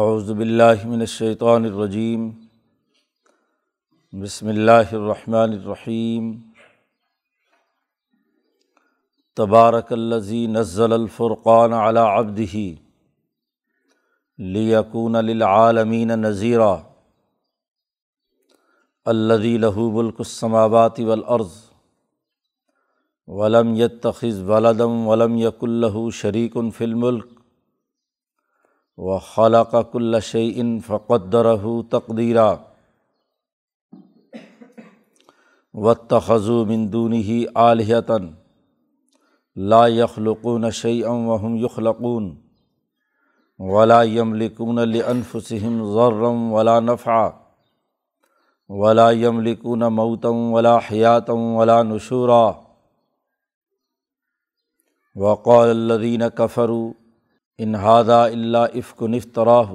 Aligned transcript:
اعوذ 0.00 0.30
باللہ 0.32 0.84
من 0.88 1.00
الشیطان 1.00 1.64
الرجیم 1.64 2.28
بسم 4.12 4.48
اللہ 4.48 4.92
الرحمن 4.92 5.52
الرحیم 5.52 6.30
تبارک 9.36 9.92
الذی 9.92 10.46
نزل 10.54 10.92
الفرقان 10.92 11.72
على 11.80 12.04
عبده 12.12 12.62
لیکون 14.38 15.20
للعالمین 15.24 16.16
نذیرا 16.20 16.72
الذی 19.06 19.52
له 19.58 19.90
ملک 19.98 20.24
السماوات 20.26 21.02
والارض 21.10 21.60
ولم 23.28 23.76
يتخذ 23.76 24.42
ولدا 24.54 24.90
ولم 25.12 25.38
يكن 25.38 25.78
له 25.86 26.08
شریک 26.22 26.58
فی 26.74 26.84
الملک 26.84 27.41
و 29.04 29.18
خالق 29.18 29.92
کل 29.92 30.20
شعین 30.20 30.80
فقدر 30.86 31.46
تقدیرہ 31.90 32.54
و 35.74 35.94
تخذو 35.94 36.64
مندونی 36.64 37.22
ہی 37.22 37.44
عالحتاً 37.54 38.30
لا 39.56 39.88
یخلقون 39.88 40.70
شعیم 40.70 41.28
وہم 41.28 41.56
یخلقون 41.56 42.36
ولا 43.58 44.02
یملکون 44.02 44.76
لنفسم 44.76 45.94
ضرم 45.94 46.52
ولا 46.52 46.80
نفع 46.80 47.28
ولا 48.68 49.10
یملکون 49.10 49.80
موتم 49.80 50.52
ولا 50.52 50.78
حیاتم 50.78 51.38
ولا 51.38 51.82
نشورا. 51.82 52.52
وقال 55.16 55.68
الدین 55.68 56.22
کفرو 56.38 56.92
انہادا 57.62 58.22
اللہ 58.24 58.76
عفق 58.76 59.02
نفتراہ 59.10 59.72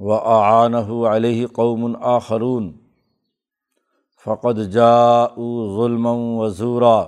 و 0.00 0.12
آعانہ 0.12 1.08
علیہ 1.08 1.46
قوم 1.54 1.94
آخرون 2.08 2.70
فقد 4.26 4.58
جا 4.72 5.26
ظلم 5.76 6.06
و 6.06 6.48
ظورا 6.58 7.00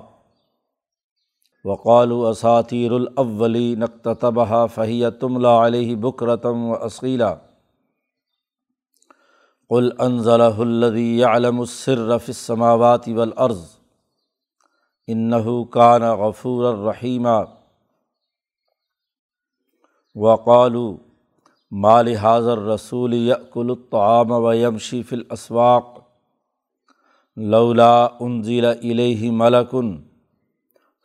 وقال 1.64 2.12
اساتیر 2.28 2.92
الاولی 2.92 3.74
نقتبہ 3.78 4.66
فہی 4.74 5.02
تملا 5.20 5.56
علیہ 5.66 5.96
بکرتم 5.98 6.64
و 6.64 6.76
عصیلہ 6.80 7.34
قل 9.70 9.91
انضل 9.98 10.41
الدی 10.42 11.24
علم 11.24 11.60
الصرف 11.60 12.24
السماوات 12.28 13.08
والارض 13.08 13.64
انہ 15.08 15.62
کان 15.70 16.02
غفور 16.19 16.64
الرحیمہ 16.66 17.38
وقالو 20.14 20.96
مال 21.70 22.16
حاضر 22.16 22.58
رسول 22.58 23.12
یقل 23.12 23.70
الطعام 23.70 24.30
و 24.30 24.54
یمشی 24.54 25.02
فی 25.02 25.16
الاسواق 25.16 25.98
لولا 27.36 28.08
انزل 28.20 28.64
الیہ 28.64 29.30
ملکن 29.32 29.96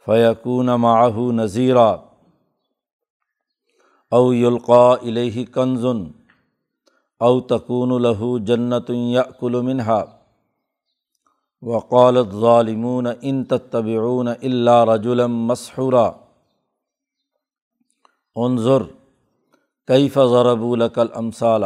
فیقون 0.05 0.65
معه 0.65 1.31
نذیرہ 1.31 1.97
او 4.11 4.33
یلقا 4.33 4.93
الیہ 4.93 5.45
کنزن 5.45 6.07
او 7.19 7.41
تکون 7.41 8.01
له 8.01 8.37
جنت 8.39 8.89
یأکل 8.89 9.61
منها. 9.61 10.03
وقال 11.61 12.17
الظالمون 12.17 13.07
ان 13.21 13.43
تتبعون 13.43 14.27
الا 14.27 14.85
رجلا 14.85 15.25
مسحورا. 15.27 16.11
انظر 18.35 18.81
کئی 19.89 20.09
فضرب 20.09 20.63
القل 20.63 21.07
امثالہ 21.13 21.65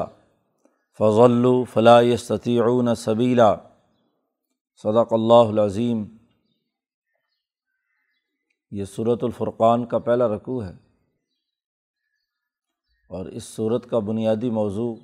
فضل 0.99 1.45
فلاح 1.73 2.15
ستیعون 2.19 2.95
صبیلا 2.95 3.55
صدق 4.83 5.13
اللہ 5.13 5.49
العظیم. 5.49 6.05
یہ 8.71 8.85
صورت 8.85 9.23
الفرقان 9.23 9.85
کا 9.85 9.99
پہلا 9.99 10.27
رقوع 10.27 10.63
ہے 10.63 10.71
اور 13.07 13.25
اس 13.25 13.43
صورت 13.43 13.89
کا 13.89 13.99
بنیادی 13.99 14.49
موضوع 14.49 14.95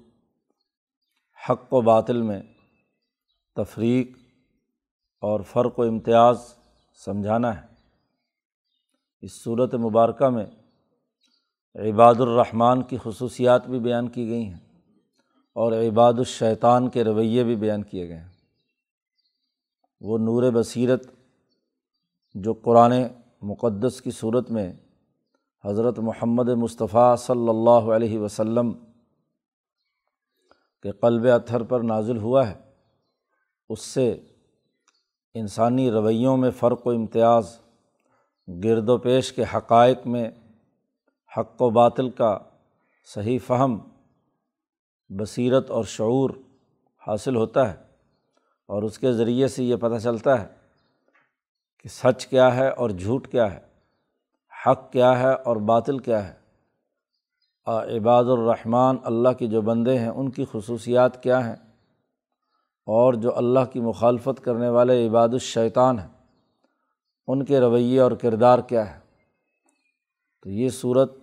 حق 1.50 1.74
و 1.74 1.81
باطل 1.81 2.22
میں 2.22 2.41
تفریق 3.56 4.18
اور 5.22 5.40
فرق 5.40 5.79
و 5.79 5.84
امتیاز 5.84 6.38
سمجھانا 7.06 7.62
ہے۔ 7.62 7.68
اس 9.22 9.44
صورت 9.44 9.75
مبارکہ 9.75 10.29
میں 10.29 10.46
عباد 11.75 12.16
الرحمٰن 12.16 12.84
کی 12.84 12.97
خصوصیات 13.03 13.68
بھی 13.68 13.80
بیان 13.80 14.09
کی 14.09 14.30
گئی 14.30 14.46
ہیں 14.46 14.59
اور 15.53 15.72
عباد 15.72 16.13
الشیطان 16.13 16.90
کے 16.90 17.03
رویے 17.03 17.44
بھی 17.44 17.56
بیان 17.56 17.84
کیے 17.84 18.09
گئے 18.09 18.18
ہیں۔ 18.18 18.28
وہ 20.02 20.18
نور 20.18 20.52
بصیرت 20.53 21.08
جو 22.35 22.53
قرآن 22.53 22.94
مقدس 23.41 24.02
کی 24.02 24.12
صورت 24.12 24.52
میں 24.52 24.74
حضرت 25.66 26.00
محمد 26.00 26.50
مصطفیٰ 26.50 27.18
صلی 27.18 27.50
اللہ 27.50 27.91
علیہ 27.96 28.19
وسلم 28.19 28.72
کے 30.84 30.91
قلب 30.91 31.25
اتھر 31.25 31.63
پر 31.63 31.79
نازل 31.79 32.18
ہوا 32.18 32.50
ہے، 32.50 32.56
اس 33.69 33.81
سے 33.81 34.19
انسانی 35.34 35.91
رویوں 35.91 36.38
میں 36.38 36.52
فرق 36.52 36.88
و 36.88 36.90
امتیاز، 36.90 37.59
گرد 38.47 38.90
و 38.90 38.97
پیش 38.97 39.34
کے 39.34 39.44
حقائق 39.56 40.08
میں 40.08 40.31
حق 41.38 41.62
و 41.62 41.69
باطل 41.69 42.09
کا 42.09 42.38
صحیح 43.07 43.40
فہم، 43.47 43.78
بصیرت 45.09 45.72
اور 45.72 45.84
شعور 45.84 46.29
حاصل 47.07 47.35
ہوتا 47.35 47.69
ہے 47.69 47.75
اور 48.69 48.84
اس 48.84 48.97
کے 49.00 49.12
ذریعے 49.13 49.47
سے 49.47 49.63
یہ 49.63 49.75
پتہ 49.75 49.97
چلتا 49.97 50.41
ہے 50.41 50.47
کہ 51.79 51.90
سچ 51.90 52.28
کیا 52.28 52.56
ہے 52.56 52.69
اور 52.69 52.90
جھوٹ 52.90 53.28
کیا 53.28 53.51
ہے، 53.53 53.59
حق 54.53 54.91
کیا 54.91 55.17
ہے 55.19 55.34
اور 55.34 55.56
باطل 55.67 56.00
کیا 56.00 56.28
ہے۔ 56.28 56.38
عباد 57.97 58.23
الرحمٰن، 58.23 58.97
اللہ 59.03 59.29
کے 59.29 59.47
جو 59.47 59.61
بندے 59.61 59.97
ہیں، 60.00 60.09
ان 60.09 60.29
کی 60.31 60.46
خصوصیات 60.51 61.22
کیا 61.23 61.46
ہیں؟ 61.47 61.56
اور 62.88 63.13
جو 63.13 63.35
اللہ 63.38 63.66
کی 63.73 63.79
مخالفت 63.79 64.44
کرنے 64.44 64.69
والے 64.69 65.07
عباد 65.07 65.29
الشیطان 65.29 66.00
ہیں، 66.00 66.07
ان 67.28 67.46
کے 67.46 67.59
رویے 67.59 68.00
اور 68.00 68.11
کردار 68.11 68.59
کیا 68.59 68.90
ہے 68.94 69.00
تو 70.46 70.50
یہ 70.50 70.69
صورت 70.69 71.19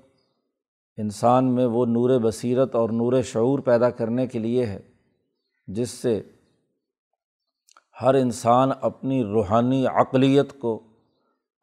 انسان 0.99 1.55
میں 1.55 1.67
وہ 1.67 1.87
نور 1.87 2.11
بصیرت 2.21 2.75
اور 2.75 2.91
نور 2.91 3.23
شعور 3.23 3.59
پیدا 3.59 3.91
کرنے 3.91 4.27
کے 4.27 4.39
لیے 4.39 4.67
ہے، 4.67 4.79
جس 5.69 5.91
سے 5.91 6.23
ہر 8.03 8.15
انسان 8.15 8.71
اپنی 8.81 9.25
روحانی 9.25 9.87
عقلیت 9.87 10.61
کو 10.61 10.81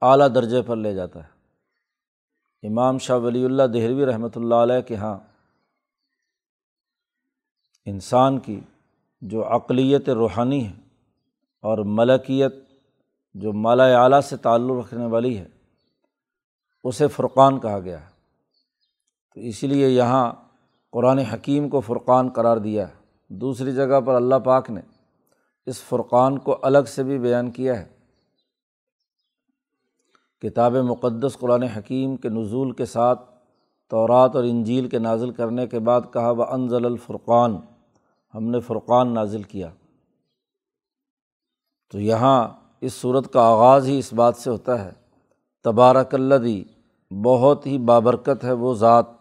اعلیٰ 0.02 0.28
درجے 0.36 0.62
پر 0.62 0.76
لے 0.76 0.94
جاتا 0.94 1.24
ہے۔ 1.24 2.68
امام 2.68 2.98
شاہ 2.98 3.18
ولی 3.18 3.46
اللہ 3.46 3.64
دہلوی 3.64 4.06
رحمۃ 4.06 4.36
اللہ 4.36 4.56
علیہ 4.56 4.82
کے 4.82 4.94
یہاں 4.94 5.18
انسان 7.86 8.40
کی 8.40 8.60
جو 9.22 9.56
عقلیت 9.56 10.10
روحانی 10.10 10.68
ہے 10.68 10.74
اور 11.62 11.78
ملکیت 11.78 12.54
جو 13.34 13.54
مالا 13.54 14.04
اعلیٰ 14.04 14.22
سے 14.22 14.38
تعلق 14.38 14.86
رکھنے 14.86 15.06
والی 15.06 15.38
ہے، 15.38 15.46
اسے 16.84 17.08
فرقان 17.08 17.60
کہا 17.60 17.80
گیا 17.80 18.02
ہے۔ 18.02 18.13
تو 19.34 19.42
اسی 19.42 19.68
لیے 19.68 19.90
یہاں 19.90 20.34
قرآن 20.92 21.18
حکیم 21.18 21.70
کو 21.70 21.80
فرقان 21.80 22.30
قرار 22.30 22.58
دیا 22.58 22.90
ہے۔ 22.90 22.94
دوسری 23.30 23.72
جگہ 23.72 24.02
پر 24.02 24.16
اللہ 24.16 24.36
پاک 24.36 24.70
نے 24.70 24.82
اس 25.66 25.84
فرقان 25.84 26.38
کو 26.40 26.58
الگ 26.62 26.88
سے 26.88 27.04
بھی 27.04 27.20
بیان 27.20 27.52
کیا 27.52 27.80
ہے۔ 27.80 27.86
کتاب 30.42 30.74
مقدس 30.74 31.38
قرآن 31.38 31.64
حکیم 31.64 32.16
کے 32.16 32.30
نزول 32.30 32.72
کے 32.72 32.86
ساتھ 32.86 33.32
تورات 33.90 34.36
اور 34.36 34.44
انجیل 34.44 34.90
کے 34.90 35.00
نازل 35.00 35.32
کرنے 35.32 35.68
کے 35.68 35.80
بعد 35.80 36.02
کہا 36.14 36.30
وہ 36.30 36.44
انضل 36.44 36.86
الفرقان۔ 36.86 37.58
ہم 38.36 38.44
نے 38.44 38.60
فرقان 38.60 39.14
نازل 39.14 39.44
کیا۔ 39.44 39.70
تو 41.92 42.00
یہاں 42.00 42.48
اس 42.82 42.94
صورت 42.94 43.34
کا 43.34 43.42
آغاز 43.42 43.88
ہی 43.88 44.00
اس 44.00 44.14
بات 44.14 44.36
سے 44.36 44.50
ہوتا 44.50 44.86
ہے۔ 44.86 44.92
تبارک 45.64 46.16
الدی 46.16 46.64
بہت 47.24 47.68
ہی 47.68 47.78
بابرکت 47.78 48.44
ہے 48.44 48.52
وہ 48.52 48.74
ذات۔ 48.74 49.13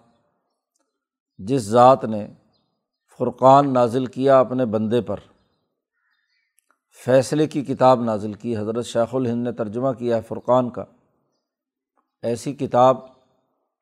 جس 1.46 1.62
ذات 1.62 2.04
نے 2.04 2.26
فرقان 3.18 3.72
نازل 3.72 4.06
کیا 4.06 4.40
اپنے 4.40 4.66
بندے 4.66 5.00
پر، 5.00 5.20
فیصلے 7.04 7.46
کی 7.46 7.64
کتاب 7.64 8.02
نازل 8.04 8.32
کی، 8.32 8.56
حضرت 8.56 8.86
شیخ 8.86 9.14
الہند 9.14 9.44
نے 9.44 9.52
ترجمہ 9.52 9.92
کیا 9.92 10.16
ہے 10.16 10.20
فرقان 10.28 10.70
کا، 10.70 10.84
ایسی 12.22 12.52
کتاب 12.52 12.96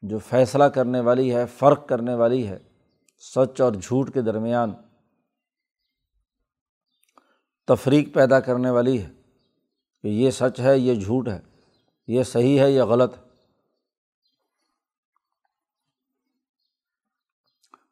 جو 0.03 0.19
فیصلہ 0.19 0.65
کرنے 0.65 1.01
والی 1.01 1.35
ہے، 1.35 1.47
فرق 1.47 1.89
کرنے 1.89 2.15
والی 2.15 2.47
ہے، 2.49 2.59
سچ 3.23 3.61
اور 3.61 3.73
جھوٹ 3.73 4.15
کے 4.15 4.23
درمیان 4.23 4.73
تفریق 7.69 8.15
پیدا 8.15 8.41
کرنے 8.41 8.71
والی 8.71 9.03
ہے 9.03 9.09
کہ 10.03 10.09
یہ 10.09 10.31
سچ 10.31 10.61
ہے، 10.61 10.79
یہ 10.79 10.95
جھوٹ 10.95 11.29
ہے، 11.29 11.41
یہ 12.07 12.23
صحیح 12.23 12.61
ہے، 12.61 12.71
یہ 12.71 12.83
غلط 12.83 13.19
ہے۔ 13.19 13.30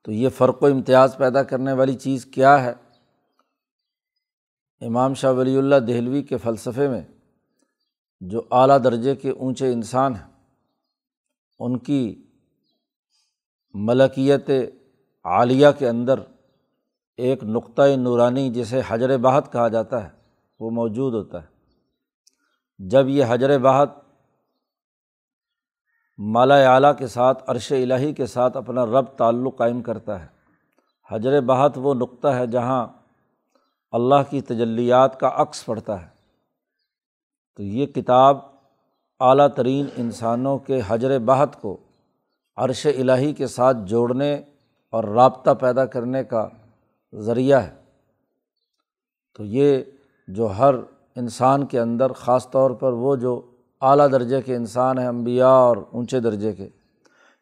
تو 0.09 0.13
یہ 0.13 0.29
فرق 0.29 0.63
و 0.63 0.67
امتیاز 0.67 1.17
پیدا 1.17 1.43
کرنے 1.43 1.73
والی 1.73 1.95
چیز 1.95 2.25
کیا 2.27 2.65
ہے؟ 2.65 2.73
امام 4.81 5.15
شاہ 5.15 5.33
ولی 5.33 5.57
اللہ 5.57 5.77
دہلوی 5.77 6.23
کے 6.23 6.37
فلسفے 6.37 6.89
میں 6.89 7.01
جو 8.21 8.43
اعلیٰ 8.51 8.85
درجے 8.85 9.17
کے 9.17 9.31
اونچے 9.31 9.73
انسان 9.73 10.15
ہیں، 10.15 10.33
ان 11.59 11.79
کی 11.79 12.25
ملکیت 13.75 14.51
عالیہ 15.25 15.69
کے 15.79 15.89
اندر 15.89 16.21
ایک 17.17 17.45
نقطۂ 17.45 17.97
نورانی 17.97 18.51
جسے 18.51 18.81
حجر 18.89 19.17
بہت 19.17 19.53
کہا 19.53 19.69
جاتا 19.69 20.05
ہے، 20.05 20.09
وہ 20.61 20.71
موجود 20.71 21.15
ہوتا 21.15 21.43
ہے۔ 21.43 21.49
جب 22.79 23.09
یہ 23.09 23.25
حجر 23.29 23.59
بہت 23.59 23.89
مالا 26.19 26.75
اعلیٰ 26.75 26.93
کے 26.99 27.06
ساتھ، 27.06 27.44
عرش 27.47 27.73
الہی 27.73 28.12
کے 28.12 28.26
ساتھ 28.26 28.56
اپنا 28.56 28.87
رب 28.87 29.05
تعلق 29.05 29.56
قائم 29.56 29.82
کرتا 29.82 30.20
ہے۔ 30.20 30.26
حجر 31.11 31.41
بہت 31.41 31.73
وہ 31.76 31.94
نقطہ 31.94 32.29
ہے 32.29 32.47
جہاں 32.47 32.87
اللہ 33.93 34.31
کی 34.31 34.41
تجلیات 34.41 35.20
کا 35.20 35.31
عکس 35.35 35.67
پڑتا 35.67 36.03
ہے۔ 36.03 36.06
تو 37.56 37.62
یہ 37.62 37.87
کتاب 37.87 38.38
اعلیٰ 39.20 39.49
ترین 39.49 39.87
انسانوں 39.97 40.59
کے 40.59 40.81
حجر 40.87 41.19
بہت 41.19 41.61
کو 41.61 41.76
عرش 42.56 42.87
الہی 42.87 43.32
کے 43.32 43.47
ساتھ 43.47 43.76
جوڑنے 43.85 44.35
اور 44.91 45.05
رابطہ 45.05 45.50
پیدا 45.50 45.87
کرنے 45.87 46.25
کا 46.25 46.49
ذریعہ 47.14 47.62
ہے۔ 47.62 47.75
تو 49.37 49.44
یہ 49.44 49.82
جو 50.29 50.47
ہر 50.47 50.75
انسان 51.17 51.67
کے 51.67 51.81
اندر، 51.81 52.12
خاص 52.12 52.50
طور 52.50 52.71
پر 52.71 52.93
وہ 52.93 53.17
جو 53.17 53.50
اعلیٰ 53.81 54.13
درجے 54.13 54.43
کے 54.43 54.57
انسان 54.57 54.99
ہیں 54.99 55.07
انبیاء 55.07 55.47
اور 55.47 55.77
اونچے 55.77 56.21
درجے 56.21 56.53
کے۔ 56.53 56.69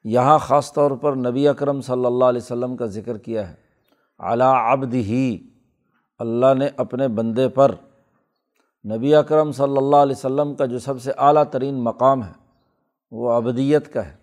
یہاں 0.04 0.38
خاص 0.38 0.72
طور 0.72 0.90
پر 0.90 1.12
نبی 1.12 1.48
اکرم 1.48 1.80
صلی 1.80 2.06
اللہ 2.06 2.24
علیہ 2.24 2.40
وسلم 2.42 2.76
کا 2.76 2.86
ذکر 2.86 3.18
کیا 3.18 3.50
ہے۔ 3.50 3.54
اعلیٰ 4.18 4.72
ابد 4.72 4.94
ہی 4.94 5.48
اللہ 6.18 6.54
نے 6.58 6.68
اپنے 6.76 7.08
بندے 7.08 7.48
پر 7.48 7.72
نبی 8.96 9.14
اکرم 9.14 9.52
صلی 9.52 9.76
اللہ 9.76 9.96
علیہ 9.96 10.16
وسلم 10.16 10.54
کا 10.54 10.66
جو 10.66 10.78
سب 10.78 11.02
سے 11.02 11.12
اعلیٰ 11.18 11.44
ترین 11.44 11.84
مقام 11.84 12.24
ہے، 12.24 12.32
وہ 13.10 13.32
ابدیت 13.32 13.92
کا 13.92 14.06
ہے۔ 14.06 14.16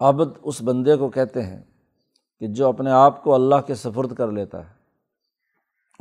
ابد 0.00 0.38
اس 0.42 0.62
بندے 0.62 0.96
کو 0.96 1.08
کہتے 1.08 1.42
ہیں 1.42 1.62
کہ 2.40 2.46
جو 2.46 2.68
اپنے 2.68 2.90
آپ 2.90 3.22
کو 3.22 3.34
اللہ 3.34 3.54
کے 3.66 3.74
سفرد 3.74 4.14
کر 4.14 4.32
لیتا 4.32 4.70
ہے۔ 4.70 4.80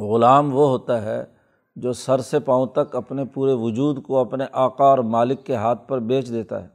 غلام 0.04 0.56
وہ 0.56 0.70
ہوتا 0.70 1.02
ہے 1.02 1.39
جو 1.82 1.94
سر 1.94 2.20
سے 2.20 2.40
پاؤں 2.40 2.66
تک 2.66 2.96
اپنے 2.96 3.26
پورے 3.26 3.54
وجود 3.54 4.04
کو 4.04 4.18
اپنے 4.18 4.46
آقا 4.52 4.86
اور 4.86 4.98
مالک 4.98 5.46
کے 5.46 5.56
ہاتھ 5.56 5.88
پر 5.88 6.00
بیچ 6.00 6.30
دیتا 6.30 6.64
ہے 6.64 6.68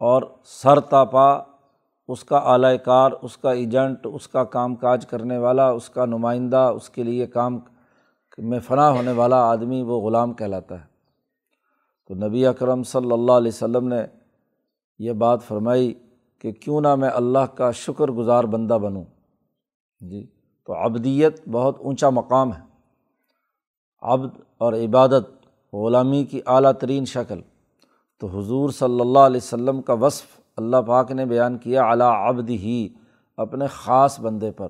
اور 0.00 0.22
سر 0.44 0.80
تاپا، 0.80 1.42
اس 2.08 2.24
کا 2.24 2.36
اعلی 2.36 2.78
کار، 2.78 3.10
اس 3.22 3.36
کا 3.36 3.52
ایجنٹ، 3.52 4.06
اس 4.14 4.28
کا 4.28 4.44
کام 4.44 4.74
کاج 4.74 5.06
کرنے 5.06 5.38
والا، 5.38 5.70
اس 5.70 5.90
کا 5.90 6.04
نمائندہ، 6.04 6.72
اس 6.76 6.90
کے 6.90 7.02
لیے 7.02 7.26
کام 7.26 7.58
میں 8.38 8.60
فنا 8.60 8.90
ہونے 8.90 9.12
والا 9.12 9.36
آدمی 9.36 9.82
وہ 9.82 10.00
غلام 10.00 10.32
کہلاتا 10.32 10.80
ہے۔ 10.80 10.84
تو 12.08 12.14
نبی 12.14 12.46
اکرم 12.46 12.82
صلی 12.82 13.12
اللہ 13.12 13.32
علیہ 13.32 13.50
وسلم 13.54 13.88
نے 13.88 14.02
یہ 14.98 15.12
بات 15.12 15.42
فرمائی 15.42 15.94
کہ 16.38 16.52
کیوں 16.52 16.80
نہ 16.80 16.94
میں 16.94 17.10
اللہ 17.14 17.46
کا 17.54 17.70
شکر 17.70 18.08
گزار 18.08 18.44
بندہ 18.44 18.74
بنوں۔ 18.74 19.04
جی 20.00 20.26
تو 20.66 20.74
ابدیت 20.74 21.48
بہت 21.48 21.76
اونچا 21.80 22.10
مقام 22.10 22.52
ہے۔ 22.52 22.69
عبد 24.02 24.40
اور 24.58 24.72
عبادت 24.72 25.46
غلامی 25.72 26.24
کی 26.24 26.40
اعلیٰ 26.46 26.72
ترین 26.72 27.04
شکل۔ 27.04 27.40
تو 28.18 28.26
حضور 28.26 28.70
صلی 28.70 29.00
اللہ 29.00 29.18
علیہ 29.18 29.40
وسلم 29.42 29.82
کا 29.82 29.92
وصف 29.92 30.26
اللہ 30.56 30.76
پاک 30.76 31.12
نے 31.12 31.24
بیان 31.24 31.58
کیا 31.58 31.82
اعلیٰ 31.84 32.28
عبد 32.28 32.50
ہی 32.50 32.88
اپنے 33.36 33.66
خاص 33.66 34.20
بندے 34.20 34.50
پر۔ 34.50 34.68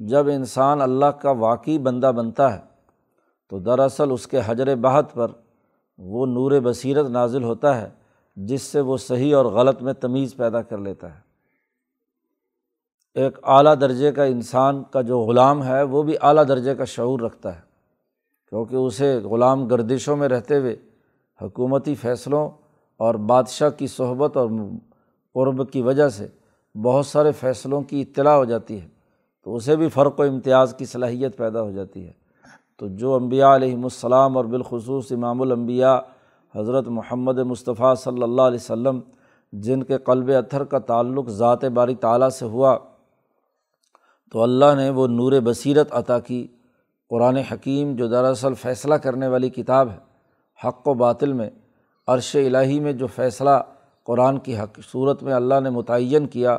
جب 0.00 0.26
انسان 0.28 0.80
اللہ 0.80 1.06
کا 1.06 1.30
واقعی 1.30 1.78
بندہ 1.78 2.12
بنتا 2.16 2.54
ہے، 2.54 2.60
تو 3.48 3.58
دراصل 3.58 4.10
اس 4.10 4.26
کے 4.26 4.40
حجر 4.46 4.76
بہت 4.76 5.14
پر 5.14 5.30
وہ 5.98 6.26
نور 6.26 6.52
بصیرت 6.62 7.06
نازل 7.06 7.44
ہوتا 7.44 7.80
ہے، 7.80 7.90
جس 8.36 8.62
سے 8.62 8.80
وہ 8.80 8.96
صحیح 8.96 9.36
اور 9.36 9.44
غلط 9.44 9.82
میں 9.82 9.92
تمیز 9.92 10.36
پیدا 10.36 10.62
کر 10.62 10.78
لیتا 10.78 11.14
ہے۔ 11.14 11.20
ایک 13.14 13.38
اعلیٰ 13.42 13.74
درجے 13.80 14.12
کا 14.12 14.24
انسان 14.24 14.82
کا 14.90 15.00
جو 15.00 15.20
غلام 15.20 15.64
ہے، 15.64 15.82
وہ 15.82 16.02
بھی 16.02 16.14
اعلیٰ 16.22 16.44
درجے 16.48 16.74
کا 16.74 16.84
شعور 16.84 17.20
رکھتا 17.20 17.56
ہے۔ 17.56 17.67
کیونکہ 18.52 18.76
اسے 18.76 19.14
غلام 19.20 19.66
گردشوں 19.68 20.16
میں 20.16 20.28
رہتے 20.28 20.58
ہوئے 20.58 20.74
حکومتی 21.40 21.94
فیصلوں 21.94 22.48
اور 23.00 23.14
بادشاہ 23.30 23.70
کی 23.70 23.86
صحبت 23.86 24.36
اور 24.36 24.48
قرب 25.34 25.68
کی 25.72 25.82
وجہ 25.82 26.08
سے 26.08 26.26
بہت 26.74 27.06
سارے 27.06 27.32
فیصلوں 27.32 27.80
کی 27.82 28.00
اطلاع 28.02 28.36
ہو 28.36 28.44
جاتی 28.44 28.80
ہے، 28.80 28.86
تو 29.46 29.56
اسے 29.56 29.76
بھی 29.76 29.88
فرق 29.88 30.20
و 30.20 30.22
امتیاز 30.22 30.74
کی 30.78 30.84
صلاحیت 30.84 31.36
پیدا 31.36 31.62
ہو 31.62 31.70
جاتی 31.72 32.06
ہے۔ 32.06 32.12
تو 32.80 32.86
جو 32.96 33.14
امبیا 33.14 33.54
علیہم 33.54 33.84
السلام 33.84 34.36
اور 34.36 34.44
بالخصوص 34.44 35.12
امام 35.12 35.40
الانبیاء 35.42 35.96
حضرت 36.54 36.88
محمد 36.88 37.38
مصطفیٰ 37.46 37.94
صلی 37.94 38.22
اللہ 38.22 38.42
علیہ 38.42 38.62
و 38.62 38.66
سلم 38.66 39.00
جن 39.52 39.82
کے 39.82 39.98
قلب 39.98 40.30
اتھر 40.36 40.64
کا 40.64 40.78
تعلق 40.86 41.28
ذات 41.30 41.64
باری 41.74 41.94
تعالیٰ 41.94 42.28
سے 42.30 42.44
ہوا، 42.46 42.76
تو 44.34 44.42
اللہ 44.42 44.74
نے 44.76 44.88
وہ 44.90 45.06
نور 45.08 45.40
بصیرت 45.44 45.92
عطا 45.92 46.18
کی 46.18 46.46
قرآن 47.10 47.36
حکیم 47.36 47.96
جو 47.96 48.06
دراصل 48.06 48.54
فیصلہ 48.54 48.94
کرنے 48.94 49.28
والی 49.28 49.48
کتاب 49.48 49.90
ہے، 49.90 49.96
حق 50.66 50.88
و 50.88 50.94
باطل 50.94 51.32
میں، 51.32 51.50
عرش 52.06 52.36
الٰہی 52.36 52.80
میں 52.80 52.92
جو 52.92 53.06
فیصلہ 53.06 53.50
قرآن 54.04 54.38
کی 54.38 54.58
حق 54.58 54.78
صورت 54.92 55.22
میں 55.22 55.32
اللہ 55.32 55.60
نے 55.60 55.70
متعین 55.70 56.26
کیا، 56.26 56.58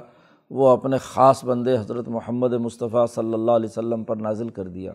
وہ 0.52 0.70
اپنے 0.70 0.98
خاص 0.98 1.46
بندے 1.46 1.78
حضرت 1.78 2.08
محمد 2.08 2.54
مصطفیٰ 2.54 3.06
صلی 3.08 3.34
اللہ 3.34 3.52
علیہ 3.52 3.70
وسلم 3.70 4.04
پر 4.04 4.16
نازل 4.16 4.50
کر 4.50 4.68
دیا۔ 4.68 4.92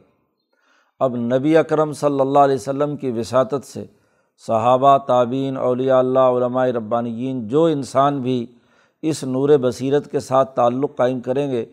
اب 1.00 1.16
نبی 1.16 1.56
اکرم 1.56 1.92
صلی 1.92 2.20
اللہ 2.20 2.38
علیہ 2.38 2.54
وسلم 2.54 2.96
کی 2.96 3.10
وساطت 3.10 3.64
سے 3.64 3.84
صحابہ 4.46 4.98
تعبین 4.98 5.56
اولیاء 5.56 5.98
اللہ، 5.98 6.18
علماء 6.18 6.66
ربانیین، 6.66 7.48
جو 7.48 7.64
انسان 7.64 8.20
بھی 8.20 8.46
اس 9.02 9.24
نور 9.24 9.48
بصیرت 9.48 10.10
کے 10.10 10.20
ساتھ 10.20 10.54
تعلق 10.56 10.96
قائم 10.96 11.20
کریں 11.20 11.50
گے 11.50 11.64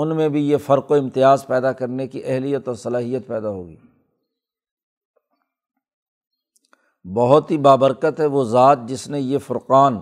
ان 0.00 0.16
میں 0.16 0.28
بھی 0.28 0.48
یہ 0.48 0.56
فرق 0.56 0.90
و 0.90 0.94
امتیاز 0.94 1.46
پیدا 1.46 1.72
کرنے 1.72 2.06
کی 2.06 2.22
اہلیت 2.24 2.68
اور 2.68 2.76
صلاحیت 2.76 3.26
پیدا 3.26 3.48
ہوگی۔ 3.48 3.76
بہت 7.14 7.50
ہی 7.50 7.58
بابرکت 7.58 8.20
ہے 8.20 8.26
وہ 8.26 8.44
ذات 8.44 8.78
جس 8.86 9.08
نے 9.08 9.20
یہ 9.20 9.38
فرقان، 9.38 9.98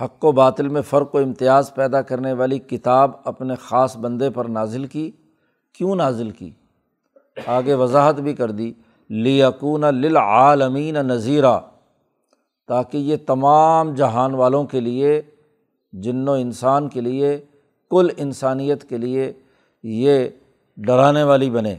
حق 0.00 0.24
و 0.24 0.32
باطل 0.32 0.68
میں 0.68 0.82
فرق 0.82 1.14
و 1.14 1.18
امتیاز 1.18 1.74
پیدا 1.74 2.02
کرنے 2.02 2.32
والی 2.32 2.58
کتاب 2.58 3.10
اپنے 3.24 3.54
خاص 3.54 3.96
بندے 3.96 4.30
پر 4.30 4.44
نازل 4.44 4.86
کی۔ 4.86 5.10
کیوں 5.72 5.96
نازل 5.96 6.30
کی؟ 6.30 6.50
آگے 7.46 7.74
وضاحت 7.74 8.14
بھی 8.14 8.34
کر 8.34 8.50
دی۔ 8.50 8.72
لیکون 9.08 9.80
للعالمین 9.80 10.94
نذیرہ 10.94 11.58
تاکہ 12.66 12.98
یہ 12.98 13.16
تمام 13.26 13.94
جہان 13.94 14.34
والوں 14.34 14.64
کے 14.64 14.80
لیے، 14.80 15.22
جن 15.92 16.28
و 16.28 16.32
انسان 16.32 16.88
کے 16.88 17.00
لیے 17.00 17.44
کل 17.90 18.08
انسانیت 18.16 18.84
کے 18.84 18.98
لیے 18.98 19.32
یہ 19.82 20.28
ڈرانے 20.76 21.22
والی 21.22 21.50
بنے۔ 21.50 21.76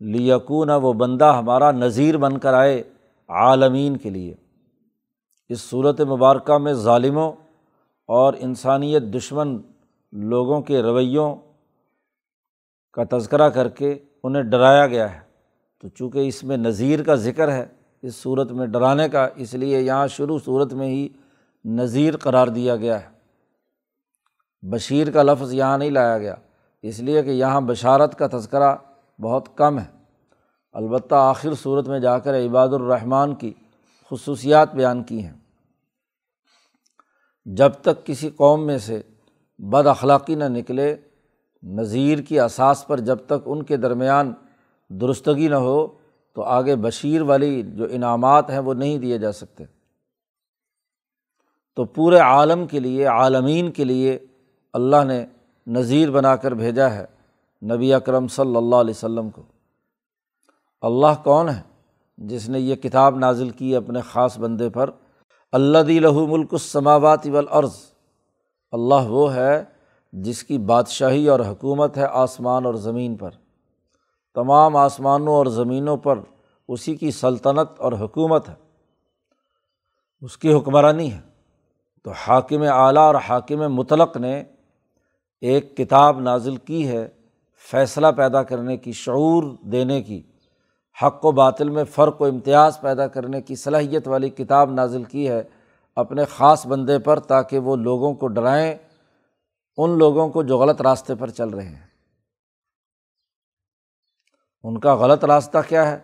لیکون 0.00 0.70
وہ 0.70 0.92
بندہ 0.92 1.34
ہمارا 1.38 1.70
نذیر 1.70 2.16
بن 2.16 2.38
کر 2.38 2.54
آئے 2.54 2.82
عالمین 3.28 3.96
کے 3.96 4.10
لیے۔ 4.10 4.34
اس 5.48 5.60
صورت 5.60 6.00
مبارکہ 6.00 6.58
میں 6.58 6.72
ظالموں 6.72 7.32
اور 8.06 8.34
انسانیت 8.38 9.02
دشمن 9.02 9.58
لوگوں 10.12 10.60
کے 10.60 10.82
رویوں 10.82 11.36
کا 12.92 13.18
تذکرہ 13.18 13.48
کر 13.48 13.68
کے 13.68 13.98
انہیں 14.22 14.42
ڈرایا 14.42 14.86
گیا 14.86 15.14
ہے۔ 15.14 15.20
تو 15.80 15.88
چونکہ 15.88 16.18
اس 16.18 16.44
میں 16.44 16.56
نذیر 16.56 17.02
کا 17.02 17.14
ذکر 17.14 17.52
ہے، 17.52 17.66
اس 18.02 18.16
صورت 18.16 18.52
میں 18.52 18.66
ڈرانے 18.66 19.08
کا، 19.08 19.28
اس 19.36 19.54
لیے 19.54 19.80
یہاں 19.80 20.06
شروع 20.06 20.38
صورت 20.44 20.72
میں 20.72 20.86
ہی 20.86 21.08
نذیر 21.64 22.16
قرار 22.16 22.46
دیا 22.46 22.76
گیا 22.76 23.02
ہے۔ 23.02 23.15
بشیر 24.70 25.10
کا 25.10 25.22
لفظ 25.22 25.54
یہاں 25.54 25.78
نہیں 25.78 25.90
لایا 25.90 26.18
گیا، 26.18 26.34
اس 26.82 27.00
لیے 27.00 27.22
کہ 27.22 27.30
یہاں 27.30 27.60
بشارت 27.60 28.18
کا 28.18 28.26
تذکرہ 28.26 28.76
بہت 29.22 29.56
کم 29.56 29.78
ہے۔ 29.78 29.96
البتہ 30.72 31.14
آخر 31.14 31.54
صورت 31.54 31.88
میں 31.88 32.00
جا 32.00 32.18
کر 32.18 32.34
عباد 32.34 32.68
الرحمٰن 32.68 33.34
کی 33.34 33.52
خصوصیات 34.10 34.74
بیان 34.74 35.02
کی 35.02 35.22
ہیں۔ 35.22 35.32
جب 37.44 37.70
تک 37.72 38.06
کسی 38.06 38.30
قوم 38.30 38.66
میں 38.66 38.78
سے 38.78 39.02
بد 39.58 39.86
اخلاقی 39.86 40.34
نہ 40.34 40.44
نکلے 40.44 40.96
نظیر 41.62 42.18
کی 42.18 42.40
اساس 42.40 42.86
پر 42.86 43.00
جب 43.00 43.16
تک 43.26 43.46
ان 43.46 43.62
کے 43.62 43.76
درمیان 43.76 44.32
درستگی 44.88 45.48
نہ 45.48 45.54
ہو، 45.54 45.86
تو 46.34 46.42
آگے 46.42 46.76
بشیر 46.76 47.22
والی 47.22 47.62
جو 47.62 47.86
انعامات 47.90 48.50
ہیں 48.50 48.58
وہ 48.58 48.74
نہیں 48.74 48.98
دیے 48.98 49.18
جا 49.18 49.32
سکتے۔ 49.32 49.64
تو 51.76 51.84
پورے 51.84 52.18
عالم 52.18 52.66
کے 52.66 52.80
لیے، 52.80 53.06
عالمین 53.06 53.70
کے 53.70 53.84
لیے 53.84 54.18
اللہ 54.76 55.04
نے 55.04 55.26
نذیر 55.66 56.10
بنا 56.10 56.36
کر 56.36 56.52
بھیجا 56.52 56.90
ہے 56.90 57.04
نبی 57.62 57.94
اکرم 57.94 58.28
صلی 58.28 58.56
اللہ 58.56 58.76
علیہ 58.76 58.94
وسلم 58.96 59.30
کو۔ 59.30 59.42
اللہ 60.80 61.24
کون 61.24 61.48
ہے 61.48 61.62
جس 62.18 62.48
نے 62.48 62.60
یہ 62.60 62.74
کتاب 62.74 63.18
نازل 63.18 63.50
کی 63.50 63.76
اپنے 63.76 64.00
خاص 64.00 64.38
بندے 64.38 64.70
پر؟ 64.70 64.90
اللہ 65.52 65.78
دی 65.78 65.98
لہو 65.98 66.26
ملک 66.26 66.48
السماوات 66.52 67.26
والارض۔ 67.26 67.74
اللہ 68.72 69.08
وہ 69.08 69.34
ہے 69.34 69.64
جس 70.12 70.44
کی 70.44 70.58
بادشاہی 70.58 71.28
اور 71.28 71.40
حکومت 71.40 71.96
ہے 71.96 72.06
آسمان 72.10 72.66
اور 72.66 72.74
زمین 72.74 73.16
پر۔ 73.16 73.30
تمام 74.34 74.76
آسمانوں 74.76 75.34
اور 75.34 75.46
زمینوں 75.46 75.96
پر 75.96 76.18
اسی 76.68 76.96
کی 76.96 77.10
سلطنت 77.10 77.80
اور 77.80 77.92
حکومت 77.92 78.48
ہے۔ 78.48 78.54
اس 80.20 80.38
کی 80.38 80.54
حکمرانی 80.54 81.12
ہے۔ 81.12 81.20
تو 82.04 82.10
حاکم 82.10 82.62
اعلیٰ 82.62 83.02
اور 83.02 83.14
حاکم 83.14 83.74
مطلق 83.74 84.16
نے 84.16 84.44
ایک 85.40 85.76
کتاب 85.76 86.20
نازل 86.20 86.56
کی 86.56 86.88
ہے 86.88 87.08
فیصلہ 87.70 88.06
پیدا 88.16 88.42
کرنے 88.42 88.76
کی، 88.76 88.92
شعور 88.92 89.42
دینے 89.60 90.02
کی، 90.02 90.22
حق 91.02 91.24
و 91.24 91.32
باطل 91.32 91.68
میں 91.68 91.84
فرق 91.84 92.22
و 92.22 92.24
امتیاز 92.24 92.80
پیدا 92.80 93.06
کرنے 93.06 93.42
کی 93.42 93.56
صلاحیت 93.56 94.08
والی 94.08 94.30
کتاب 94.30 94.72
نازل 94.72 95.04
کی 95.04 95.28
ہے 95.28 95.42
اپنے 95.96 96.24
خاص 96.24 96.66
بندے 96.66 96.98
پر 96.98 97.20
تاکہ 97.20 97.58
وہ 97.58 97.76
لوگوں 97.76 98.14
کو 98.14 98.28
ڈرائیں، 98.28 98.74
ان 99.76 99.98
لوگوں 99.98 100.28
کو 100.28 100.42
جو 100.42 100.58
غلط 100.58 100.82
راستے 100.82 101.14
پر 101.14 101.30
چل 101.30 101.48
رہے 101.48 101.68
ہیں۔ 101.68 101.86
ان 104.62 104.80
کا 104.80 104.94
غلط 104.94 105.24
راستہ 105.24 105.58
کیا 105.68 105.90
ہے؟ 105.90 105.98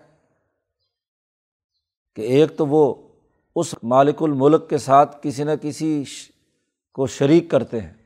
کہ 2.15 2.21
ایک 2.21 2.57
تو 2.57 2.67
وہ 2.67 3.09
اس 3.57 3.75
مالک 3.83 4.23
الملک 4.23 4.71
کے 4.71 4.79
ساتھ 4.79 5.17
کسی 5.23 5.45
نہ 5.45 5.51
کسی 5.63 6.05
کو 6.93 7.07
شریک 7.07 7.51
کرتے 7.51 7.81
ہیں۔ 7.81 8.02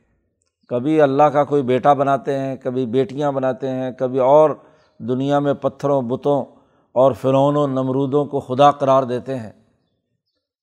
کبھی 0.67 1.01
اللہ 1.01 1.23
کا 1.23 1.43
کوئی 1.43 1.63
بیٹا 1.63 1.93
بناتے 1.93 2.39
ہیں، 2.39 2.55
کبھی 2.55 2.85
بیٹیاں 2.85 3.31
بناتے 3.31 3.69
ہیں، 3.69 3.91
کبھی 3.91 4.19
اور 4.19 4.49
دنیا 4.97 5.39
میں 5.39 5.53
پتھروں، 5.53 6.01
بتوں 6.01 6.45
اور 6.93 7.11
فرعون 7.11 7.55
و 7.55 7.67
نمرودوں 7.67 8.25
کو 8.25 8.39
خدا 8.39 8.71
قرار 8.71 9.03
دیتے 9.03 9.35
ہیں۔ 9.35 9.51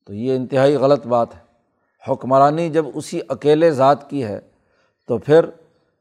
تو 0.07 0.15
یہ 0.15 0.37
انتہائی 0.37 0.77
غلط 0.77 1.07
بات 1.07 1.35
ہے۔ 1.35 1.41
حکمرانی 2.13 2.71
جب 2.71 2.85
اسی 2.95 3.21
اکیلے 3.29 3.71
ذات 3.71 4.11
کی 4.11 4.25
ہے، 4.25 4.41
تو 5.09 5.19
پھر 5.19 5.45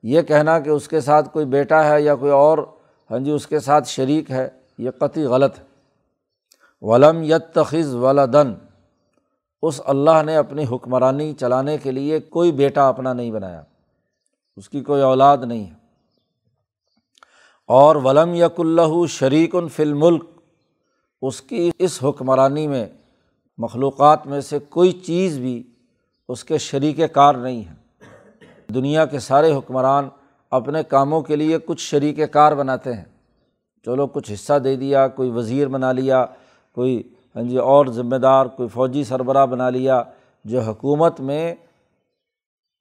یہ 0.04 0.22
کہنا 0.22 0.60
کہ 0.60 0.70
اس 0.70 0.88
کے 0.88 1.00
ساتھ 1.00 1.30
کوئی 1.34 1.46
بیٹا 1.46 1.90
ہے 1.90 2.02
یا 2.02 2.16
کوئی 2.16 2.32
اور 2.32 2.58
ہاں 3.12 3.20
جی 3.20 3.32
اس 3.32 3.48
کے 3.48 3.60
ساتھ 3.60 3.88
شریک 3.88 4.32
ہے، 4.32 4.50
یہ 4.78 4.90
قطعی 4.92 5.24
غلط 5.24 5.60
ہے۔ 5.60 5.64
ولم 6.82 7.24
یت 7.24 7.54
تخذ 7.54 7.96
ولادن 7.96 8.54
اس 9.62 9.82
اللہ 9.86 10.24
نے 10.26 10.36
اپنی 10.36 10.66
حکمرانی 10.72 11.34
چلانے 11.34 11.78
کے 11.78 11.92
لیے 11.92 12.20
کوئی 12.20 12.52
بیٹا 12.52 12.90
اپنا 12.90 13.14
نہیں 13.14 13.32
بنایا۔ 13.32 13.62
اس 14.56 14.70
کی 14.70 14.82
کوئی 14.82 15.02
اولاد 15.02 15.38
نہیں 15.38 15.66
ہے۔ 15.66 15.84
اور 17.68 17.96
ولم 17.96 18.34
یق 18.34 18.60
اللہ 18.60 19.06
شریک 19.10 19.56
فل 19.74 19.94
ملک 19.94 20.24
اس 21.22 21.42
کی 21.42 21.72
اس 21.80 22.00
حکمرانی 22.04 22.68
میں، 22.68 22.86
مخلوقات 23.58 24.28
میں 24.28 24.42
سے 24.42 24.60
کوئی 24.60 24.92
چیز 24.92 25.40
بھی 25.40 25.64
اس 26.30 26.44
کے 26.44 26.58
شریک 26.58 27.00
کار 27.14 27.36
نہیں 27.36 27.64
ہے۔ 27.66 27.74
دنیا 28.74 29.06
کے 29.06 29.20
سارے 29.20 29.54
حکمران 29.54 30.10
اپنے 30.52 30.84
کاموں 30.84 31.22
کے 31.22 31.36
لیے 31.36 31.58
کچھ 31.66 31.82
شریک 31.82 32.20
کار 32.32 32.52
بناتے 32.52 32.94
ہیں۔ 32.94 33.06
چلو 33.86 34.08
کچھ 34.08 34.32
حصہ 34.34 34.60
دے 34.60 34.76
دیا، 34.76 35.08
کوئی 35.08 35.30
وزیر 35.30 35.68
بنا 35.68 35.92
لیا، 35.92 36.26
کوئی 36.76 37.04
ہاں 37.36 37.44
جی 37.44 37.58
اور 37.58 37.86
ذمہ 37.86 38.16
دار، 38.16 38.46
کوئی 38.46 38.70
فوجی 38.70 39.04
سربراہ 39.04 39.46
بنا 39.46 39.70
لیا، 39.70 40.04
جو 40.46 40.62
حکومت 40.62 41.20
میں 41.20 41.56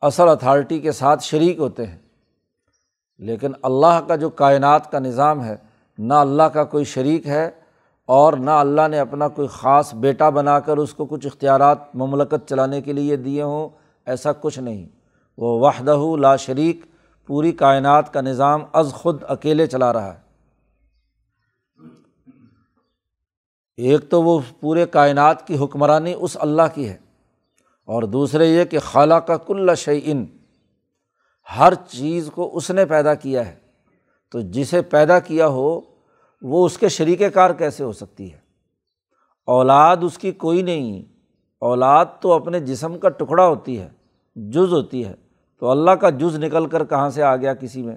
اصل 0.03 0.29
اتھارٹی 0.29 0.81
کے 0.81 0.93
ساتھ 0.93 1.25
شریک 1.25 1.59
ہوتے 1.59 1.87
ہیں۔ 1.87 1.99
لیکن 3.19 3.53
اللہ 3.63 4.01
کا 4.09 4.17
جو 4.17 4.31
کائنات 4.31 4.91
کا 4.91 4.99
نظام 4.99 5.45
ہے، 5.45 5.57
نہ 5.99 6.15
اللہ 6.15 6.43
کا 6.43 6.65
کوئی 6.65 6.85
شریک 6.85 7.27
ہے 7.27 7.51
اور 8.07 8.33
نہ 8.33 8.51
اللہ 8.51 8.89
نے 8.89 8.99
اپنا 8.99 9.29
کوئی 9.29 9.49
خاص 9.49 9.95
بیٹا 9.95 10.31
بنا 10.31 10.61
کر 10.61 10.77
اس 10.77 10.95
کو 10.95 11.07
کچھ 11.07 11.27
اختیارات 11.27 11.97
مملکت 11.97 12.49
چلانے 12.49 12.83
کے 12.83 12.93
لیے 12.93 13.17
دیے 13.17 13.43
ہوں، 13.43 13.69
ایسا 14.07 14.33
کچھ 14.33 14.59
نہیں۔ 14.59 14.87
وہ 15.39 15.61
وحدہ 15.61 16.21
لا 16.21 16.37
شریک، 16.37 16.81
پوری 17.27 17.53
کائنات 17.53 18.13
کا 18.13 18.21
نظام 18.21 18.61
از 18.73 18.93
خود 18.93 19.23
اکیلے 19.29 19.67
چلا 19.67 19.93
رہا 19.93 20.15
ہے۔ 20.15 20.21
ایک 23.77 24.11
تو 24.11 24.23
وہ 24.23 24.41
پورے 24.61 24.87
کائنات 24.87 25.47
کی 25.47 25.59
حکمرانی 25.59 26.15
اس 26.19 26.37
اللہ 26.41 26.63
کی 26.75 26.89
ہے۔ 26.89 26.97
اور 27.87 28.03
دوسرے 28.03 28.47
یہ 28.47 28.65
کہ 28.65 28.79
خالہ 28.79 29.15
کا 29.15 29.37
کل 29.37 29.75
شعین 29.77 30.27
ہر 31.59 31.75
چیز 31.75 32.31
کو 32.35 32.57
اس 32.57 32.71
نے 32.71 32.85
پیدا 32.85 33.15
کیا 33.15 33.47
ہے۔ 33.47 33.55
تو 34.33 34.41
جسے 34.41 34.83
پیدا 34.83 35.19
کیا 35.19 35.47
ہو، 35.47 35.81
وہ 36.43 36.67
اس 36.67 36.79
کے 36.79 36.89
شریک 36.89 37.23
کار 37.35 37.51
کیسے 37.51 37.85
ہو 37.85 37.93
سکتی 37.93 38.33
ہے؟ 38.33 38.39
اولاد 39.47 39.97
اس 40.03 40.19
کی 40.19 40.33
کوئی 40.33 40.63
نہیں، 40.63 41.03
اولاد 41.59 42.07
تو 42.21 42.33
اپنے 42.33 42.61
جسم 42.61 42.99
کا 42.99 43.09
ٹکڑا 43.09 43.47
ہوتی 43.47 43.81
ہے، 43.81 43.89
جز 44.37 44.73
ہوتی 44.73 45.05
ہے۔ 45.05 45.15
تو 45.61 45.71
اللہ 45.71 45.91
کا 45.91 46.11
جز 46.11 46.39
نکل 46.39 46.67
کر 46.67 46.85
کہاں 46.85 47.11
سے 47.11 47.23
آ 47.23 47.37
گیا 47.37 47.55
کسی 47.55 47.83
میں؟ 47.83 47.97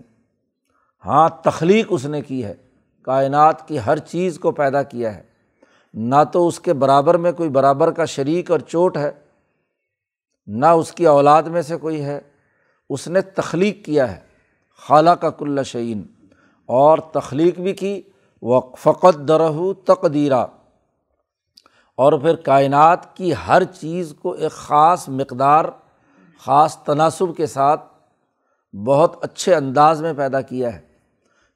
ہاں 1.05 1.29
تخلیق 1.43 1.87
اس 1.89 2.05
نے 2.05 2.21
کی 2.21 2.45
ہے، 2.45 2.53
کائنات 3.01 3.67
کی 3.67 3.77
ہر 3.85 3.97
چیز 3.97 4.39
کو 4.39 4.51
پیدا 4.51 4.83
کیا 4.83 5.15
ہے۔ 5.15 5.23
نہ 5.93 6.23
تو 6.33 6.47
اس 6.47 6.59
کے 6.59 6.73
برابر 6.73 7.17
میں 7.17 7.31
کوئی 7.31 7.49
برابر 7.49 7.91
کا 7.91 8.05
شریک 8.05 8.51
اور 8.51 8.59
چوٹ 8.59 8.97
ہے۔ 8.97 9.25
نہ 10.47 10.65
اس 10.65 10.91
کی 10.91 11.05
اولاد 11.05 11.43
میں 11.43 11.61
سے 11.61 11.77
کوئی 11.77 12.03
ہے۔ 12.03 12.21
اس 12.89 13.07
نے 13.07 13.21
تخلیق 13.21 13.85
کیا 13.85 14.15
ہے۔ 14.15 14.19
خالہ 14.87 15.09
کا 15.09 15.29
کل 15.29 15.63
شعین 15.65 16.03
اور 16.65 16.97
تخلیق 16.97 17.59
بھی 17.59 17.73
کی۔ 17.73 18.01
وہ 18.41 18.61
درہ 19.27 19.73
تقدیرہ 19.85 20.45
اور 21.97 22.13
پھر 22.13 22.35
کائنات 22.35 23.17
کی 23.17 23.33
ہر 23.47 23.63
چیز 23.63 24.13
کو 24.21 24.31
ایک 24.31 24.51
خاص 24.51 25.09
مقدار، 25.09 25.65
خاص 26.39 26.77
تناسب 26.77 27.37
کے 27.37 27.45
ساتھ 27.45 27.81
بہت 28.75 29.15
اچھے 29.21 29.55
انداز 29.55 30.01
میں 30.01 30.13
پیدا 30.13 30.41
کیا 30.41 30.73
ہے۔ 30.73 30.79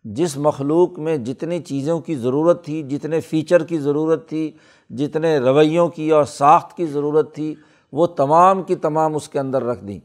جس 0.03 0.38
مخلوق 0.38 1.00
میں 1.00 1.17
جتنی 1.17 1.60
چیزوں 1.60 2.00
کی 2.00 2.15
ضرورت 2.15 2.65
تھی، 2.65 2.84
جتنے 2.84 3.19
فیچر 3.19 3.63
کی 3.63 3.77
ضرورت 3.77 4.29
تھی، 4.29 4.51
جتنے 4.89 5.38
رویوں 5.38 5.88
کی 5.88 6.12
اور 6.12 6.24
ساخت 6.24 6.77
کی 6.77 6.86
ضرورت 6.86 7.36
تھی 7.36 7.55
وہ 7.91 8.08
تمام 8.08 8.63
کی 8.63 8.75
تمام 8.75 9.15
اس 9.15 9.29
کے 9.29 9.39
اندر 9.39 9.63
رکھ 9.63 9.86
دیں۔ 9.86 10.00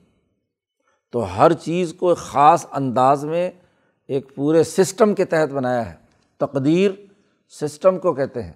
تو 1.12 1.36
ہر 1.36 1.52
چیز 1.52 1.94
کو 1.94 2.08
ایک 2.08 2.18
خاص 2.18 2.66
انداز 2.72 3.24
میں 3.24 3.50
ایک 4.08 4.34
پورے 4.34 4.64
سسٹم 4.64 5.14
کے 5.14 5.24
تحت 5.24 5.52
بنایا 5.52 5.90
ہے۔ 5.90 5.96
تقدیر 6.38 6.90
سسٹم 7.48 7.98
کو 7.98 8.14
کہتے 8.14 8.42
ہیں۔ 8.42 8.52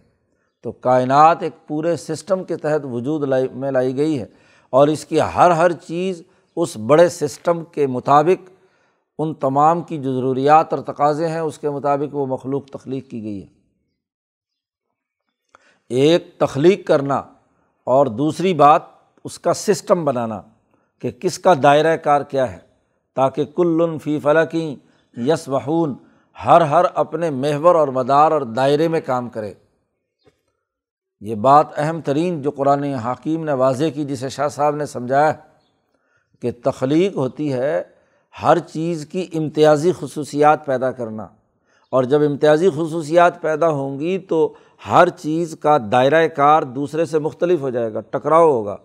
تو 0.61 0.73
کائنات 0.73 1.43
ایک 1.43 1.69
پورے 1.69 1.97
سسٹم 1.97 2.45
کے 2.45 2.57
تحت 2.57 2.85
وجود 2.85 3.29
لائی، 3.29 3.49
میں 3.49 3.71
لائی 3.71 3.97
گئی 3.97 4.21
ہے۔ 4.21 4.27
اور 4.71 4.89
اس 4.89 5.05
کی 5.05 5.21
ہر 5.21 5.51
ہر 5.51 5.73
چیز 5.73 6.23
اس 6.57 6.77
بڑے 6.77 7.09
سسٹم 7.09 7.65
کے 7.65 7.87
مطابق 7.87 8.51
ان 9.19 9.35
تمام 9.35 9.83
کی 9.83 9.99
جو 9.99 10.15
ضروریات 10.15 10.75
اور 10.75 10.83
تقاضے 10.83 11.29
ہیں، 11.29 11.41
اس 11.41 11.59
کے 11.59 11.71
مطابق 11.71 12.15
وہ 12.15 12.27
مخلوق 12.27 12.67
تخلیق 12.67 13.11
کی 13.11 13.23
گئی 13.23 13.43
ہے۔ 13.43 13.47
ایک 15.89 16.39
تخلیق 16.39 16.87
کرنا 16.87 17.23
اور 17.85 18.07
دوسری 18.07 18.55
بات 18.55 18.98
اس 19.29 19.39
کا 19.39 19.55
سسٹم 19.55 20.05
بنانا 20.05 20.43
کہ 20.99 21.11
کس 21.11 21.39
کا 21.39 21.55
دائرۂ 21.63 21.97
کار 22.05 22.21
کیا 22.21 22.53
ہے 22.53 22.59
تاکہ 23.17 23.45
کل 23.45 23.99
فی 24.05 24.21
فلکی 24.21 24.77
یس 25.17 25.49
وحون 25.49 25.95
ہر 26.45 26.61
ہر 26.61 26.85
اپنے 26.95 27.31
محور 27.31 27.75
اور 27.75 27.89
مدار 27.89 28.33
اور 28.33 28.41
دائرے 28.41 28.89
میں 28.89 29.01
کام 29.01 29.29
کرے۔ 29.29 29.55
یہ 31.21 31.35
بات 31.35 31.67
اہم 31.77 32.01
ترین 32.01 32.43
جو 32.43 32.51
قرآن 32.51 32.83
حکیم 32.83 33.45
نے 33.45 33.53
واضح 33.53 33.85
کی، 33.95 34.05
جسے 34.05 34.29
شاہ 34.29 34.49
صاحب 34.49 34.77
نے 34.77 34.87
سمجھایا 34.87 35.33
کہ 36.43 36.51
تخلیق 36.65 37.17
ہوتی 37.17 37.53
ہے 37.53 37.83
ہر 38.43 38.59
چیز 38.59 39.07
کی 39.07 39.27
امتیازی 39.35 39.93
خصوصیات 40.01 40.67
پیدا 40.67 40.91
کرنا۔ 40.91 41.27
اور 41.91 42.05
جب 42.05 42.23
امتیازی 42.23 42.71
خصوصیات 42.71 43.41
پیدا 43.41 43.69
ہوں 43.69 44.01
گی 44.01 44.19
تو 44.19 44.55
ہر 44.91 45.09
چیز 45.09 45.57
کا 45.61 45.79
دائرۂ 45.93 46.27
کار 46.37 46.63
دوسرے 46.63 47.05
سے 47.05 47.19
مختلف 47.19 47.61
ہو 47.61 47.71
جائے 47.71 47.95
گا، 47.95 48.01
ٹکراؤ 48.01 48.51
ہوگا۔ 48.51 48.77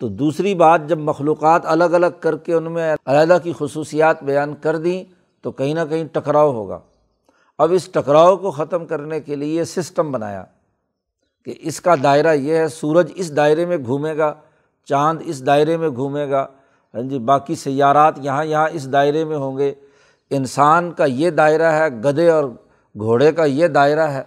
تو 0.00 0.08
دوسری 0.08 0.54
بات 0.54 0.80
جب 0.88 0.98
مخلوقات 0.98 1.62
الگ 1.64 1.84
الگ 1.84 2.06
کر 2.20 2.36
کے 2.36 2.54
ان 2.54 2.72
میں 2.72 2.96
علیحدہ 3.06 3.38
کی 3.42 3.52
خصوصیات 3.58 4.22
بیان 4.22 4.54
کر 4.54 4.76
دیں 4.76 5.04
تو 5.42 5.52
کہیں 5.52 5.74
نہ 5.74 5.80
کہیں 5.90 6.04
ٹکراؤ 6.12 6.52
ہوگا۔ 6.52 6.78
اب 7.58 7.72
اس 7.72 7.86
ٹکراؤ 7.86 8.36
کو 8.36 8.50
ختم 8.50 8.86
کرنے 8.86 9.20
کے 9.20 9.36
لیے 9.36 9.64
سسٹم 9.64 10.12
بنایا 10.12 10.44
کہ 11.44 11.54
اس 11.58 11.80
کا 11.80 11.94
دائرہ 12.02 12.34
یہ 12.34 12.56
ہے، 12.56 12.68
سورج 12.68 13.12
اس 13.14 13.36
دائرے 13.36 13.66
میں 13.66 13.76
گھومے 13.76 14.16
گا، 14.16 14.34
چاند 14.84 15.22
اس 15.24 15.46
دائرے 15.46 15.76
میں 15.76 15.88
گھومے 15.88 16.30
گا۔ 16.30 16.46
ہاں 16.94 17.02
جی 17.02 17.18
باقی 17.18 17.54
سیارات 17.54 18.14
یہاں 18.16 18.44
یہاں 18.44 18.68
اس 18.72 18.92
دائرے 18.92 19.24
میں 19.24 19.36
ہوں 19.36 19.58
گے۔ 19.58 19.74
انسان 20.30 20.92
کا 20.92 21.04
یہ 21.04 21.30
دائرہ 21.30 21.72
ہے، 21.72 21.88
گدھے 21.88 22.30
اور 22.30 22.44
گھوڑے 22.98 23.32
کا 23.32 23.44
یہ 23.44 23.66
دائرہ 23.66 24.08
ہے۔ 24.08 24.22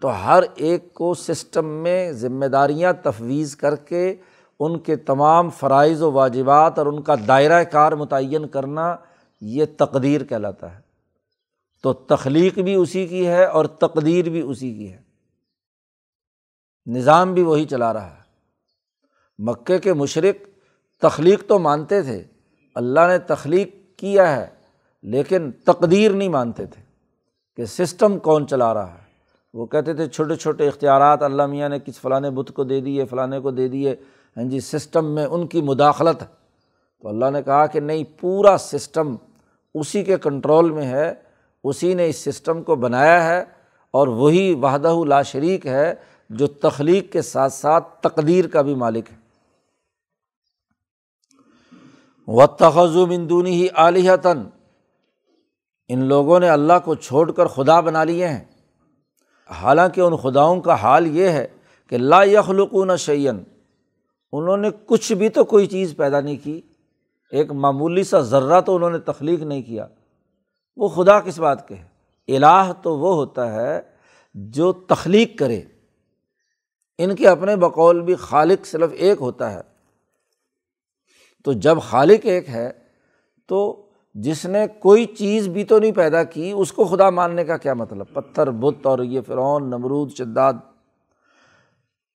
تو 0.00 0.24
ہر 0.24 0.42
ایک 0.54 0.94
کو 0.94 1.14
سسٹم 1.14 1.66
میں 1.66 2.12
ذمہ 2.12 2.46
داریاں 2.46 2.92
تفویض 3.02 3.56
کر 3.56 3.76
کے 3.76 4.14
ان 4.60 4.78
کے 4.78 4.96
تمام 4.96 5.50
فرائض 5.50 6.02
و 6.02 6.12
واجبات 6.12 6.78
اور 6.78 6.86
ان 6.86 7.02
کا 7.02 7.14
دائرۂ 7.28 7.62
کار 7.72 7.92
متعین 7.92 8.48
کرنا 8.48 8.96
یہ 9.40 9.64
تقدیر 9.78 10.24
کہلاتا 10.24 10.74
ہے۔ 10.74 10.80
تو 11.82 11.92
تخلیق 11.92 12.58
بھی 12.58 12.74
اسی 12.74 13.06
کی 13.06 13.26
ہے 13.26 13.44
اور 13.44 13.64
تقدیر 13.64 14.28
بھی 14.28 14.40
اسی 14.40 14.74
کی 14.74 14.92
ہے۔ 14.92 15.02
نظام 16.86 17.34
بھی 17.34 17.42
وہی 17.42 17.64
چلا 17.64 17.92
رہا 17.92 18.10
ہے۔ 18.10 18.24
مکے 19.38 19.78
کے 19.78 19.92
مشرق 19.92 20.48
تخلیق 21.00 21.46
تو 21.46 21.58
مانتے 21.58 22.02
تھے، 22.02 22.24
اللہ 22.74 23.00
نے 23.08 23.18
تخلیق 23.18 23.98
کیا 23.98 24.36
ہے، 24.36 24.46
لیکن 25.02 25.52
تقدیر 25.52 26.10
نہیں 26.10 26.28
مانتے 26.28 26.66
تھے 26.66 26.82
کہ 27.56 27.64
سسٹم 27.64 28.18
کون 28.18 28.48
چلا 28.48 28.74
رہا 28.74 28.94
ہے۔ 28.94 29.04
وہ 29.54 29.66
کہتے 29.66 29.94
تھے، 29.94 30.08
چھوٹے 30.08 30.36
چھوٹے 30.36 30.68
اختیارات، 30.68 31.22
اللہ 31.22 31.46
میاں 31.46 31.68
نے 31.68 31.78
کس 31.80 32.00
فلاں 32.00 32.20
بت 32.20 32.52
کو 32.54 32.64
دے 32.64 32.80
دیے، 32.80 33.04
فلاں 33.04 33.40
کو 33.40 33.50
دے 33.50 33.68
دیے 33.68 33.96
ہاں 34.36 34.44
جی 34.44 34.60
سسٹم 34.60 35.14
میں 35.14 35.26
ان 35.26 35.46
کی 35.46 35.60
مداخلت 35.60 36.22
ہے۔ 36.22 36.26
تو 37.00 37.08
اللہ 37.08 37.30
نے 37.32 37.42
کہا 37.42 37.66
کہ 37.66 37.80
نہیں، 37.80 38.04
پورا 38.20 38.56
سسٹم 38.58 39.16
اسی 39.74 40.04
کے 40.04 40.16
کنٹرول 40.16 40.70
میں 40.70 40.86
ہے، 40.86 41.14
اسی 41.64 41.94
نے 41.94 42.08
اس 42.08 42.16
سسٹم 42.16 42.62
کو 42.62 42.76
بنایا 42.76 43.24
ہے 43.24 43.44
اور 43.90 44.08
وہی 44.08 44.54
وحدہ 44.54 44.94
لا 45.06 45.22
شریک 45.22 45.66
ہے 45.66 45.94
جو 46.30 46.46
تخلیق 46.46 47.12
کے 47.12 47.22
ساتھ 47.22 47.52
ساتھ 47.52 47.88
تقدیر 48.00 48.46
کا 48.48 48.62
بھی 48.62 48.74
مالک 48.74 49.10
ہے۔ 49.12 49.16
و 52.28 52.46
تخذ 52.46 52.96
مندونی 52.96 53.62
ہی 53.62 53.68
عالیہتاً 53.74 54.44
ان 55.88 56.04
لوگوں 56.04 56.40
نے 56.40 56.48
اللہ 56.48 56.72
کو 56.84 56.94
چھوڑ 56.94 57.32
کر 57.32 57.46
خدا 57.46 57.80
بنا 57.80 58.04
لیے 58.04 58.28
ہیں۔ 58.28 58.44
حالانکہ 59.50 60.00
ان 60.00 60.16
خداؤں 60.16 60.60
کا 60.60 60.74
حال 60.74 61.16
یہ 61.16 61.28
ہے 61.28 61.46
کہ 61.88 61.98
لا 61.98 62.22
یخلقون 62.22 62.96
شعین 62.96 63.42
انہوں 64.38 64.56
نے 64.56 64.70
کچھ 64.86 65.12
بھی 65.12 65.28
تو 65.28 65.44
کوئی 65.44 65.66
چیز 65.66 65.94
پیدا 65.96 66.20
نہیں 66.20 66.36
کی۔ 66.44 66.60
ایک 67.30 67.52
معمولی 67.52 68.04
سا 68.04 68.20
ذرہ 68.20 68.60
تو 68.60 68.76
انہوں 68.76 68.90
نے 68.90 68.98
تخلیق 68.98 69.42
نہیں 69.42 69.62
کیا۔ 69.62 69.86
وہ 70.76 70.88
خدا 70.88 71.20
کس 71.20 71.38
بات 71.38 71.68
کے 71.68 71.74
ہے 71.74 71.84
الہ 72.36 72.72
تو 72.82 72.98
وہ 72.98 73.14
ہوتا 73.14 73.52
ہے 73.52 73.82
جو 74.34 74.72
تخلیق 74.72 75.38
کرے۔ 75.38 75.62
ان 76.98 77.16
کے 77.16 77.28
اپنے 77.28 77.56
بقول 77.56 78.00
بھی 78.00 78.14
خالق 78.14 78.66
صرف 78.66 78.90
ایک 78.92 79.20
ہوتا 79.20 79.52
ہے۔ 79.52 79.60
تو 81.44 81.52
جب 81.52 81.78
خالق 81.82 82.20
ایک 82.22 82.48
ہے، 82.48 82.72
تو 83.46 83.86
جس 84.14 84.46
نے 84.46 84.66
کوئی 84.80 85.04
چیز 85.04 85.48
بھی 85.48 85.64
تو 85.64 85.78
نہیں 85.78 85.92
پیدا 85.92 86.24
کی، 86.24 86.52
اس 86.56 86.72
کو 86.72 86.84
خدا 86.84 87.10
ماننے 87.10 87.44
کا 87.44 87.56
کیا 87.56 87.74
مطلب؟ 87.74 88.06
پتھر، 88.12 88.50
بت 88.50 88.86
اور 88.86 88.98
یہ 88.98 89.20
فرعون، 89.20 89.66
نمرود، 89.66 90.12
شداد۔ 90.12 90.52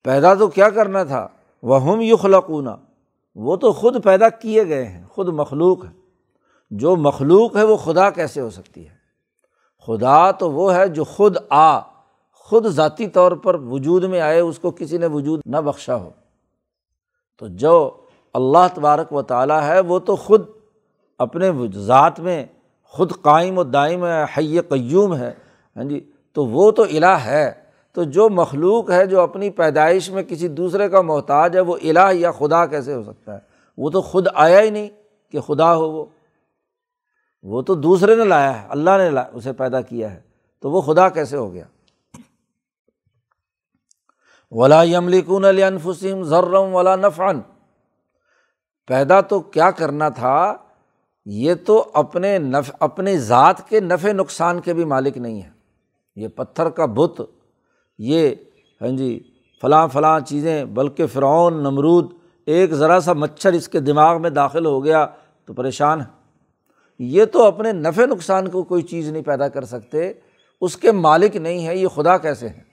پیدا 0.03 0.33
تو 0.33 0.47
کیا 0.47 0.69
کرنا 0.69 1.03
تھا؟ 1.03 1.27
وہ 1.63 1.81
ہم 1.81 2.01
یو 2.01 2.17
وہ 3.35 3.55
تو 3.55 3.73
خود 3.73 4.03
پیدا 4.03 4.29
کیے 4.29 4.67
گئے 4.67 4.85
ہیں، 4.85 5.05
خود 5.05 5.27
مخلوق 5.27 5.85
ہے 5.85 5.89
جو 6.71 6.95
مخلوق 6.95 7.57
ہے 7.57 7.63
وہ 7.63 7.77
خدا 7.77 8.09
کیسے 8.09 8.41
ہو 8.41 8.49
سکتی 8.49 8.89
ہے؟ 8.89 8.95
خدا 9.87 10.31
تو 10.31 10.51
وہ 10.51 10.73
ہے 10.73 10.87
جو 10.87 11.03
خود 11.03 11.37
آ، 11.49 11.79
خود 12.33 12.67
ذاتی 12.67 13.07
طور 13.07 13.31
پر 13.31 13.55
وجود 13.55 14.03
میں 14.03 14.21
آئے، 14.21 14.39
اس 14.39 14.59
کو 14.59 14.71
کسی 14.71 14.97
نے 14.97 15.05
وجود 15.05 15.41
نہ 15.45 15.57
بخشا 15.57 15.95
ہو۔ 15.95 16.09
تو 17.37 17.47
جو 17.47 17.97
اللہ 18.33 18.67
تبارک 18.75 19.13
و 19.13 19.21
تعالیٰ 19.21 19.61
ہے، 19.61 19.79
وہ 19.79 19.99
تو 19.99 20.15
خود 20.15 20.45
اپنے 21.17 21.51
ذات 21.73 22.19
میں 22.19 22.45
خود 22.83 23.11
قائم 23.21 23.57
و 23.57 23.63
دائم 23.63 24.05
ہے، 24.05 24.23
حی 24.37 24.59
قیوم 24.59 25.15
ہے۔ 25.15 25.33
ہاں 25.75 25.83
جی 25.83 26.11
تو 26.33 26.45
وہ 26.45 26.71
تو 26.71 26.83
الہ 26.83 27.05
ہے۔ 27.05 27.68
تو 27.99 28.03
جو 28.03 28.29
مخلوق 28.29 28.91
ہے 28.91 29.05
جو 29.05 29.21
اپنی 29.21 29.49
پیدائش 29.49 30.09
میں 30.09 30.23
کسی 30.23 30.47
دوسرے 30.47 30.89
کا 30.89 31.01
محتاج 31.01 31.55
ہے، 31.55 31.61
وہ 31.61 31.77
الہ 31.83 32.13
یا 32.13 32.31
خدا 32.31 32.65
کیسے 32.65 32.93
ہو 32.93 33.03
سکتا 33.03 33.33
ہے؟ 33.33 33.39
وہ 33.77 33.89
تو 33.89 34.01
خود 34.01 34.27
آیا 34.33 34.61
ہی 34.61 34.69
نہیں 34.69 34.89
کہ 35.31 35.39
خدا 35.39 35.75
ہو 35.75 35.91
وہ۔ 35.91 36.05
وہ 37.43 37.61
تو 37.61 37.75
دوسرے 37.75 38.15
نے 38.15 38.23
لایا 38.23 38.61
ہے، 38.61 38.67
اللہ 38.69 38.89
نے 38.89 39.19
اسے 39.33 39.53
پیدا 39.53 39.81
کیا 39.81 40.13
ہے۔ 40.13 40.21
تو 40.61 40.71
وہ 40.71 40.81
خدا 40.81 41.09
کیسے 41.09 41.37
ہو 41.37 41.53
گیا؟ 41.53 41.63
ولا 44.51 44.83
یملکون 44.83 45.45
الفسم 45.45 46.23
ذرم 46.23 46.75
ولا 46.75 46.95
نفعن 46.95 47.41
پیدا 48.87 49.21
تو 49.21 49.39
کیا 49.39 49.71
کرنا 49.71 50.09
تھا؟ 50.09 50.55
یہ 51.25 51.53
تو 51.65 51.91
اپنے 51.93 52.37
نف 52.37 52.71
اپنے 52.79 53.17
ذات 53.17 53.69
کے 53.69 53.79
نفع 53.79 54.11
نقصان 54.11 54.59
کے 54.59 54.73
بھی 54.73 54.85
مالک 54.85 55.17
نہیں 55.17 55.41
ہے۔ 55.41 55.49
یہ 56.15 56.27
پتھر 56.27 56.69
کا 56.69 56.85
بت 56.85 57.21
یہ 57.99 58.31
ہاں 58.81 58.87
جی 58.87 59.19
فلاں 59.61 59.87
فلاں 59.87 60.19
چیزیں، 60.19 60.65
بلکہ 60.65 61.05
فرعون، 61.05 61.53
نمرود، 61.53 62.13
ایک 62.45 62.73
ذرا 62.73 62.99
سا 62.99 63.13
مچھر 63.13 63.53
اس 63.53 63.69
کے 63.69 63.79
دماغ 63.79 64.21
میں 64.21 64.29
داخل 64.29 64.65
ہو 64.65 64.83
گیا 64.83 65.07
تو 65.45 65.53
پریشان 65.53 66.01
ہے 66.01 66.05
یہ 66.99 67.25
تو 67.25 67.43
اپنے 67.43 67.71
نفع 67.71 68.05
نقصان 68.05 68.49
کو 68.49 68.63
کوئی 68.63 68.83
چیز 68.83 69.11
نہیں 69.11 69.23
پیدا 69.23 69.47
کر 69.47 69.65
سکتے، 69.65 70.13
اس 70.61 70.77
کے 70.77 70.91
مالک 70.91 71.35
نہیں 71.35 71.67
ہے 71.67 71.77
یہ 71.77 71.87
خدا 71.87 72.17
کیسے 72.17 72.49
ہیں؟ 72.49 72.63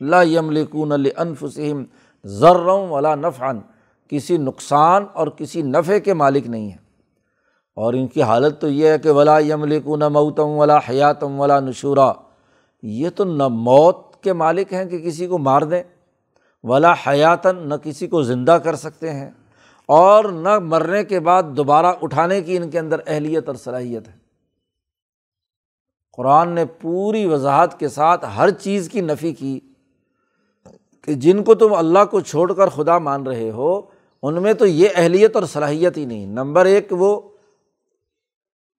لا 0.00 0.22
یملکون 0.22 0.92
الفسم 0.92 1.82
ذرم 2.26 2.92
ولا 2.92 3.14
نفعن 3.14 3.60
کسی 4.08 4.36
نقصان 4.36 5.04
اور 5.12 5.28
کسی 5.28 5.62
نفع 5.62 5.98
کے 5.98 6.14
مالک 6.14 6.46
نہیں 6.46 6.70
ہیں۔ 6.70 6.78
اور 7.76 7.94
ان 7.94 8.06
کی 8.06 8.22
حالت 8.22 8.60
تو 8.60 8.68
یہ 8.68 8.88
ہے 8.88 8.98
کہ 8.98 9.10
ولا 9.10 9.38
یملکون 9.38 10.00
موتم 10.00 10.48
ولا 10.48 10.78
حیاتم 10.78 11.40
ولا 11.40 11.60
نشورا۔ 11.60 12.12
یہ 12.82 13.10
تو 13.10 13.24
نہ 13.24 13.48
موت 13.48 14.03
کے 14.24 14.32
مالک 14.32 14.72
ہیں 14.72 14.84
کہ 14.84 14.98
کسی 14.98 15.26
کو 15.26 15.38
مار 15.38 15.62
دیں۔ 15.62 15.82
ولا 16.62 16.92
حیاتن 16.92 17.68
نہ 17.68 17.74
کسی 17.74 18.06
کو 18.06 18.22
زندہ 18.22 18.58
کر 18.64 18.76
سکتے 18.76 19.12
ہیں۔ 19.12 19.30
اور 19.86 20.24
نہ 20.24 20.58
مرنے 20.58 21.04
کے 21.04 21.20
بعد 21.20 21.42
دوبارہ 21.42 21.86
اٹھانے 22.02 22.42
کی 22.42 22.56
ان 22.56 22.70
کے 22.70 22.78
اندر 22.78 23.00
اہلیت 23.06 23.48
اور 23.48 23.56
صلاحیت 23.56 24.08
ہے۔ 24.08 24.12
قرآن 26.12 26.48
نے 26.48 26.64
پوری 26.64 27.26
وضاحت 27.26 27.78
کے 27.78 27.88
ساتھ 27.88 28.24
ہر 28.36 28.50
چیز 28.50 28.88
کی 28.88 29.00
نفی 29.00 29.32
کی 29.32 29.60
کہ 31.02 31.14
جن 31.14 31.44
کو 31.44 31.54
تم 31.54 31.74
اللہ 31.74 32.04
کو 32.10 32.20
چھوڑ 32.20 32.52
کر 32.52 32.68
خدا 32.68 32.98
مان 32.98 33.26
رہے 33.26 33.50
ہو، 33.50 33.80
ان 34.22 34.42
میں 34.42 34.52
تو 34.52 34.66
یہ 34.66 34.88
اہلیت 34.94 35.36
اور 35.36 35.44
صلاحیت 35.44 35.96
ہی 35.96 36.04
نہیں۔ 36.04 36.26
نمبر 36.26 36.66
ایک، 36.66 36.86
وہ 36.90 37.20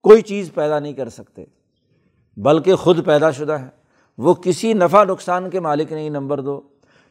کوئی 0.04 0.22
چیز 0.22 0.52
پیدا 0.54 0.80
نہیں 0.80 0.94
کر 0.94 1.10
سکتے، 1.10 1.46
بلکہ 2.38 2.76
خود 2.76 3.06
پیدا 3.06 3.32
شدہ 3.32 3.54
ہے 3.54 3.85
وہ 4.18 4.34
کسی 4.34 4.74
نفع 4.74 5.04
نقصان 5.04 5.50
کے 5.50 5.60
مالک 5.60 5.92
نہیں، 5.92 6.10
نمبر 6.10 6.42
دو. 6.42 6.62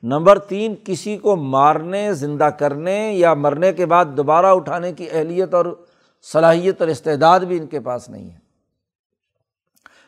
نمبر 0.03 0.39
تین، 0.39 0.75
کسی 0.85 1.17
کو 1.17 1.37
مارنے، 1.37 2.15
زندہ 2.15 2.45
کرنے 2.45 3.13
یا 3.13 3.35
مرنے 3.35 3.73
کے 3.73 3.87
بعد 3.87 4.05
دوبارہ 4.17 4.47
اٹھانے 4.47 4.93
کی 4.93 5.07
اہلیت 5.11 5.55
اور 5.55 5.85
صلاحیت 6.23 6.81
اور 6.81 6.89
استعداد 6.89 7.41
بھی 7.41 7.59
ان 7.59 7.67
کے 7.67 7.81
پاس 7.81 8.09
نہیں 8.09 8.31
ہے۔ 8.31 8.39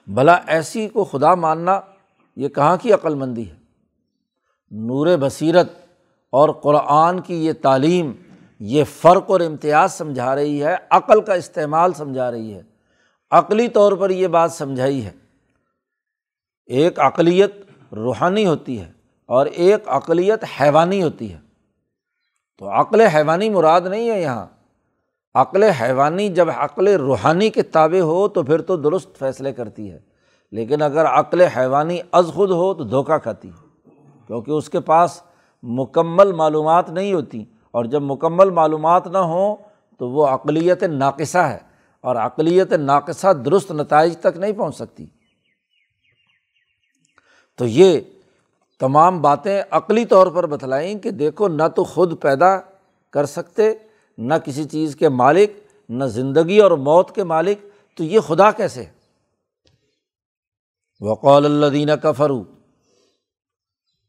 بھلا 0.06 0.38
ایسی 0.46 0.88
کو 0.88 1.04
خدا 1.04 1.34
ماننا 1.34 1.80
یہ 2.36 2.48
کہاں 2.48 2.76
کی 2.76 2.92
عقل 2.92 3.14
مندی 3.14 3.50
ہے؟ 3.50 3.54
نور 4.70 5.06
بصیرت 5.20 5.72
اور 6.30 6.48
قرآن 6.48 7.20
کی 7.20 7.46
یہ 7.46 7.52
تعلیم 7.62 8.12
یہ 8.60 8.84
فرق 8.84 9.30
اور 9.30 9.40
امتیاز 9.40 9.92
سمجھا 9.92 10.34
رہی 10.34 10.64
ہے، 10.64 10.76
عقل 10.90 11.20
کا 11.20 11.34
استعمال 11.34 11.92
سمجھا 11.92 12.30
رہی 12.30 12.54
ہے۔ 12.54 12.62
عقلی 13.30 13.68
طور 13.68 13.92
پر 13.92 14.10
یہ 14.10 14.28
بات 14.28 14.52
سمجھائی 14.52 15.04
ہے۔ 15.04 15.25
ایک 16.66 17.00
عقلیت 17.00 17.52
روحانی 17.92 18.46
ہوتی 18.46 18.80
ہے 18.80 18.92
اور 19.26 19.46
ایک 19.46 19.82
عقلیت 19.86 20.44
حیوانی 20.60 21.02
ہوتی 21.02 21.32
ہے۔ 21.32 21.38
تو 22.58 22.80
عقل 22.80 23.00
حیوانی 23.00 23.50
مراد 23.50 23.80
نہیں 23.80 24.10
ہے 24.10 24.22
یہاں۔ 24.22 24.46
عقل 25.34 25.62
حیوانی 25.62 26.28
جب 26.28 26.48
عقل 26.56 26.88
روحانی 26.88 27.50
کے 27.50 27.62
تابع 27.62 28.00
ہو 28.00 28.28
تو 28.28 28.42
پھر 28.42 28.60
تو 28.60 28.76
درست 28.76 29.18
فیصلے 29.18 29.52
کرتی 29.52 29.90
ہے۔ 29.90 29.98
لیکن 30.52 30.82
اگر 30.82 31.04
عقل 31.04 31.40
حیوانی 31.40 31.98
از 32.12 32.30
خود 32.34 32.50
ہو 32.50 32.74
تو 32.74 32.84
دھوکہ 32.84 33.18
کھاتی 33.18 33.48
ہے، 33.48 33.90
کیونکہ 34.26 34.50
اس 34.50 34.68
کے 34.68 34.80
پاس 34.80 35.22
مکمل 35.62 36.32
معلومات 36.32 36.90
نہیں 36.90 37.12
ہوتی۔ 37.12 37.44
اور 37.70 37.84
جب 37.84 38.02
مکمل 38.02 38.50
معلومات 38.50 39.06
نہ 39.06 39.18
ہوں 39.18 39.56
تو 39.98 40.08
وہ 40.08 40.26
عقلیت 40.26 40.82
ناقصہ 40.82 41.38
ہے 41.38 41.58
اور 42.00 42.16
عقلیت 42.16 42.72
ناقصہ 42.72 43.32
درست 43.32 43.72
نتائج 43.72 44.18
تک 44.18 44.38
نہیں 44.38 44.52
پہنچ 44.52 44.76
سکتی۔ 44.76 45.06
تو 47.58 47.66
یہ 47.66 48.00
تمام 48.80 49.20
باتیں 49.22 49.62
عقلی 49.70 50.04
طور 50.04 50.26
پر 50.26 50.46
بتلائیں 50.46 50.98
کہ 50.98 51.10
دیکھو، 51.10 51.48
نہ 51.48 51.68
تو 51.76 51.84
خود 51.84 52.20
پیدا 52.22 52.56
کر 53.14 53.26
سکتے، 53.26 53.72
نہ 54.18 54.34
کسی 54.44 54.64
چیز 54.64 54.96
کے 54.96 55.08
مالک، 55.08 55.50
نہ 55.90 56.04
زندگی 56.04 56.58
اور 56.58 56.70
موت 56.70 57.14
کے 57.14 57.24
مالک، 57.24 57.58
تو 57.98 58.04
یہ 58.04 58.20
خدا 58.20 58.50
کیسے 58.50 58.84
وقول 61.00 61.44
اللہ 61.44 61.66
دینہ 61.66 61.92
کا 61.92 62.12
فرو 62.12 62.42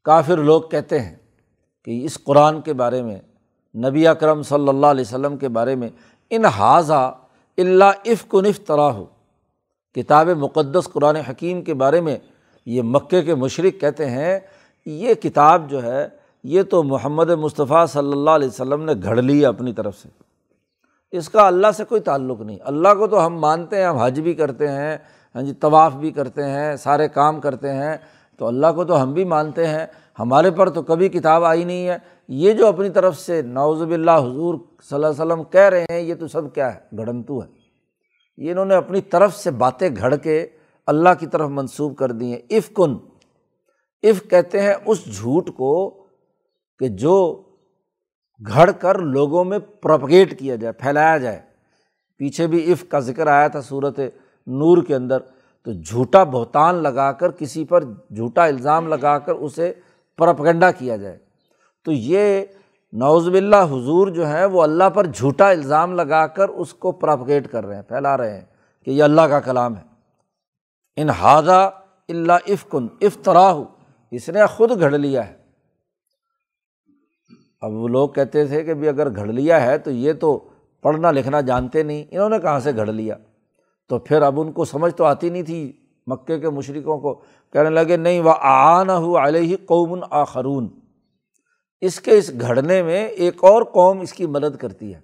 کافر 0.06 0.38
لوگ 0.38 0.62
کہتے 0.62 1.00
ہیں 1.00 1.16
کہ 1.88 2.04
اس 2.06 2.18
قرآن 2.24 2.62
کے 2.62 2.74
بارے 2.74 3.02
میں، 3.02 3.20
نبی 3.76 4.08
اکرم 4.08 4.42
صلی 4.44 4.68
اللہ 4.70 4.88
علیہ 4.88 5.06
وسلم 5.08 5.38
کے 5.38 5.48
بارے 5.50 5.76
میں، 5.76 5.90
ان 6.32 6.46
حاضہ 6.46 7.02
اللہ 7.58 8.08
عفق 8.08 8.36
و 8.36 8.42
نف 8.42 8.66
طرح 8.66 8.90
ہو 8.92 9.06
کتاب 9.96 10.30
مقدس 10.38 10.90
قرآن 10.94 11.16
حکیم 11.30 11.62
کے 11.62 11.74
بارے 11.74 12.02
میں 12.02 12.18
یہ 12.68 12.82
مکے 12.82 13.22
کے 13.22 13.36
مشرق 13.36 13.82
کہتے 13.82 14.10
ہیں، 14.10 14.40
یہ 14.86 15.14
کتاب 15.14 15.70
جو 15.70 15.84
ہے، 15.84 16.08
یہ 16.44 16.64
تو 16.64 16.84
محمد 16.84 17.30
مصطفیٰ 17.30 17.88
صلی 17.88 18.12
اللہ 18.12 18.30
علیہ 18.30 18.48
وسلم 18.48 18.84
نے 18.84 18.92
گھڑ 19.04 19.22
لی 19.22 19.42
ہے 19.42 19.46
اپنی 19.46 19.74
طرف 19.74 19.98
سے۔ 19.98 20.10
اس 21.12 21.30
کا 21.30 21.48
اللہ 21.48 21.68
سے 21.78 21.84
کوئی 21.84 22.02
تعلق 22.02 22.42
نہیں۔ 22.42 22.58
اللہ 22.62 22.88
کو 23.00 23.08
تو 23.08 23.26
ہم 23.26 23.40
مانتے 23.40 23.78
ہیں، 23.78 23.86
ہم 23.86 23.98
حج 23.98 24.20
بھی 24.20 24.34
کرتے 24.34 24.68
ہیں 24.68 24.98
ہاں 25.36 25.42
جی 25.42 25.54
طواف 25.54 25.94
بھی 25.94 26.12
کرتے 26.12 26.44
ہیں، 26.44 26.76
سارے 26.76 27.08
کام 27.08 27.42
کرتے 27.42 27.74
ہیں۔ 27.74 27.98
تو 28.38 28.48
اللہ 28.48 28.68
کو 28.76 28.84
تو 28.84 29.04
ہم 29.04 29.14
بھی 29.14 29.24
مانتے 29.24 29.68
ہیں۔ 29.68 29.86
ہمارے 30.20 30.52
پر 30.52 30.70
تو 30.70 30.82
کبھی 30.82 31.10
کتاب 31.10 31.44
آئی 31.44 31.64
نہیں 31.64 31.88
ہے۔ 31.88 31.98
یہ 32.28 32.54
جو 32.54 32.68
اپنی 32.68 32.90
طرف 32.90 33.20
سے 33.20 33.42
نوز 33.42 33.82
اللہ 33.82 34.12
حضور 34.12 34.56
صلی 34.90 34.96
اللہ 34.96 35.08
علیہ 35.08 35.26
وسلم 35.26 35.44
کہہ 35.44 35.62
رہے 35.62 35.86
ہیں، 35.90 36.00
یہ 36.00 36.16
تو 36.16 36.28
سب 36.28 36.54
کیا 36.54 36.76
ہے؟ 36.76 36.98
گھڑنتو 36.98 37.44
ہے۔ 37.44 37.48
یہ 38.38 38.52
انہوں 38.52 38.66
نے 38.66 38.76
اپنی 38.76 39.02
طرف 39.02 39.36
سے 39.36 39.52
باتیں 39.52 39.90
گھڑ 39.98 40.16
کے 40.16 40.46
اللہ 40.88 41.10
کی 41.20 41.28
طرف 41.28 41.50
منسوب 41.50 41.98
کر 41.98 42.12
دی 42.12 42.26
ہیں۔ 42.26 42.40
اف 42.50 42.74
کن 42.74 42.96
اف 44.04 44.30
کہتے 44.30 44.62
ہیں 44.62 44.74
اس 44.86 45.18
جھوٹ 45.18 45.50
کو 45.58 45.90
کہ 46.80 46.88
جو 46.88 47.44
گھڑ 48.48 48.72
کر 48.72 49.00
لوگوں 49.00 49.44
میں 49.44 49.60
پروپگیٹ 49.60 50.40
کیا 50.40 50.56
جائے، 50.56 50.74
پھیلایا 50.74 51.18
جائے۔ 51.18 51.42
پیچھے 52.18 52.48
بھی 52.48 52.72
اف 52.72 52.90
کا 52.90 53.00
ذکر 53.00 53.28
آیا 53.28 53.48
تھا 53.48 53.62
صورت 53.62 54.00
نور 54.48 54.84
کے 54.84 54.96
اندر۔ 54.96 55.20
تو 55.66 55.74
جھوٹا 55.74 56.24
بہتان 56.24 56.76
لگا 56.76 57.12
کر، 57.12 57.32
کسی 57.32 57.66
پر 57.66 57.84
جھوٹا 57.84 58.46
الزام 58.46 58.88
لگا 58.88 59.20
کر 59.20 59.34
اسے 59.34 59.74
پرپگنڈا 60.18 60.72
کیا 60.72 60.96
جائے۔ 60.96 61.18
تو 61.86 61.92
یہ 61.92 62.46
نوز 62.94 63.30
باللہ 63.30 63.56
حضور 63.56 64.08
جو 64.08 64.30
ہے 64.30 64.46
وہ 64.46 64.64
اللہ 64.64 64.90
پر 64.90 65.06
جھوٹا 65.06 65.50
الزام 65.50 65.94
لگا 65.94 66.28
کر 66.28 66.50
اس 66.50 66.74
کو 66.74 66.92
پراپگیٹ 66.92 67.52
کر 67.52 67.66
رہے 67.66 67.76
ہیں، 67.76 67.82
پھیلا 67.82 68.18
رہے 68.18 68.34
ہیں 68.34 68.46
کہ 68.86 68.92
یہ 68.92 69.04
اللہ 69.04 69.22
کا 69.22 69.40
کلام 69.40 69.78
ہے۔ 69.78 69.87
ان 70.98 71.10
اللہ 72.10 72.34
افکن 72.48 72.88
افطرا 73.02 73.52
ہو 73.52 73.64
اس 74.12 74.30
نے 74.30 74.46
خود 74.46 74.80
گھڑ 74.80 74.98
لیا 74.98 75.28
ہے۔ 75.28 75.34
اب 77.62 77.74
وہ 77.74 77.88
لوگ 77.88 78.10
کہتے 78.10 78.46
تھے 78.46 78.64
کہ 78.64 78.74
بھی 78.74 78.88
اگر 78.88 79.16
گھڑ 79.16 79.26
لیا 79.26 79.62
ہے 79.62 79.78
تو 79.78 79.92
یہ 79.92 80.14
تو 80.14 80.50
پڑھنا 80.82 81.12
لکھنا 81.12 81.42
جانتے 81.42 81.84
نہیں، 81.84 82.04
انہوں 82.12 82.30
نے 82.30 82.40
کہاں 82.40 82.60
سے 82.60 82.76
گھڑ 82.76 82.92
لیا؟ 82.92 83.16
تو 83.90 84.00
پھر 84.00 84.22
اب 84.22 84.42
ان 84.42 84.52
کو 84.52 84.66
سمجھ 84.66 84.94
تو 84.96 85.04
آتی 85.04 85.30
نہیں 85.30 85.44
تھی 85.44 85.74
مکے 86.08 86.40
کے 86.40 86.50
مشرقوں 86.50 87.00
کو، 87.00 87.14
کہنے 87.54 87.70
لگے 87.70 87.98
نہیں 87.98 88.20
وہ 88.20 88.34
آنا 88.40 88.98
ہو 88.98 89.18
علیہ 89.18 89.58
قومن 89.66 90.00
آخرون۔ 90.10 90.68
اس 91.82 92.00
کے 92.00 92.18
اس 92.18 92.32
گھڑنے 92.42 92.84
میں 92.84 93.08
ایک 93.08 93.44
اور 93.44 93.64
قوم 93.64 94.00
اس 94.00 94.14
کی 94.14 94.26
مدد 94.26 94.58
کرتی 94.58 94.96
ہے۔ 94.96 95.00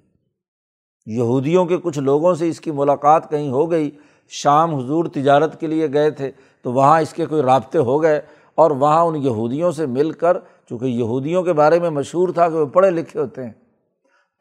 یہودیوں 1.06 1.66
کے 1.66 1.78
کچھ 1.84 2.00
لوگوں 2.00 2.36
سے 2.36 2.50
اس 2.50 2.62
کی 2.62 2.72
ملاقات 2.72 3.30
کہیں 3.30 3.50
ہو 3.50 3.72
گئی 3.72 3.92
شام 4.32 4.76
حضور 4.76 5.06
تجارت 5.06 5.60
کے 5.60 5.68
لیے 5.68 5.92
گئے 5.94 6.12
تھے، 6.12 6.32
تو 6.62 6.72
وہاں 6.74 7.00
اس 7.02 7.14
کے 7.14 7.26
کوئی 7.26 7.42
رابطے 7.42 7.80
ہو 7.80 8.02
گئے 8.02 8.22
اور 8.58 8.72
وہاں 8.72 9.02
ان 9.02 9.16
یہودیوں 9.16 9.72
سے 9.72 9.86
مل 9.86 10.12
کر، 10.12 10.38
چونکہ 10.70 10.86
یہودیوں 10.86 11.44
کے 11.44 11.54
بارے 11.54 11.80
میں 11.80 11.90
مشہور 11.90 12.30
تھا 12.30 12.50
کہ 12.50 12.56
وہ 12.56 12.66
پڑھے 12.66 12.90
لکھے 12.92 13.20
ہوتے 13.20 13.44
ہیں، 13.44 13.52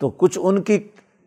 تو 0.01 0.11
کچھ 0.11 0.38
ان 0.42 0.62
کی 0.62 0.79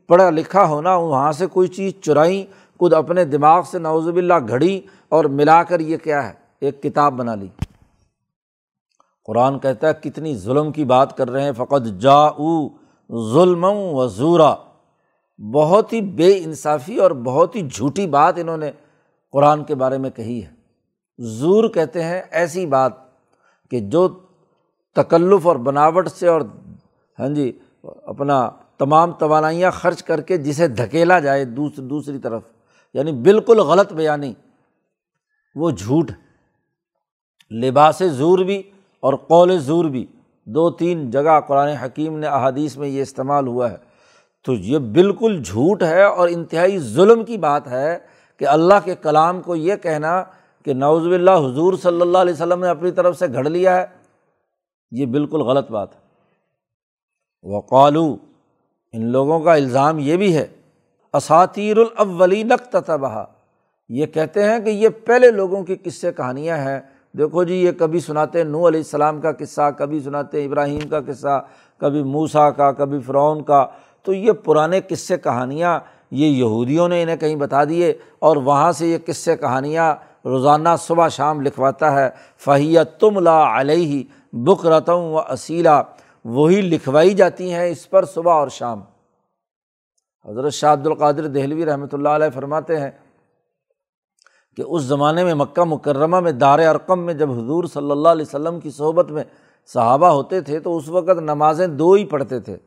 پڑھا 0.09 0.29
لکھا 0.29 0.65
ہونا، 0.67 0.95
وہاں 0.95 1.31
سے 1.31 1.45
کوئی 1.47 1.67
چیز 1.67 1.93
چرائیں، 2.01 2.45
خود 2.79 2.93
اپنے 2.93 3.25
دماغ 3.25 3.61
سے 3.71 3.79
نوزب 3.79 4.15
اللہ 4.15 4.47
گھڑی 4.47 4.79
اور 5.09 5.25
ملا 5.25 5.61
کر 5.63 5.79
یہ 5.79 5.97
کیا 5.97 6.27
ہے، 6.27 6.33
ایک 6.61 6.81
کتاب 6.83 7.13
بنا 7.13 7.35
لی۔ 7.35 7.47
قرآن 9.25 9.59
کہتا 9.59 9.87
ہے، 9.87 9.93
کتنی 10.01 10.35
ظلم 10.37 10.71
کی 10.71 10.83
بات 10.85 11.17
کر 11.17 11.29
رہے 11.31 11.43
ہیں 11.43 11.51
فقط 11.57 11.87
جا 11.99 12.29
ظلم 13.33 13.63
و 13.63 14.07
زورا 14.07 14.53
بہت 15.53 15.93
ہی 15.93 16.01
بے 16.01 16.37
انصافی 16.37 16.97
اور 16.97 17.11
بہت 17.11 17.55
ہی 17.55 17.69
جھوٹی 17.69 18.07
بات 18.07 18.33
انہوں 18.37 18.57
نے 18.57 18.71
قرآن 19.31 19.63
کے 19.63 19.75
بارے 19.75 19.97
میں 19.97 20.09
کہی 20.09 20.43
ہے۔ 20.43 20.51
زور 21.17 21.69
کہتے 21.69 22.03
ہیں 22.03 22.21
ایسی 22.31 22.65
بات 22.65 22.93
کہ 23.71 23.79
جو 23.79 24.07
تکلف 24.95 25.47
اور 25.47 25.55
بناوٹ 25.55 26.07
سے 26.07 26.27
اور 26.27 26.41
ہاں 27.19 27.29
جی 27.29 27.59
اپنا 27.83 28.49
تمام 28.77 29.11
توانائیاں 29.11 29.71
خرچ 29.71 30.03
کر 30.03 30.21
کے 30.21 30.37
جسے 30.37 30.67
دھکیلا 30.67 31.19
جائے 31.19 31.45
دوسری 31.45 32.19
طرف۔ 32.19 32.41
یعنی 32.93 33.11
بالکل 33.11 33.59
غلط 33.59 33.93
بیانی۔ 33.93 34.33
وہ 35.55 35.71
جھوٹ 35.71 36.11
لباس 37.51 38.01
زور 38.05 38.39
بھی 38.39 38.63
اور 38.99 39.13
قول 39.13 39.59
زور 39.59 39.85
بھی۔ 39.85 40.05
دو 40.45 40.71
تین 40.71 41.11
جگہ 41.11 41.39
قرآن 41.47 41.67
حکیم 41.67 42.19
نے 42.19 42.27
احادیث 42.27 42.77
میں 42.77 42.87
یہ 42.87 43.01
استعمال 43.01 43.47
ہوا 43.47 43.71
ہے۔ 43.71 43.77
تو 44.45 44.53
یہ 44.53 44.77
بالکل 44.77 45.41
جھوٹ 45.43 45.83
ہے 45.83 46.03
اور 46.03 46.27
انتہائی 46.27 46.79
ظلم 46.79 47.23
کی 47.23 47.37
بات 47.37 47.67
ہے 47.67 47.97
کہ 48.37 48.47
اللہ 48.47 48.73
کے 48.83 48.95
کلام 48.95 49.41
کو 49.41 49.55
یہ 49.55 49.75
کہنا 49.75 50.23
کہ 50.65 50.73
نوز 50.73 51.13
اللہ 51.13 51.31
حضور 51.31 51.73
صلی 51.73 52.01
اللہ 52.01 52.17
علیہ 52.17 52.33
وسلم 52.33 52.59
نے 52.59 52.69
اپنی 52.69 52.91
طرف 52.91 53.17
سے 53.19 53.25
گھڑ 53.33 53.49
لیا 53.49 53.75
ہے، 53.75 53.85
یہ 54.91 55.05
بالکل 55.05 55.41
غلط 55.41 55.71
بات 55.71 55.95
ہے۔ 55.95 55.99
وہ 57.43 57.61
قالو 57.61 58.15
ان 58.93 59.05
لوگوں 59.05 59.39
کا 59.39 59.53
الزام 59.53 59.99
یہ 59.99 60.17
بھی 60.17 60.35
ہے 60.35 60.47
اساتیر 61.13 61.77
تتبہ 62.71 63.25
یہ 63.89 64.05
کہتے 64.05 64.43
ہیں 64.43 64.59
کہ 64.59 64.69
یہ 64.69 64.89
پہلے 64.89 65.31
لوگوں 65.31 65.63
کی 65.63 65.75
قصے 65.75 66.11
کہانیاں 66.11 66.57
ہیں۔ 66.57 66.79
دیکھو 67.17 67.43
جی 67.43 67.55
یہ 67.55 67.71
کبھی 67.71 67.99
سناتے 67.99 68.43
نو 68.43 68.67
علیہ 68.67 68.79
السلام 68.79 69.21
کا 69.21 69.31
قصہ، 69.31 69.69
کبھی 69.77 69.99
سناتے 69.99 70.45
ابراہیم 70.45 70.87
کا 70.89 70.99
قصہ، 71.01 71.45
کبھی 71.77 72.03
موسا 72.03 72.49
کا، 72.51 72.71
کبھی 72.71 72.99
فرعون 72.99 73.43
کا۔ 73.43 73.65
تو 74.05 74.13
یہ 74.13 74.31
پرانے 74.31 74.81
قصے 74.81 75.17
کہانیاں 75.17 75.79
یہ 76.11 76.25
یہودیوں 76.25 76.87
نے 76.89 77.01
انہیں 77.03 77.15
کہیں 77.15 77.35
بتا 77.35 77.63
دیے 77.63 77.93
اور 78.19 78.37
وہاں 78.37 78.71
سے 78.71 78.87
یہ 78.87 78.97
قصے 79.05 79.37
کہانیاں 79.37 79.93
روزانہ 80.25 80.69
صبح 80.81 81.07
شام 81.07 81.41
لکھواتا 81.41 81.91
ہے 81.91 82.09
فہیت 82.45 82.99
تم 82.99 83.19
لا 83.19 83.61
علیہ 83.61 84.03
بک 84.33 84.65
رتم 84.65 84.99
و 85.13 85.19
اصیلا 85.19 85.81
وہی 86.25 86.61
لکھوائی 86.61 87.13
جاتی 87.13 87.53
ہیں 87.53 87.65
اس 87.69 87.89
پر 87.89 88.05
صبح 88.05 88.33
اور 88.33 88.47
شام۔ 88.47 88.81
حضرت 90.25 90.53
شاہ 90.53 90.73
عبد 90.73 90.87
القادر 90.87 91.27
دہلوی 91.27 91.65
رحمۃ 91.65 91.93
اللہ 91.93 92.09
علیہ 92.09 92.29
فرماتے 92.33 92.79
ہیں 92.79 92.91
کہ 94.57 94.61
اس 94.61 94.83
زمانے 94.83 95.23
میں 95.23 95.33
مکہ 95.33 95.63
مکرمہ 95.63 96.19
میں 96.19 96.31
دار 96.31 96.59
ارقم 96.59 96.99
میں 97.05 97.13
جب 97.13 97.31
حضور 97.31 97.63
صلی 97.63 97.91
اللہ 97.91 98.09
علیہ 98.09 98.25
وسلم 98.27 98.59
کی 98.59 98.69
صحبت 98.69 99.11
میں 99.11 99.23
صحابہ 99.73 100.07
ہوتے 100.07 100.41
تھے 100.41 100.59
تو 100.59 100.77
اس 100.77 100.89
وقت 100.89 101.19
نمازیں 101.19 101.67
دو 101.67 101.93
ہی 101.93 102.05
پڑھتے 102.05 102.39
تھے۔ 102.39 102.57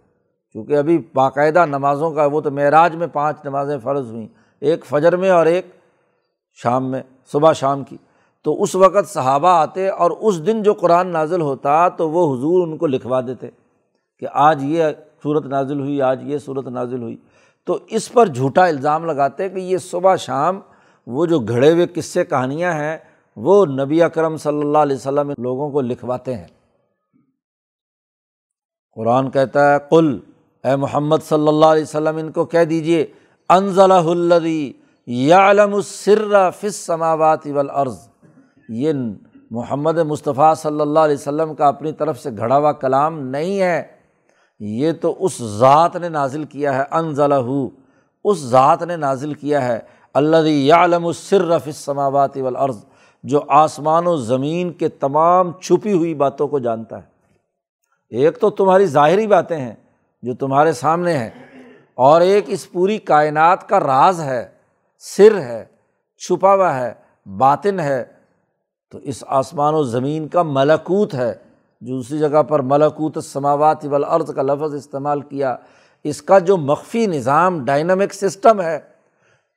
کیونکہ 0.59 0.77
ابھی 0.77 1.03
باقاعدہ 1.15 1.67
نمازوں 1.67 2.11
کا 2.11 2.27
وہ 2.27 2.41
تو 2.41 2.51
معراج 2.51 2.97
میں 2.97 3.07
پانچ 3.07 3.37
نمازیں 3.45 3.79
فرض 3.79 4.11
ہوئیں، 4.11 4.29
ایک 4.61 4.85
فجر 4.85 5.17
میں 5.17 5.31
اور 5.31 5.47
ایک 5.47 5.67
شام 6.55 6.91
میں، 6.91 7.03
صبح 7.33 7.53
شام 7.53 7.85
کی۔ 7.85 7.97
تو 8.45 8.63
اس 8.63 8.75
وقت 8.75 9.09
صحابہ 9.09 9.49
آتے 9.49 9.89
اور 9.89 10.11
اس 10.11 10.47
دن 10.47 10.63
جو 10.63 10.75
قرآن 10.75 11.09
نازل 11.09 11.41
ہوتا 11.41 11.89
تو 11.89 12.11
وہ 12.11 12.37
حضور 12.37 12.69
ان 12.69 12.77
کو 12.77 12.87
لکھوا 12.87 13.21
دیتے 13.21 13.51
کہ 14.19 14.27
آج 14.33 14.65
یہ 14.65 14.85
صورت 15.23 15.47
نازل 15.47 15.81
ہوئی، 15.81 16.03
آج 16.03 16.21
یہ 16.23 16.39
صورت 16.39 16.69
نازل 16.69 17.03
ہوئی۔ 17.03 17.17
تو 17.67 17.79
اس 17.87 18.13
پر 18.13 18.27
جھوٹا 18.27 18.67
الزام 18.67 19.05
لگاتے 19.05 19.49
کہ 19.49 19.59
یہ 19.59 19.79
صبح 19.79 20.17
شام 20.17 20.61
وہ 21.07 21.27
جو 21.27 21.39
گھڑے 21.39 21.73
ہوئے 21.73 21.87
قصے 21.87 22.25
کہانیاں 22.25 22.73
ہیں، 22.73 22.99
وہ 23.37 23.67
نبی 23.67 24.03
اکرم 24.03 24.37
صلی 24.37 24.61
اللہ 24.61 24.79
علیہ 24.79 24.97
وسلم 24.97 25.31
لوگوں 25.39 25.71
کو 25.71 25.81
لکھواتے 25.81 26.37
ہیں۔ 26.37 26.47
قرآن 28.95 29.31
کہتا 29.31 29.73
ہے 29.73 29.79
کل 29.91 30.19
اے 30.65 30.77
محمد 30.77 31.17
صلی 31.29 31.49
اللہ 31.49 31.67
علیہ 31.67 31.83
وسلم، 31.83 32.17
ان 32.17 32.33
کو 32.33 32.45
کہہ 32.45 32.65
دیجیے 32.65 33.07
انضل 33.49 33.93
الدی 33.93 34.73
یا 35.07 35.51
علم 35.51 35.75
السر 35.75 36.51
فص 36.51 36.75
سماوات 36.75 37.47
والارض۔ 37.47 38.09
یہ 38.69 38.93
محمد 39.51 39.99
مصطفیٰ 39.99 40.55
صلی 40.55 40.81
اللہ 40.81 40.99
علیہ 40.99 41.15
وسلم 41.15 41.55
کا 41.55 41.69
اپنی 41.69 41.93
طرف 41.93 42.21
سے 42.21 42.31
گھڑا 42.37 42.59
ہوا 42.59 42.73
کلام 42.73 43.21
نہیں 43.21 43.61
ہے۔ 43.61 43.83
یہ 44.61 44.93
تو 44.93 45.17
اس 45.19 45.43
ذات 45.43 45.97
نے 45.97 46.09
نازل 46.09 46.45
کیا 46.45 46.79
ہے 46.79 46.83
انضل 46.91 47.33
اس 48.25 48.39
ذات 48.39 48.83
نے 48.83 48.97
نازل 48.97 49.35
کیا 49.35 49.69
ہے 49.69 49.79
اللہ 50.15 50.37
یا 50.37 50.85
علم 50.85 51.07
السر 51.07 51.59
فص 51.59 51.77
سماوات 51.77 52.37
والارض۔ 52.37 52.85
جو 53.23 53.41
آسمان 53.49 54.07
و 54.07 54.17
زمین 54.17 54.73
کے 54.73 54.89
تمام 54.89 55.53
چھپی 55.53 55.93
ہوئی 55.93 56.15
باتوں 56.15 56.49
کو 56.49 56.59
جانتا 56.59 56.97
ہے۔ 56.97 57.03
ایک 58.11 58.39
تو 58.39 58.51
تمہاری 58.51 58.87
ظاہری 58.87 59.27
باتیں 59.27 59.57
ہیں۔ 59.57 59.75
جو 60.23 60.35
تمہارے 60.35 60.73
سامنے 60.73 61.19
ہے 61.19 61.31
اور 61.95 62.21
ایک 62.21 62.45
اس 62.47 62.73
پوری 62.73 62.99
کائنات 62.99 63.69
کا 63.69 63.81
راز 63.81 64.21
ہے، 64.21 64.49
سر 64.99 65.41
ہے، 65.41 65.65
چھپا 66.19 66.55
ہوا 66.55 66.79
ہے، 66.79 66.95
باطن 67.27 67.81
ہے۔ 67.81 68.05
تو 68.91 68.99
اس 68.99 69.25
آسمان 69.27 69.75
و 69.75 69.83
زمین 69.83 70.29
کا 70.29 70.43
ملکوت 70.43 71.15
ہے۔ 71.15 71.35
جو 71.81 71.97
دوسری 71.97 72.19
جگہ 72.19 72.43
پر 72.43 72.61
ملکوت 72.61 73.25
سماوات 73.25 73.85
والارض 73.85 74.35
کا 74.35 74.43
لفظ 74.43 74.75
استعمال 74.75 75.21
کیا، 75.21 75.57
اس 76.05 76.23
کا 76.23 76.39
جو 76.39 76.57
مخفی 76.57 77.07
نظام 77.07 77.65
ڈائنامک 77.65 78.15
سسٹم 78.15 78.61
ہے، 78.61 78.79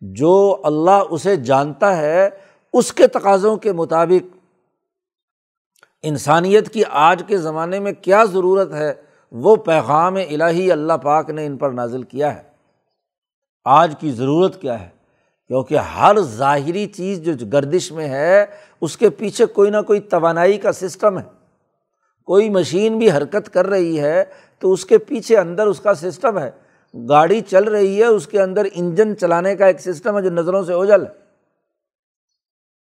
جو 0.01 0.61
اللہ 0.63 1.03
اسے 1.09 1.35
جانتا 1.35 1.97
ہے، 1.97 2.29
اس 2.73 2.93
کے 2.93 3.07
تقاضوں 3.07 3.57
کے 3.57 3.73
مطابق۔ 3.73 4.37
انسانیت 6.03 6.69
کی 6.69 6.83
آج 6.89 7.23
کے 7.27 7.37
زمانے 7.37 7.79
میں 7.79 7.91
کیا 8.01 8.23
ضرورت 8.23 8.73
ہے؟ 8.73 8.93
وہ 9.31 9.55
پیغام 9.55 10.15
الہی 10.15 10.71
اللہ 10.71 10.93
پاک 10.93 11.29
نے 11.29 11.45
ان 11.45 11.57
پر 11.57 11.69
نازل 11.69 12.03
کیا 12.03 12.35
ہے۔ 12.35 12.41
آج 13.65 13.95
کی 13.99 14.11
ضرورت 14.11 14.61
کیا 14.61 14.81
ہے؟ 14.81 14.89
کیونکہ 15.47 15.77
ہر 15.77 16.19
ظاہری 16.19 16.85
چیز 16.85 17.21
جو 17.21 17.45
گردش 17.53 17.91
میں 17.91 18.09
ہے، 18.09 18.45
اس 18.81 18.97
کے 18.97 19.09
پیچھے 19.09 19.45
کوئی 19.45 19.69
نہ 19.69 19.81
کوئی 19.87 19.99
توانائی 19.99 20.57
کا 20.57 20.71
سسٹم 20.71 21.19
ہے۔ 21.19 21.23
کوئی 22.25 22.49
مشین 22.49 22.99
بھی 22.99 23.11
حرکت 23.11 23.53
کر 23.53 23.67
رہی 23.67 23.99
ہے 23.99 24.23
تو 24.59 24.71
اس 24.71 24.85
کے 24.85 24.97
پیچھے 24.97 25.37
اندر 25.37 25.67
اس 25.67 25.79
کا 25.79 25.93
سسٹم 25.93 26.39
ہے۔ 26.39 26.51
گاڑی 27.09 27.41
چل 27.41 27.63
رہی 27.63 27.99
ہے، 27.99 28.05
اس 28.05 28.27
کے 28.27 28.41
اندر 28.41 28.65
انجن 28.73 29.17
چلانے 29.17 29.55
کا 29.55 29.65
ایک 29.65 29.81
سسٹم 29.81 30.17
ہے 30.17 30.23
جو 30.23 30.29
نظروں 30.29 30.63
سے 30.63 30.73
اوجل 30.73 31.03
ہے۔ 31.03 31.11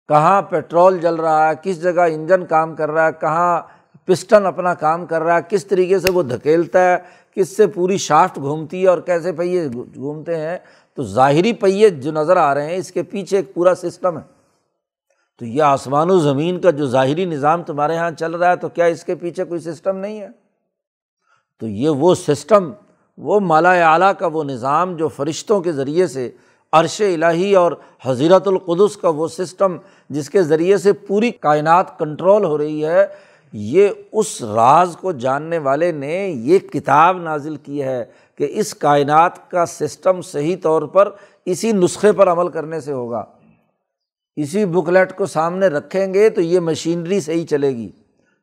کہاں 0.08 0.42
پیٹرول 0.42 0.98
جل 0.98 1.14
رہا 1.14 1.48
ہے، 1.48 1.54
کس 1.62 1.82
جگہ 1.82 2.00
انجن 2.00 2.46
کام 2.46 2.74
کر 2.74 2.90
رہا 2.90 3.06
ہے، 3.06 3.12
کہاں 3.20 3.62
پسٹن 4.10 4.46
اپنا 4.46 4.74
کام 4.74 5.06
کر 5.06 5.22
رہا 5.22 5.36
ہے، 5.36 5.40
کس 5.48 5.66
طریقے 5.66 5.98
سے 5.98 6.10
وہ 6.10 6.22
دھکیلتا 6.22 6.92
ہے، 6.92 6.96
کس 7.34 7.56
سے 7.56 7.66
پوری 7.66 7.96
شافٹ 7.96 8.36
گھومتی 8.36 8.82
ہے 8.82 8.88
اور 8.88 8.98
کیسے 8.98 9.32
پہیے 9.32 9.68
گھومتے 9.94 10.36
ہیں۔ 10.36 10.58
تو 10.94 11.02
ظاہری 11.02 11.52
پہیے 11.52 11.88
جو 11.88 12.12
نظر 12.12 12.36
آ 12.36 12.54
رہے 12.54 12.70
ہیں، 12.70 12.76
اس 12.76 12.92
کے 12.92 13.02
پیچھے 13.02 13.36
ایک 13.36 13.54
پورا 13.54 13.74
سسٹم 13.74 14.18
ہے۔ 14.18 14.22
تو 15.38 15.46
یہ 15.46 15.62
آسمان 15.62 16.10
و 16.10 16.18
زمین 16.18 16.60
کا 16.60 16.70
جو 16.70 16.86
ظاہری 16.86 17.24
نظام 17.24 17.62
تمہارے 17.62 17.94
یہاں 17.94 18.10
چل 18.10 18.34
رہا 18.34 18.50
ہے، 18.50 18.56
تو 18.56 18.68
کیا 18.68 18.84
اس 18.84 19.04
کے 19.04 19.14
پیچھے 19.14 19.44
کوئی 19.44 19.60
سسٹم 19.60 19.96
نہیں 19.96 20.20
ہے؟ 20.20 20.28
تو 21.60 21.66
یہ 21.66 21.88
وہ 21.88 22.14
سسٹم، 22.14 22.72
وہ 23.18 23.40
مالا 23.40 23.92
اعلیٰ 23.92 24.12
کا 24.18 24.26
وہ 24.26 24.44
نظام 24.44 24.96
جو 24.96 25.08
فرشتوں 25.08 25.60
کے 25.60 25.72
ذریعے 25.72 26.06
سے، 26.06 26.30
عرش 26.72 27.00
الٰہی 27.00 27.54
اور 27.54 27.72
حضیرت 28.04 28.48
القدس 28.48 28.96
کا 28.96 29.08
وہ 29.08 29.28
سسٹم، 29.28 29.76
جس 30.10 30.30
کے 30.30 30.42
ذریعے 30.42 30.76
سے 30.76 30.92
پوری 30.92 31.30
کائنات 31.30 31.98
کنٹرول 31.98 32.44
ہو 32.44 32.58
رہی 32.58 32.84
ہے 32.84 33.06
یہ 33.52 33.88
اس 34.12 34.42
راز 34.42 34.96
کو 35.00 35.12
جاننے 35.12 35.58
والے 35.58 35.92
نے 35.92 36.28
یہ 36.28 36.58
کتاب 36.58 37.22
نازل 37.22 37.56
کی 37.56 37.82
ہے 37.82 38.04
کہ 38.34 38.46
اس 38.50 38.74
کائنات 38.74 39.50
کا 39.50 39.66
سسٹم 39.66 40.22
صحیح 40.22 40.56
طور 40.62 40.82
پر 40.82 41.10
اسی 41.44 41.72
نسخے 41.72 42.12
پر 42.12 42.28
عمل 42.28 42.48
کرنے 42.48 42.80
سے 42.80 42.92
ہوگا۔ 42.92 43.24
اسی 44.36 44.64
بکلیٹ 44.64 45.16
کو 45.16 45.26
سامنے 45.26 45.66
رکھیں 45.66 46.14
گے 46.14 46.30
تو 46.30 46.40
یہ 46.40 46.60
مشینری 46.60 47.20
صحیح 47.20 47.46
چلے 47.46 47.68
گی۔ 47.68 47.90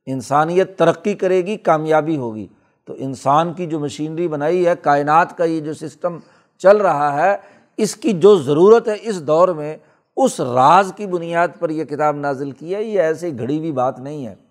انسانیت 0.05 0.77
ترقی 0.77 1.13
کرے 1.13 1.45
گی، 1.45 1.57
کامیابی 1.57 2.17
ہوگی۔ 2.17 2.47
تو 2.85 2.93
انسان 2.97 3.53
کی 3.53 3.65
جو 3.65 3.79
مشینری 3.79 4.27
بنائی 4.27 4.67
ہے، 4.67 4.73
کائنات 4.81 5.37
کا 5.37 5.43
یہ 5.43 5.59
جو 5.59 5.73
سسٹم 5.73 6.17
چل 6.57 6.77
رہا 6.77 7.25
ہے، 7.25 7.37
اس 7.77 7.95
کی 7.95 8.11
جو 8.11 8.37
ضرورت 8.37 8.87
ہے 8.87 8.95
اس 9.01 9.27
دور 9.27 9.49
میں، 9.49 9.77
اس 10.17 10.39
راز 10.39 10.93
کی 10.95 11.07
بنیاد 11.07 11.47
پر 11.59 11.69
یہ 11.69 11.83
کتاب 11.83 12.15
نازل 12.15 12.51
کی 12.51 12.75
ہے۔ 12.75 12.83
یہ 12.83 13.01
ایسی 13.01 13.39
گھڑی 13.39 13.57
ہوئی 13.59 13.71
بات 13.71 13.99
نہیں 13.99 14.27
ہے۔ 14.27 14.46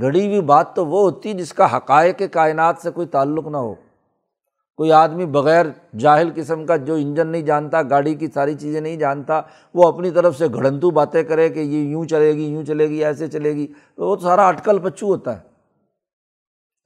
گھڑی 0.00 0.26
ہوئی 0.26 0.40
بات 0.40 0.76
تو 0.76 0.86
وہ 0.86 1.00
ہوتی 1.00 1.32
جس 1.32 1.52
کا 1.52 1.76
حقائق 1.76 2.22
کائنات 2.32 2.76
سے 2.82 2.90
کوئی 2.90 3.06
تعلق 3.06 3.46
نہ 3.46 3.56
ہو۔ 3.56 3.74
کوئی 4.76 4.92
آدمی 4.92 5.26
بغیر 5.26 5.66
جاہل 5.98 6.30
قسم 6.34 6.66
کا 6.66 6.76
جو 6.76 6.94
انجن 6.94 7.26
نہیں 7.26 7.42
جانتا، 7.42 7.82
گاڑی 7.82 8.14
کی 8.14 8.26
ساری 8.34 8.54
چیزیں 8.54 8.80
نہیں 8.80 8.96
جانتا، 8.96 9.40
وہ 9.74 9.88
اپنی 9.88 10.10
طرف 10.10 10.38
سے 10.38 10.46
گھڑنتو 10.54 10.90
باتیں 10.90 11.22
کرے 11.22 11.48
کہ 11.48 11.60
یہ 11.60 11.88
یوں 11.88 12.04
چلے 12.04 12.32
گی، 12.32 12.44
یوں 12.44 12.64
چلے 12.64 12.88
گی، 12.88 13.04
ایسے 13.04 13.28
چلے 13.28 13.52
گی، 13.54 13.66
تو 13.66 14.08
وہ 14.08 14.16
تو 14.16 14.22
سارا 14.22 14.48
اٹکل 14.48 14.78
پچو 14.78 15.06
ہوتا 15.06 15.36
ہے۔ 15.36 15.42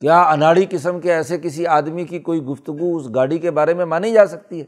کیا 0.01 0.23
اناڑی 0.23 0.67
قسم 0.71 1.01
کے 1.01 1.13
ایسے 1.13 1.39
کسی 1.39 1.67
آدمی 1.67 2.05
کی 2.05 2.19
کوئی 2.19 2.43
گفتگو 2.43 2.97
اس 2.97 3.15
گاڑی 3.15 3.39
کے 3.39 3.51
بارے 3.51 3.75
میں 3.75 3.85
مانی 3.85 4.13
جا 4.13 4.27
سکتی 4.27 4.61
ہے؟ 4.61 4.65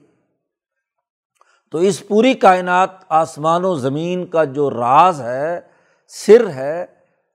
تو 1.72 1.78
اس 1.78 2.08
پوری 2.08 2.34
کائنات، 2.34 2.90
آسمان 3.08 3.64
و 3.64 3.74
زمین 3.74 4.26
کا 4.26 4.44
جو 4.44 4.70
راز 4.70 5.20
ہے، 5.20 5.60
سر 6.08 6.48
ہے 6.48 6.86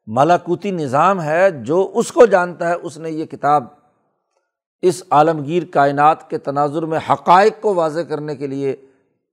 ملاکوتی 0.07 0.71
نظام 0.71 1.21
ہے 1.21 1.51
جو 1.51 1.91
اس 1.93 2.11
کو 2.11 2.25
جانتا 2.25 2.69
ہے، 2.69 2.73
اس 2.73 2.97
نے 2.97 3.09
یہ 3.09 3.25
کتاب 3.25 3.63
اس 4.81 5.03
عالمگیر 5.09 5.63
کائنات 5.71 6.29
کے 6.29 6.37
تناظر 6.37 6.83
میں 6.83 6.99
حقائق 7.09 7.61
کو 7.61 7.73
واضح 7.73 7.99
کرنے 7.99 8.35
کے 8.35 8.47
لیے 8.47 8.75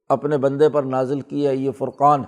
اپنے 0.08 0.38
بندے 0.38 0.68
پر 0.68 0.82
نازل 0.82 1.20
کی 1.20 1.46
ہے، 1.46 1.56
یہ 1.56 1.70
فرقان 1.78 2.22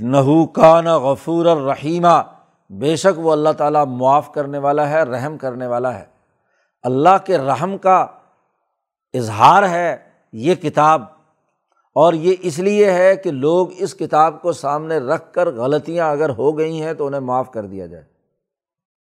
نحو 0.00 0.46
کان 0.46 0.84
غفور 0.84 1.46
الرحیمہ 1.46 2.22
بے 2.70 2.96
شک 2.96 3.18
وہ 3.18 3.32
اللہ 3.32 3.52
تعالیٰ 3.58 3.86
معاف 3.86 4.32
کرنے 4.32 4.58
والا 4.58 4.88
ہے، 4.90 5.02
رحم 5.02 5.38
کرنے 5.38 5.66
والا 5.66 5.98
ہے۔ 5.98 6.04
اللہ 6.82 7.16
کے 7.24 7.38
رحم 7.38 7.78
کا 7.78 8.06
اظہار 9.12 9.68
ہے، 9.68 9.96
یہ 10.32 10.54
کتاب 10.54 11.02
اور 11.94 12.12
یہ 12.12 12.34
اس 12.40 12.58
لیے 12.58 12.92
ہے 12.92 13.16
کہ 13.16 13.30
لوگ 13.30 13.68
اس 13.78 13.94
کتاب 13.94 14.42
کو 14.42 14.52
سامنے 14.52 14.98
رکھ 14.98 15.32
کر 15.32 15.50
غلطیاں 15.50 16.10
اگر 16.10 16.28
ہو 16.28 16.58
گئی 16.58 16.82
ہیں 16.82 16.94
تو 16.94 17.06
انہیں 17.06 17.20
معاف 17.20 17.50
کر 17.50 17.66
دیا 17.66 17.86
جائے۔ 17.86 18.04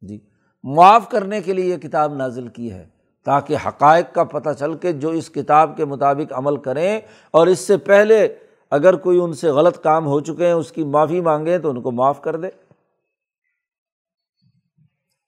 جی 0.02 0.18
معاف 0.62 1.08
کرنے 1.08 1.40
کے 1.40 1.52
لیے 1.52 1.64
یہ 1.64 1.76
کتاب 1.76 2.14
نازل 2.14 2.48
کی 2.48 2.72
ہے 2.72 2.86
تاکہ 3.24 3.56
حقائق 3.66 4.14
کا 4.14 4.24
پتہ 4.24 4.48
چل 4.58 4.74
کے 4.74 4.92
جو 4.92 5.08
اس 5.08 5.30
کتاب 5.30 5.76
کے 5.76 5.84
مطابق 5.84 6.32
عمل 6.32 6.56
کریں 6.56 7.00
اور 7.30 7.46
اس 7.46 7.58
سے 7.58 7.76
پہلے 7.76 8.36
اگر 8.70 8.96
کوئی 8.96 9.20
ان 9.20 9.32
سے 9.32 9.48
غلط 9.48 9.82
کام 9.82 10.06
ہو 10.06 10.20
چکے 10.20 10.46
ہیں، 10.46 10.52
اس 10.52 10.72
کی 10.72 10.84
معافی 10.84 11.20
مانگیں 11.20 11.58
تو 11.58 11.70
ان 11.70 11.82
کو 11.82 11.90
معاف 11.90 12.20
کر 12.20 12.36
دے۔ 12.36 12.48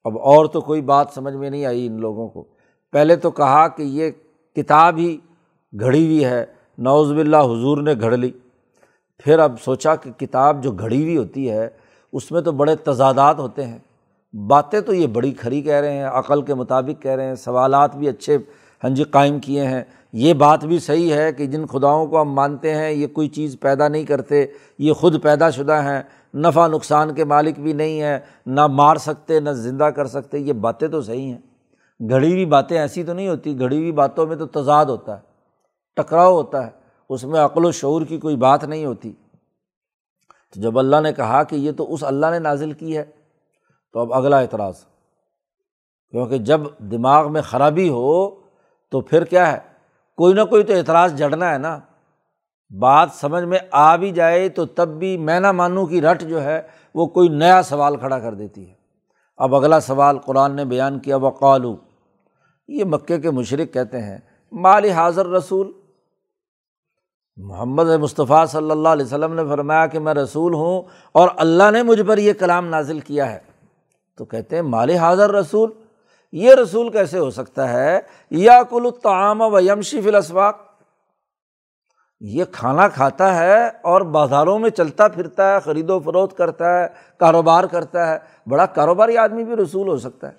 اب 0.04 0.18
اور 0.18 0.46
تو 0.46 0.60
کوئی 0.60 0.80
بات 0.80 1.06
سمجھ 1.14 1.34
میں 1.34 1.50
نہیں 1.50 1.64
آئی 1.64 1.86
ان 1.86 2.00
لوگوں 2.00 2.28
کو۔ 2.28 2.44
پہلے 2.92 3.16
تو 3.16 3.30
کہا 3.30 3.68
کہ 3.68 3.82
یہ 3.82 4.10
کتاب 4.56 4.96
ہی 4.96 5.16
گھڑی 5.80 6.04
ہوئی 6.06 6.24
ہے۔ 6.24 6.44
نوز 6.78 7.12
باللہ 7.12 7.36
حضور 7.36 7.78
نے 7.78 7.94
گھڑ 8.00 8.16
لی۔ 8.16 8.30
پھر 9.24 9.38
اب 9.38 9.54
سوچا 9.64 9.96
کہ 9.96 10.10
کتاب 10.10 10.62
جو 10.62 10.70
گھڑی 10.70 11.02
ہوئی 11.02 11.16
ہوتی 11.16 11.50
ہے، 11.50 11.68
اس 12.12 12.32
میں 12.32 12.40
تو 12.40 12.52
بڑے 12.52 12.76
تضادات 12.76 13.38
ہوتے 13.38 13.66
ہیں۔ 13.66 13.78
باتیں 14.46 14.80
تو 14.80 14.94
یہ 14.94 15.06
بڑی 15.06 15.32
کھری 15.32 15.62
کہہ 15.62 15.80
رہے 15.80 15.92
ہیں، 15.92 16.04
عقل 16.04 16.42
کے 16.42 16.54
مطابق 16.54 17.02
کہہ 17.02 17.10
رہے 17.10 17.26
ہیں، 17.26 17.34
سوالات 17.34 17.96
بھی 17.96 18.08
اچھے 18.08 18.38
ہاں 18.84 18.90
جی 18.90 19.04
قائم 19.04 19.38
کیے 19.38 19.64
ہیں۔ 19.64 19.82
یہ 20.12 20.34
بات 20.34 20.64
بھی 20.64 20.78
صحیح 20.78 21.14
ہے 21.14 21.32
کہ 21.32 21.46
جن 21.46 21.66
خداؤں 21.66 22.06
کو 22.06 22.22
ہم 22.22 22.32
مانتے 22.32 22.74
ہیں، 22.74 22.92
یہ 22.92 23.06
کوئی 23.06 23.28
چیز 23.28 23.56
پیدا 23.60 23.88
نہیں 23.88 24.04
کرتے، 24.04 24.46
یہ 24.78 24.92
خود 24.92 25.22
پیدا 25.22 25.50
شدہ 25.50 25.72
ہیں۔ 25.72 26.02
نفع 26.34 26.66
نقصان 26.66 27.14
کے 27.14 27.24
مالک 27.24 27.60
بھی 27.60 27.72
نہیں 27.72 28.00
ہیں، 28.00 28.18
نہ 28.46 28.66
مار 28.66 28.96
سکتے، 28.96 29.40
نہ 29.40 29.50
زندہ 29.50 29.84
کر 29.84 30.06
سکتے۔ 30.06 30.38
یہ 30.38 30.52
باتیں 30.52 30.88
تو 30.88 31.02
صحیح 31.02 31.34
ہیں۔ 31.34 31.38
گھڑی 32.08 32.32
ہوئی 32.32 32.44
باتیں 32.44 32.78
ایسی 32.78 33.04
تو 33.04 33.12
نہیں 33.12 33.28
ہوتی، 33.28 33.58
گھڑی 33.58 33.78
ہوئی 33.78 33.92
باتوں 33.92 34.26
میں 34.26 34.36
تو 34.36 34.46
تضاد 34.46 34.86
ہوتا 34.86 35.16
ہے۔ 35.16 35.25
ٹکراؤ 35.96 36.32
ہوتا 36.32 36.66
ہے، 36.66 36.70
اس 37.08 37.24
میں 37.24 37.40
عقل 37.40 37.64
و 37.64 37.72
شعور 37.72 38.02
کی 38.02 38.18
کوئی 38.18 38.36
بات 38.36 38.64
نہیں 38.64 38.84
ہوتی۔ 38.84 39.12
تو 40.54 40.60
جب 40.60 40.78
اللہ 40.78 41.00
نے 41.00 41.12
کہا 41.12 41.42
کہ 41.42 41.56
یہ 41.56 41.72
تو 41.72 41.94
اس 41.94 42.04
اللہ 42.04 42.26
نے 42.30 42.38
نازل 42.38 42.72
کی 42.72 42.96
ہے، 42.96 43.04
تو 43.92 44.00
اب 44.00 44.12
اگلا 44.12 44.38
اعتراض۔ 44.38 44.84
کیونکہ 46.10 46.38
جب 46.38 46.60
دماغ 46.78 47.32
میں 47.32 47.42
خرابی 47.42 47.88
ہو، 47.88 48.30
تو 48.90 49.00
پھر 49.00 49.24
کیا 49.24 49.52
ہے؟ 49.52 49.58
کوئی 50.16 50.34
نہ 50.34 50.42
کوئی 50.42 50.64
تو 50.64 50.72
اعتراض 50.72 51.14
جڑنا 51.14 51.52
ہے 51.52 51.58
نا۔ 51.58 51.78
بات 52.78 53.08
سمجھ 53.12 53.44
میں 53.44 53.58
آ 53.70 53.96
بھی 53.96 54.10
جائے 54.10 54.48
تو 54.48 54.66
تب 54.66 54.88
بھی 54.88 55.16
میں 55.16 55.40
نہ 55.40 55.52
مانوں 55.52 55.86
کی 55.86 56.00
رٹ 56.00 56.22
جو 56.22 56.42
ہے، 56.42 56.62
وہ 56.94 57.06
کوئی 57.06 57.28
نیا 57.28 57.62
سوال 57.62 57.96
کھڑا 57.96 58.18
کر 58.18 58.34
دیتی 58.34 58.68
ہے۔ 58.68 58.74
اب 59.36 59.54
اگلا 59.54 59.80
سوال 59.80 60.18
قرآن 60.18 60.56
نے 60.56 60.64
بیان 60.64 60.98
کیا 60.98 61.16
وقالو 61.16 61.76
یہ 62.68 62.84
مکے 62.84 63.20
کے 63.20 63.30
مشرق 63.30 63.74
کہتے 63.74 64.00
ہیں 64.00 64.18
مال 64.52 64.84
حاضر 64.84 65.26
رسول 65.26 65.72
محمد 67.36 67.84
مصطفیٰ 67.84 68.46
صلی 68.46 68.70
اللہ 68.70 68.88
علیہ 68.88 69.06
وسلم 69.06 69.34
نے 69.34 69.42
فرمایا 69.48 69.86
کہ 69.86 69.98
میں 69.98 70.14
رسول 70.14 70.54
ہوں 70.54 70.82
اور 71.12 71.28
اللہ 71.36 71.70
نے 71.70 71.82
مجھ 71.82 72.02
پر 72.02 72.18
یہ 72.18 72.32
کلام 72.32 72.68
نازل 72.68 73.00
کیا 73.00 73.32
ہے۔ 73.32 73.38
تو 74.18 74.24
کہتے 74.24 74.56
ہیں 74.56 74.62
مال 74.62 74.90
حاضر 74.90 75.30
رسول، 75.30 75.70
یہ 76.32 76.54
رسول 76.54 76.90
کیسے 76.90 77.18
ہو 77.18 77.30
سکتا 77.30 77.72
ہے؟ 77.72 78.00
یا 78.30 78.62
کل 78.62 78.82
الطعام 78.84 79.40
و 79.40 79.60
یمشی 79.60 80.00
فی 80.00 80.08
الاسواق۔ 80.08 80.56
یہ 82.20 82.44
کھانا 82.52 82.88
کھاتا 82.88 83.38
ہے 83.38 83.66
اور 83.66 84.00
بازاروں 84.00 84.58
میں 84.58 84.70
چلتا 84.70 85.08
پھرتا 85.08 85.54
ہے، 85.54 85.60
خرید 85.60 85.90
و 85.90 86.00
فروخت 86.00 86.36
کرتا 86.36 86.82
ہے، 86.82 86.88
کاروبار 87.18 87.64
کرتا 87.64 88.12
ہے۔ 88.12 88.18
بڑا 88.46 88.66
کاروباری 88.66 89.16
آدمی 89.16 89.44
بھی 89.44 89.56
رسول 89.56 89.88
ہو 89.88 89.96
سکتا 89.96 90.28
ہے۔ 90.28 90.34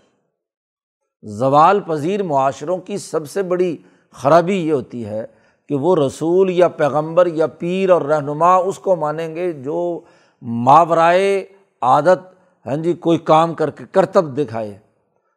زوال 1.24 1.80
پذیر 1.80 2.24
معاشروں 2.24 2.78
کی 2.78 2.98
سب 2.98 3.30
سے 3.30 3.44
بڑی 3.44 3.78
خرابی 4.12 4.56
یہ 4.56 4.74
ہوتی 4.74 5.06
ہے 5.06 5.26
کہ 5.70 5.76
وہ 5.76 5.96
رسول 5.96 6.50
یا 6.50 6.68
پیغمبر 6.68 7.28
یا 7.28 7.48
پیر 7.48 7.90
اور 7.90 8.02
رہنما 8.02 8.56
اس 8.56 8.80
کو 8.80 8.96
مانیں 8.96 9.36
گے 9.36 9.52
جو 9.52 10.00
ماورائے 10.42 11.46
عادت 11.82 12.20
ہاں 12.66 12.76
جی 12.76 12.94
کوئی 12.94 13.18
کام 13.18 13.54
کر 13.54 13.70
کے 13.70 13.84
کرتب 13.92 14.38
دکھائے۔ 14.38 14.78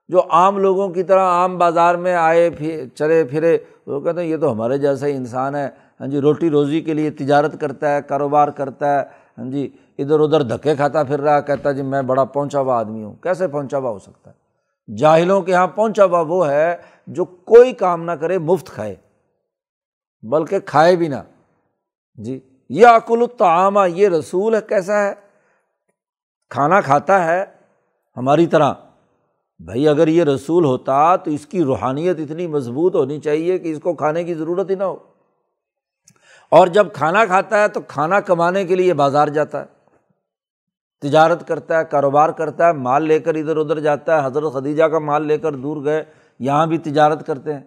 جو 0.08 0.22
عام 0.30 0.58
لوگوں 0.58 0.88
کی 0.88 1.02
طرح 1.02 1.20
عام 1.20 1.58
بازار 1.58 1.94
میں 1.94 2.14
آئے، 2.14 2.50
پھر 2.50 2.84
چلے، 2.94 3.24
پھرے، 3.24 3.58
وہ 3.86 4.00
کہتے 4.00 4.20
ہیں 4.20 4.28
یہ 4.28 4.36
تو 4.36 4.52
ہمارے 4.52 4.78
جیسا 4.78 5.06
ہی 5.06 5.16
انسان 5.16 5.54
ہے 5.54 5.68
ہاں 6.00 6.06
جی 6.06 6.20
روٹی 6.20 6.50
روزی 6.50 6.80
کے 6.80 6.94
لیے 6.94 7.10
تجارت 7.10 7.60
کرتا 7.60 7.96
ہے، 7.96 8.02
کاروبار 8.02 8.48
کرتا 8.48 8.94
ہے 8.94 9.04
ہاں 9.38 9.50
جی 9.50 9.68
ادھر 9.98 10.20
ادھر 10.20 10.42
دھکے 10.42 10.76
کھاتا 10.76 11.02
پھر 11.02 11.20
رہا، 11.20 11.40
کہتا 11.40 11.72
جی 11.72 11.82
میں 11.82 12.02
بڑا 12.02 12.24
پہنچا 12.24 12.60
ہوا 12.60 12.78
آدمی 12.78 13.02
ہوں۔ 13.04 13.14
کیسے 13.20 13.48
پہنچا 13.48 13.78
ہوا 13.78 13.90
ہو 13.90 13.98
سکتا 13.98 14.30
ہے؟ 14.30 14.50
جاہلوں 14.94 15.42
کے 15.42 15.52
یہاں 15.52 15.66
پہنچا 15.66 16.04
ہوا 16.04 16.20
وہ 16.20 16.48
ہے 16.48 16.76
جو 17.06 17.24
کوئی 17.24 17.72
کام 17.72 18.04
نہ 18.04 18.12
کرے، 18.12 18.38
مفت 18.38 18.66
کھائے۔ 18.66 18.94
بلکہ 20.22 20.61
کھائے 20.61 20.96
بھی 20.96 21.09
نہ۔ 21.09 21.14
جی 22.14 22.40
یہ 22.68 22.87
عقل 22.87 23.22
الطعامہ 23.22 23.80
یہ 23.88 24.09
رسول 24.09 24.54
ہے، 24.54 24.61
کیسا 24.68 25.02
ہے؟ 25.02 25.14
کھانا 26.50 26.80
کھاتا 26.80 27.24
ہے 27.24 27.44
ہماری 28.16 28.46
طرح۔ 28.46 28.74
بھائی، 29.64 29.88
اگر 29.88 30.09
یہ 30.09 30.24
رسول 30.24 30.64
ہوتا 30.64 31.16
تو 31.16 31.30
اس 31.30 31.46
کی 31.46 31.64
روحانیت 31.64 32.16
اتنی 32.18 32.46
مضبوط 32.46 32.94
ہونی 32.94 33.20
چاہیے 33.20 33.59
کہ 33.59 33.72
اس 33.72 33.78
کو 33.83 33.94
کھانے 33.94 34.24
کی 34.24 34.35
ضرورت 34.35 34.70
ہی 34.70 34.74
نہ 34.74 34.85
ہو۔ 34.85 34.96
اور 36.48 36.66
جب 36.66 36.92
کھانا 36.92 37.26
کھاتا 37.26 37.62
ہے 37.62 37.68
تو 37.68 37.80
کھانا 37.80 38.20
کمانے 38.20 38.64
کے 38.64 38.74
لیے 38.74 38.94
بازار 38.94 39.28
جاتا 39.28 39.61
ہے، 39.61 39.64
تجارت 41.00 41.48
کرتا 41.48 41.78
ہے، 41.78 41.85
کاروبار 41.85 42.28
کرتا 42.28 42.66
ہے، 42.66 42.72
مال 42.72 43.02
لے 43.02 43.18
کر 43.18 43.35
ادھر 43.35 43.56
ادھر 43.56 43.78
جاتا 43.78 44.20
ہے۔ 44.20 44.26
حضرت 44.26 44.52
خدیجہ 44.52 44.85
کا 44.85 44.98
مال 44.98 45.26
لے 45.26 45.38
کر 45.38 45.52
دور 45.52 45.85
گئے، 45.85 46.04
یہاں 46.38 46.66
بھی 46.66 46.78
تجارت 46.78 47.26
کرتے 47.26 47.54
ہیں۔ 47.54 47.62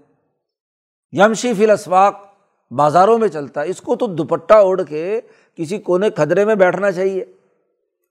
یمشی 1.11 1.53
فی 1.53 1.63
الاسواق 1.63 2.32
بازاروں 2.75 3.17
میں 3.17 3.27
چلتا 3.27 3.61
ہے، 3.61 3.69
اس 3.69 3.81
کو 3.81 3.95
تو 3.95 4.07
دوپٹہ 4.07 4.53
اوڑھ 4.53 4.81
کے 4.89 5.21
کسی 5.55 5.77
کونے 5.77 6.09
کھدرے 6.09 6.45
میں 6.45 6.55
بیٹھنا 6.55 6.91
چاہیے 6.91 7.21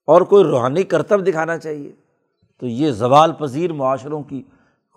اور 0.05 0.20
کوئی 0.20 0.44
روحانی 0.44 0.83
کرتب 0.83 1.27
دکھانا 1.27 1.59
چاہیے۔ 1.59 1.92
تو 2.61 2.66
یہ 2.66 2.90
زوال 2.90 3.33
پذیر 3.33 3.72
معاشروں 3.72 4.22
کی 4.22 4.42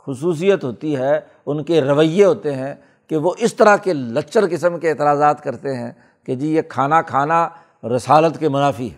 خصوصیت 0.05 0.63
ہوتی 0.63 0.95
ہے، 0.95 1.19
ان 1.45 1.63
کے 1.63 1.81
رویے 1.81 2.25
ہوتے 2.25 2.55
ہیں 2.55 2.75
کہ 3.07 3.17
وہ 3.17 3.33
اس 3.37 3.53
طرح 3.53 3.77
کے 3.77 3.93
لچر 3.93 4.45
قسم 4.51 4.79
کے 4.79 4.89
اعتراضات 4.89 5.43
کرتے 5.43 5.75
ہیں 5.75 5.91
کہ 6.23 6.35
جی 6.35 6.55
یہ 6.55 6.61
کھانا 6.61 7.01
کھانا 7.01 7.49
رسالت 7.83 8.39
کے 8.39 8.49
منافی 8.49 8.91
ہے۔ 8.91 8.97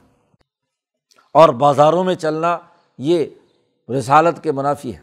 اور 1.33 1.49
بازاروں 1.49 2.03
میں 2.03 2.15
چلنا 2.15 2.57
یہ 2.97 3.25
رسالت 3.97 4.43
کے 4.43 4.51
منافی 4.51 4.95
ہے۔ 4.95 4.99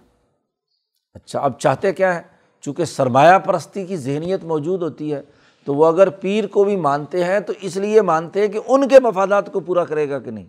اچھا 1.14 1.40
اب 1.40 1.58
چاہتے 1.58 1.92
کیا 1.92 2.14
ہے 2.14 2.22
چونکہ 2.60 2.84
سرمایہ 2.84 3.38
پرستی 3.38 3.86
کی 3.86 3.96
ذہنیت 3.96 4.44
موجود 4.44 4.82
ہوتی 4.82 5.14
ہے 5.14 5.22
تو 5.66 5.74
وہ 5.74 5.86
اگر 5.86 6.08
پیر 6.10 6.46
کو 6.46 6.64
بھی 6.64 6.76
مانتے 6.76 7.24
ہیں 7.24 7.40
تو 7.40 7.52
اس 7.60 7.76
لیے 7.76 8.02
مانتے 8.02 8.40
ہیں 8.40 8.48
کہ 8.48 8.60
ان 8.66 8.88
کے 8.88 9.00
مفادات 9.00 9.52
کو 9.52 9.60
پورا 9.60 9.84
کرے 9.84 10.08
گا 10.10 10.18
کہ 10.18 10.30
نہیں۔ 10.30 10.46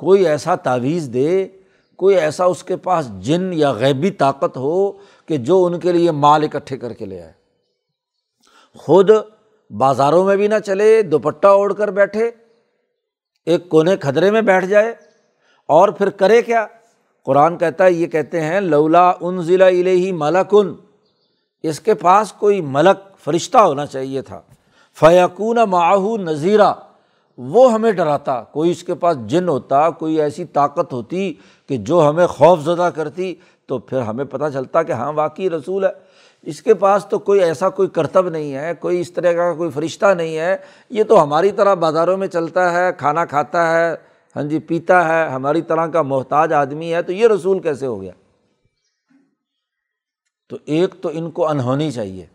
کوئی 0.00 0.26
ایسا 0.26 0.54
تعویذ 0.54 1.12
دے، 1.12 1.48
کوئی 1.98 2.16
ایسا 2.16 2.44
اس 2.44 2.62
کے 2.64 2.76
پاس 2.76 3.08
جن 3.20 3.52
یا 3.52 3.72
غیبی 3.72 4.10
طاقت 4.10 4.56
ہو 4.56 4.92
کہ 5.26 5.36
جو 5.36 5.64
ان 5.64 5.78
کے 5.80 5.92
لیے 5.92 6.10
مال 6.10 6.44
اکٹھے 6.44 6.76
کر 6.76 6.92
کے 6.92 7.06
لے 7.06 7.22
آئے۔ 7.22 7.32
خود 8.78 9.10
بازاروں 9.70 10.24
میں 10.24 10.36
بھی 10.36 10.48
نہ 10.48 10.58
چلے، 10.58 11.02
دوپٹہ 11.02 11.46
اوڑھ 11.46 11.74
کر 11.74 11.90
بیٹھے، 11.90 12.30
ایک 13.46 13.68
کونے 13.68 13.96
کھدرے 13.96 14.30
میں 14.30 14.42
بیٹھ 14.42 14.66
جائے، 14.66 14.94
اور 15.68 15.88
پھر 15.88 16.10
کرے 16.10 16.42
کیا؟ 16.42 16.66
قرآن 17.26 17.58
کہتا 17.58 17.84
ہے، 17.84 17.92
یہ 17.92 18.06
کہتے 18.06 18.40
ہیں، 18.40 18.60
لولا 18.60 19.12
ان 19.20 19.42
ضلع 19.42 19.68
ہی 19.68 20.12
ملکن، 20.12 20.74
اس 21.62 21.80
کے 21.80 21.94
پاس 21.94 22.32
کوئی 22.32 22.60
ملک 22.60 23.11
فرشتہ 23.24 23.58
ہونا 23.58 23.86
چاہیے 23.86 24.22
تھا۔ 24.22 24.40
فیقون 24.94 25.58
معاہو 25.68 26.16
نذیرہ 26.16 26.72
وہ 27.38 27.72
ہمیں 27.72 27.92
ڈراتا، 27.92 28.42
کوئی 28.42 28.70
اس 28.70 28.84
کے 28.84 28.94
پاس 28.94 29.16
جن 29.26 29.48
ہوتا، 29.48 29.90
کوئی 29.90 30.20
ایسی 30.20 30.44
طاقت 30.44 30.92
ہوتی 30.92 31.34
کہ 31.68 31.76
جو 31.76 32.08
ہمیں 32.08 32.26
خوف 32.26 32.60
زدہ 32.60 32.90
کرتی، 32.94 33.34
تو 33.66 33.78
پھر 33.78 34.00
ہمیں 34.00 34.24
پتہ 34.24 34.44
چلتا 34.52 34.82
کہ 34.82 34.92
ہاں 34.92 35.12
واقعی 35.12 35.50
رسول 35.50 35.84
ہے۔ 35.84 35.90
اس 36.42 36.62
کے 36.62 36.74
پاس 36.74 37.06
تو 37.06 37.18
کوئی 37.18 37.40
ایسا 37.40 37.68
کوئی 37.68 37.88
کرتب 37.88 38.28
نہیں 38.28 38.54
ہے، 38.54 38.74
کوئی 38.74 39.00
اس 39.00 39.12
طرح 39.12 39.32
کا 39.32 39.54
کوئی 39.54 39.70
فرشتہ 39.70 40.14
نہیں 40.14 40.38
ہے۔ 40.38 40.56
یہ 40.90 41.04
تو 41.04 41.22
ہماری 41.22 41.52
طرح 41.52 41.74
بازاروں 41.74 42.16
میں 42.16 42.28
چلتا 42.28 42.72
ہے، 42.72 42.90
کھانا 42.98 43.24
کھاتا 43.24 43.78
ہے 43.78 44.12
ہاں 44.36 44.42
جی 44.42 44.58
پیتا 44.58 45.08
ہے، 45.08 45.28
ہماری 45.28 45.62
طرح 45.62 45.86
کا 45.86 46.02
محتاج 46.02 46.52
آدمی 46.52 46.94
ہے، 46.94 47.02
تو 47.02 47.12
یہ 47.12 47.28
رسول 47.28 47.58
کیسے 47.58 47.86
ہو 47.86 48.00
گیا؟ 48.00 48.12
تو 50.48 50.56
ایک 50.64 50.94
تو 51.00 51.10
ان 51.12 51.30
کو 51.30 51.48
انہونی 51.48 51.90
چاہیے۔ 51.90 52.26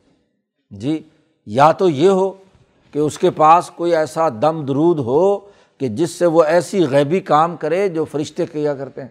جی 0.69 1.03
یا 1.45 1.71
تو 1.71 1.89
یہ 1.89 2.09
ہو 2.09 2.31
کہ 2.91 2.99
اس 2.99 3.17
کے 3.17 3.31
پاس 3.31 3.71
کوئی 3.75 3.95
ایسا 3.95 4.29
دم 4.29 4.65
درود 4.65 4.99
ہو 4.99 5.39
کہ 5.77 5.87
جس 5.87 6.11
سے 6.11 6.25
وہ 6.25 6.43
ایسی 6.43 6.85
غیبی 6.87 7.19
کام 7.19 7.57
کرے 7.57 7.89
جو 7.89 8.05
فرشتے 8.05 8.45
کیا 8.45 8.75
کرتے 8.75 9.01
ہیں۔ 9.01 9.07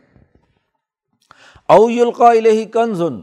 اویلقا 1.69 2.31
الہی 2.31 2.65
کنزن 2.65 3.21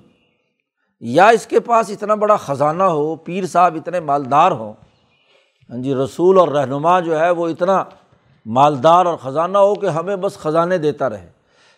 یا 1.00 1.28
اس 1.28 1.48
کے 1.48 1.60
پاس 1.60 1.90
اتنا 1.90 2.16
بڑا 2.16 2.36
خزانہ 2.36 2.84
ہو، 2.84 3.16
پیر 3.16 3.46
صاحب 3.46 3.76
اتنے 3.76 4.00
مالدار 4.00 4.52
ہوں۔ 4.52 4.74
ہاں 5.70 5.78
جی 5.78 5.96
رسول 5.96 6.40
اور 6.40 6.48
رہنما 6.48 7.00
جو 7.00 7.20
ہے 7.20 7.30
وہ 7.30 7.48
اتنا 7.48 7.84
مالدار 8.46 9.06
اور 9.06 9.18
خزانہ 9.18 9.58
ہو 9.58 9.76
کہ 9.76 9.86
ہمیں 9.86 10.16
بس 10.16 10.34
خزانے 10.34 10.78
دیتا 10.78 11.10
رہے۔ 11.10 11.30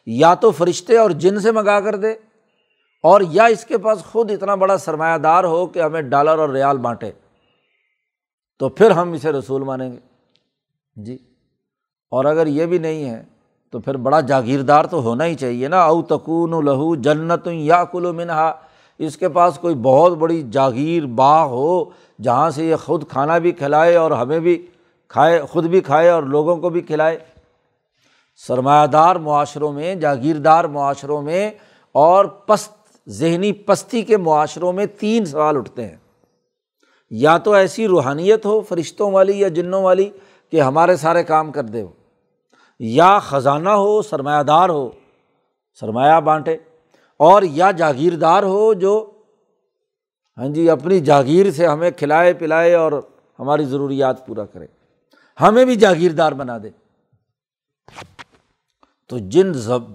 یا 0.06 0.34
تو 0.34 0.52
فرشتے 0.52 0.98
اور 0.98 1.10
جن 1.10 1.40
سے 1.40 1.52
منگا 1.52 1.80
کر 1.80 1.96
دے 1.96 2.14
اور 3.06 3.22
یا 3.30 3.44
اس 3.44 3.66
کے 3.66 3.78
پاس 3.78 4.04
خود 4.12 4.32
اتنا 4.32 4.56
بڑا 4.56 4.78
سرمایہ 4.78 5.18
دار 5.18 5.44
ہو 5.44 5.66
کہ 5.66 5.82
ہمیں 5.82 6.02
ڈالر 6.02 6.40
اور 6.40 6.50
ریال 6.50 6.78
بانٹے، 6.78 7.12
تو 8.60 8.70
پھر 8.70 8.92
ہم 8.92 9.12
اسے 9.12 9.32
رسول 9.32 9.64
مانیں 9.64 9.92
گے۔ 9.92 9.98
جی۔ 10.96 11.18
اور 12.12 12.26
اگر 12.26 12.48
یہ 12.48 12.66
بھی 12.66 12.78
نہیں 12.78 13.10
ہے، 13.10 13.24
تو 13.72 13.80
پھر 13.80 13.98
بڑا 13.98 14.20
جاگیردار 14.20 14.86
تو 14.86 15.02
ہونا 15.02 15.26
ہی 15.26 15.36
چاہیے 15.36 15.68
نا۔ 15.68 15.84
او 15.84 16.02
تکون 16.02 16.66
لہو 16.66 16.96
جنت 16.96 17.48
یا 17.52 17.84
کلو 17.84 18.14
منہا 18.14 18.54
اس 18.98 19.18
کے 19.18 19.30
پاس 19.30 19.60
کوئی 19.60 19.76
بہت 19.76 20.12
بڑی 20.12 20.44
جاگیر 20.52 21.06
باغ 21.06 21.48
ہو 21.48 21.86
جہاں 22.22 22.50
سے 22.50 22.66
یہ 22.66 22.76
خود 22.76 23.10
کھانا 23.10 23.38
بھی 23.38 23.52
کھلائے 23.52 23.96
اور 23.96 24.12
ہمیں 24.12 24.40
بھی 24.40 24.68
کھائے، 25.08 25.42
خود 25.42 25.66
بھی 25.66 25.82
کھائے 25.82 26.10
اور 26.10 26.24
لوگوں 26.24 26.58
کو 26.58 26.70
بھی 26.70 26.82
کھلائے۔ 26.82 27.18
سرمایہ 28.48 28.88
دار 28.88 29.16
معاشروں 29.16 29.74
میں، 29.74 29.96
جاگیردار 29.96 30.64
معاشروں 30.64 31.22
میں 31.22 31.52
اور 31.92 32.26
پست 32.26 32.85
ذہنی 33.10 33.52
پستی 33.52 34.02
کے 34.02 34.18
معاشروں 34.18 34.74
میں 34.74 34.86
تین 34.86 35.26
سوال 35.26 35.58
اٹھتے 35.58 35.86
ہیں۔ 35.86 35.98
یا 37.10 37.38
تو 37.38 37.54
ایسی 37.54 37.88
روحانیت 37.88 38.46
ہو 38.46 38.62
فرشتوں 38.62 39.12
والی 39.12 39.40
یا 39.40 39.48
جنوں 39.48 39.84
والی 39.84 40.10
کہ 40.52 40.62
ہمارے 40.62 40.96
سارے 40.96 41.24
کام 41.24 41.52
کر 41.52 41.64
دے 41.64 41.82
ہو، 41.82 41.92
یا 42.80 43.20
خزانہ 43.20 43.70
ہو، 43.70 44.02
سرمایہ 44.02 44.44
دار 44.44 44.70
ہو، 44.70 44.90
سرمایہ 45.80 46.20
بانٹے، 46.20 46.58
اور 47.18 47.44
یا 47.44 47.72
جاگیردار 47.72 48.44
ہو 48.44 48.74
جو 48.74 49.12
ہاں 50.38 50.48
جی 50.48 50.70
اپنی 50.70 51.00
جاگیر 51.00 51.52
سے 51.52 51.68
ہمیں 51.68 51.92
کھلائے 51.92 52.34
پلائے 52.34 52.74
اور 52.74 52.92
ہماری 53.40 53.66
ضروریات 53.66 54.28
پورا 54.28 54.46
کرے۔ 54.46 54.66
ہمیں 55.42 55.66
بھی 55.66 55.76
جاگیردار 55.76 56.32
بنا 56.32 56.58
دے۔ 56.64 56.70
تو 59.10 59.18
جن 59.18 59.52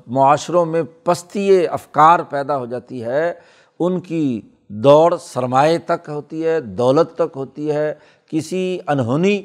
معاشروں 0.06 0.66
میں 0.66 0.82
پستی 1.04 1.66
افکار 1.66 2.20
پیدا 2.20 2.56
ہو 2.56 2.66
جاتی 2.66 3.02
ہے، 3.04 3.32
ان 3.80 4.00
کی 4.00 4.40
دوڑ 4.68 5.16
سرمایہ 5.16 5.78
تک 5.84 6.08
ہوتی 6.08 6.44
ہے، 6.46 6.60
دولت 6.60 7.14
تک 7.14 7.36
ہوتی 7.36 7.70
ہے، 7.72 7.94
کسی 8.26 8.78
انہونی 8.86 9.42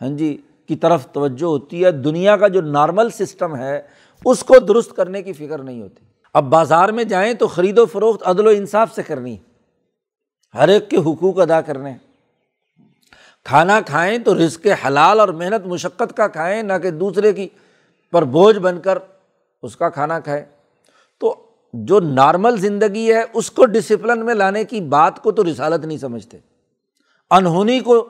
ہاں 0.00 0.08
جی 0.08 0.36
کی 0.66 0.76
طرف 0.76 1.06
توجہ 1.12 1.44
ہوتی 1.44 1.84
ہے، 1.84 1.90
دنیا 1.90 2.36
کا 2.36 2.48
جو 2.48 2.60
نارمل 2.60 3.10
سسٹم 3.10 3.56
ہے، 3.56 3.80
اس 4.24 4.44
کو 4.44 4.58
درست 4.58 4.96
کرنے 4.96 5.22
کی 5.22 5.32
فکر 5.32 5.58
نہیں 5.58 5.80
ہوتی۔ 5.82 6.04
اب 6.34 6.44
بازار 6.44 6.88
میں 6.88 7.04
جائیں 7.04 7.34
تو 7.34 7.46
خرید 7.46 7.78
و 7.78 7.86
فروخت 7.86 8.22
عدل 8.26 8.46
و 8.46 8.50
انصاف 8.50 8.94
سے 8.94 9.02
کرنی 9.02 9.36
ہر 10.54 10.68
ایک 10.68 10.90
کے 10.90 10.96
حقوق 10.96 11.40
ادا 11.40 11.60
کرنے 11.60 11.92
کھانا 13.44 13.80
کھائیں 13.80 14.18
تو 14.18 14.34
رزق 14.34 14.66
حلال 14.86 15.20
اور 15.20 15.28
محنت 15.28 15.66
مشقت 15.66 16.16
کا 16.16 16.28
کھائیں، 16.28 16.62
نہ 16.62 16.72
کہ 16.82 16.90
دوسرے 16.90 17.32
کی۔ 17.32 17.48
پر 18.10 18.24
بوجھ 18.24 18.58
بن 18.58 18.80
کر 18.80 18.98
اس 19.62 19.76
کا 19.76 19.88
کھانا 19.88 20.20
کھائیں 20.20 20.44
تو 21.18 21.34
جو 21.72 22.00
نارمل 22.00 22.56
زندگی 22.56 23.12
ہے، 23.12 23.22
اس 23.34 23.50
کو 23.50 23.66
ڈسپلن 23.66 24.26
میں 24.26 24.34
لانے 24.34 24.64
کی 24.64 24.80
بات 24.80 25.22
کو 25.22 25.32
تو 25.32 25.44
رسالت 25.44 25.84
نہیں 25.84 25.98
سمجھتے۔ 25.98 26.38
انہونی 27.30 27.80
کو 27.80 28.08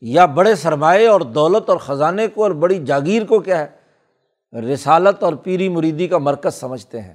یا 0.00 0.26
بڑے 0.26 0.54
سرمایہ 0.54 1.08
اور 1.08 1.20
دولت 1.20 1.70
اور 1.70 1.78
خزانے 1.78 2.28
کو 2.28 2.42
اور 2.42 2.50
بڑی 2.50 2.84
جاگیر 2.84 3.24
کو 3.24 3.40
کیا 3.40 3.66
ہے؟ 3.66 3.86
رسالت 4.60 5.22
اور 5.22 5.32
پیری 5.32 5.68
مریدی 5.68 6.08
کا 6.08 6.18
مرکز 6.18 6.54
سمجھتے 6.54 7.00
ہیں۔ 7.00 7.14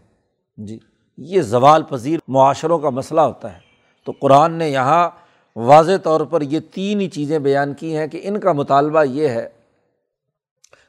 جی 0.58 0.80
یہ 1.18 1.42
زوال 1.42 1.84
پذیر 1.84 2.20
معاشروں 2.28 2.80
کا 2.80 2.90
مسئلہ 2.90 3.22
ہوتا 3.22 3.54
ہے۔ 3.54 3.60
تو 4.06 4.12
قرآن 4.20 4.54
نے 4.54 4.70
یہاں 4.70 5.10
واضح 5.56 5.98
طور 6.04 6.22
پر 6.22 6.42
یہ 6.42 6.60
تین 6.60 7.02
ہی 7.02 7.10
چیزیں 7.10 7.40
بیان 7.40 7.74
کی 7.74 7.98
ہیں 7.98 8.08
کہ 8.08 8.20
ان 8.24 8.40
کا 8.40 8.52
مطالبہ 8.52 9.04
یہ 9.04 9.28
ہے 9.28 9.50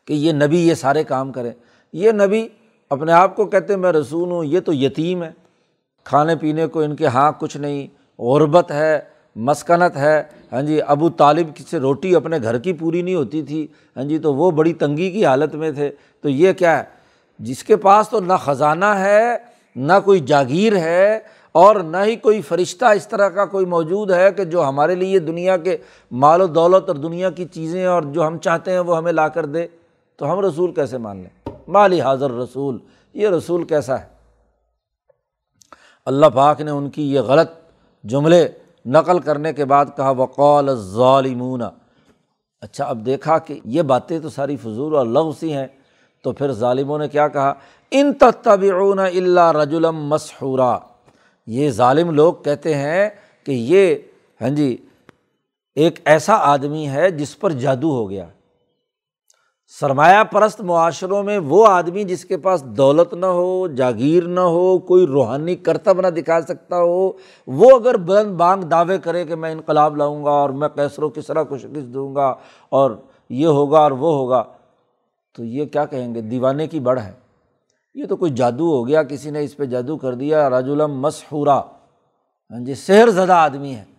کہ 0.07 0.13
یہ 0.13 0.33
نبی 0.33 0.69
یہ 0.69 0.75
سارے 0.75 1.05
کام 1.05 1.33
کریں۔ 1.33 1.53
یہ 1.93 2.11
نبی 2.13 2.49
اپنے 2.91 3.13
آپ 3.13 3.37
کو 3.37 3.45
کہتے 3.45 3.77
میں 3.77 3.93
رسول 3.93 4.31
ہوں، 4.31 4.45
یہ 4.45 4.61
تو 4.61 4.73
یتیم 4.73 5.23
ہے۔ 5.23 5.31
کھانے 6.05 6.37
پینے 6.37 6.67
کو 6.67 6.81
ان 6.81 6.97
کے 6.97 7.07
ہاں 7.07 7.33
کچھ 7.39 7.57
نہیں۔ 7.57 7.87
غربت 8.23 8.71
ہے، 8.71 9.01
مسکنت 9.37 9.97
ہے۔ 9.97 10.23
ہاں 10.53 10.63
جی 10.63 10.81
ابو 10.87 11.09
طالب 11.09 11.47
سے 11.71 11.79
روٹی 11.79 12.15
اپنے 12.15 12.37
گھر 12.43 12.59
کی 12.59 12.73
پوری 12.73 13.03
نہیں 13.03 13.15
ہوتی 13.15 13.43
تھی۔ 13.43 13.67
ہاں 13.97 14.05
جی 14.05 14.19
تو 14.19 14.35
وہ 14.35 14.51
بڑی 14.51 14.73
تنگی 14.73 15.11
کی 15.11 15.27
حالت 15.27 15.55
میں 15.55 15.71
تھے۔ 15.71 15.91
تو 16.21 16.29
یہ 16.29 16.53
کیا 16.53 16.79
ہے؟ 16.79 16.85
جس 17.39 17.65
کے 17.65 17.77
پاس 17.77 18.09
تو 18.09 18.21
نہ 18.21 18.33
خزانہ 18.41 18.85
ہے، 18.85 19.37
نہ 19.77 19.93
کوئی 20.05 20.21
جاگیر 20.21 20.77
ہے 20.77 21.19
اور 21.53 21.77
نہ 21.77 21.97
ہی 22.05 22.17
کوئی 22.17 22.41
فرشتہ 22.41 22.85
اس 22.85 23.09
طرح 23.09 23.29
کا 23.29 23.45
کوئی 23.45 23.67
موجود 23.67 24.11
ہے 24.11 24.31
کہ 24.31 24.45
جو 24.45 24.69
ہمارے 24.69 24.95
لیے 24.95 25.19
دنیا 25.19 25.57
کے 25.57 25.77
مال 26.13 26.41
و 26.41 26.47
دولت 26.47 26.89
اور 26.89 26.97
دنیا 26.97 27.31
کی 27.31 27.45
چیزیں 27.45 27.87
اور 27.87 28.03
جو 28.03 28.27
ہم 28.27 28.39
چاہتے 28.39 28.71
ہیں 28.71 28.79
وہ 28.79 28.97
ہمیں 28.97 29.13
لا 29.13 29.29
کر 29.29 29.47
دے۔ 29.47 29.67
تو 30.17 30.33
ہم 30.33 30.41
رسول 30.41 30.75
کیسے 30.75 30.99
مان 30.99 31.17
لیں؟ 31.17 31.49
مالی 31.69 32.01
حاضر 32.01 32.31
رسول، 32.31 32.79
یہ 33.15 33.29
رسول 33.29 33.65
کیسا 33.65 34.01
ہے؟ 34.01 34.07
اللہ 36.07 36.27
پاک 36.27 36.61
نے 36.61 36.71
ان 36.71 36.91
کی 36.91 37.15
یہ 37.15 37.21
غلط 37.21 37.51
جملے 38.05 38.49
نقل 38.87 39.19
کرنے 39.19 39.53
کے 39.53 39.65
بعد 39.65 39.87
کہا 39.97 40.11
وقول 40.11 40.75
ظالمون 40.75 41.63
اچھا 42.61 42.85
اب 42.85 43.07
دیکھا 43.07 43.39
کہ 43.39 43.61
یہ 43.65 43.83
باتیں 43.83 44.21
تو 44.21 44.29
ساری 44.29 44.57
فضول 44.57 44.95
اور 44.95 45.07
لغ 45.07 45.33
سی 45.33 45.53
ہیں۔ 45.53 45.67
تو 46.23 46.33
پھر 46.33 46.53
ظالموں 46.53 46.99
نے 46.99 47.09
کیا 47.09 47.29
کہا؟ 47.29 47.55
ان 47.91 48.13
تتبعون 48.13 48.99
اللہ 48.99 49.53
رجولم 49.53 49.97
مسحورا۔ 49.97 50.79
یہ 51.47 51.71
ظالم 51.71 52.11
لوگ 52.11 52.35
کہتے 52.35 52.75
ہیں 52.75 53.11
کہ 53.45 53.53
یہ 53.53 53.95
ہاں 54.41 54.49
جی 54.49 54.77
ایک 55.75 55.99
ایسا 56.05 56.35
آدمی 56.35 56.89
ہے 56.89 57.11
جس 57.11 57.39
پر 57.39 57.51
جادو 57.51 57.91
ہو 57.91 58.11
گیا۔ 58.11 58.27
سرمایہ 59.81 60.25
پرست 60.25 60.61
معاشروں 60.61 61.23
میں 61.23 61.39
وہ 61.39 61.67
آدمی 61.67 62.05
جس 62.05 62.25
کے 62.25 62.37
پاس 62.37 62.65
دولت 62.65 63.15
نہ 63.15 63.27
ہو، 63.27 63.67
جاگیر 63.67 64.27
نہ 64.27 64.41
ہو، 64.41 64.79
کوئی 64.79 65.07
روحانی 65.07 65.57
کرتب 65.57 66.01
نہ 66.01 66.07
دکھا 66.07 66.41
سکتا 66.41 66.77
ہو، 66.77 67.13
وہ 67.47 67.71
اگر 67.71 67.97
بلند 67.97 68.35
بانگ 68.35 68.63
دعوے 68.63 68.99
کرے 68.99 69.25
کہ 69.25 69.35
میں 69.35 69.53
انقلاب 69.53 69.97
لاؤں 69.97 70.25
گا 70.25 70.31
اور 70.31 70.51
میں 70.51 70.69
کیسر 70.69 71.03
و 71.03 71.09
کسرا 71.09 71.43
کو 71.43 71.59
شکست 71.59 71.95
دوں 71.95 72.15
گا 72.15 72.35
اور 72.69 72.91
یہ 73.31 73.47
ہوگا 73.47 73.79
اور 73.79 73.91
وہ 73.91 74.15
ہوگا، 74.15 74.45
تو 75.37 75.45
یہ 75.45 75.65
کیا 75.65 75.85
کہیں 75.85 76.15
گے؟ 76.15 76.21
دیوانے 76.21 76.67
کی 76.67 76.81
بڑھ 76.81 77.01
ہے۔ 77.01 77.13
یہ 77.95 78.07
تو 78.07 78.17
کوئی 78.17 78.33
جادو 78.33 78.71
ہو 78.71 78.89
گیا، 78.89 79.03
کسی 79.03 79.31
نے 79.31 79.43
اس 79.43 79.57
پہ 79.57 79.65
جادو 79.65 79.97
کر 79.97 80.15
دیا 80.15 80.51
راج 80.51 80.71
الم 80.71 81.01
مسحورہ۔ 81.01 81.61
ہاں 82.51 82.61
جی 82.61 82.75
سحر 82.75 83.11
زدہ 83.11 83.33
آدمی 83.33 83.75
ہے۔ 83.75 83.92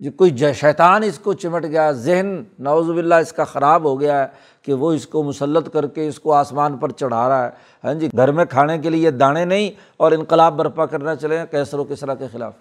جی 0.00 0.10
کوئی 0.10 0.52
شیطان 0.54 1.02
اس 1.02 1.18
کو 1.18 1.32
چمٹ 1.32 1.64
گیا، 1.64 1.90
ذہن 1.90 2.42
نوز 2.58 2.90
باللہ 2.90 3.14
اس 3.14 3.32
کا 3.32 3.44
خراب 3.44 3.84
ہو 3.84 4.00
گیا 4.00 4.20
ہے 4.22 4.26
کہ 4.62 4.72
وہ 4.72 4.92
اس 4.92 5.06
کو 5.06 5.22
مسلط 5.22 5.72
کر 5.72 5.86
کے 5.86 6.08
اس 6.08 6.20
کو 6.20 6.32
آسمان 6.32 6.76
پر 6.76 6.90
چڑھا 6.90 7.28
رہا 7.28 7.44
ہے۔ 7.44 7.50
ہاں 7.84 7.94
جی 7.94 8.08
گھر 8.16 8.32
میں 8.32 8.44
کھانے 8.44 8.78
کے 8.78 8.90
لیے 8.90 9.10
دانے 9.10 9.44
نہیں 9.44 9.70
اور 9.96 10.12
انقلاب 10.12 10.56
برپا 10.56 10.86
کرنا 10.86 11.14
چلے 11.16 11.44
کیسر 11.50 11.78
و 11.78 11.84
کسرا 11.84 12.14
کے 12.14 12.26
خلاف۔ 12.32 12.52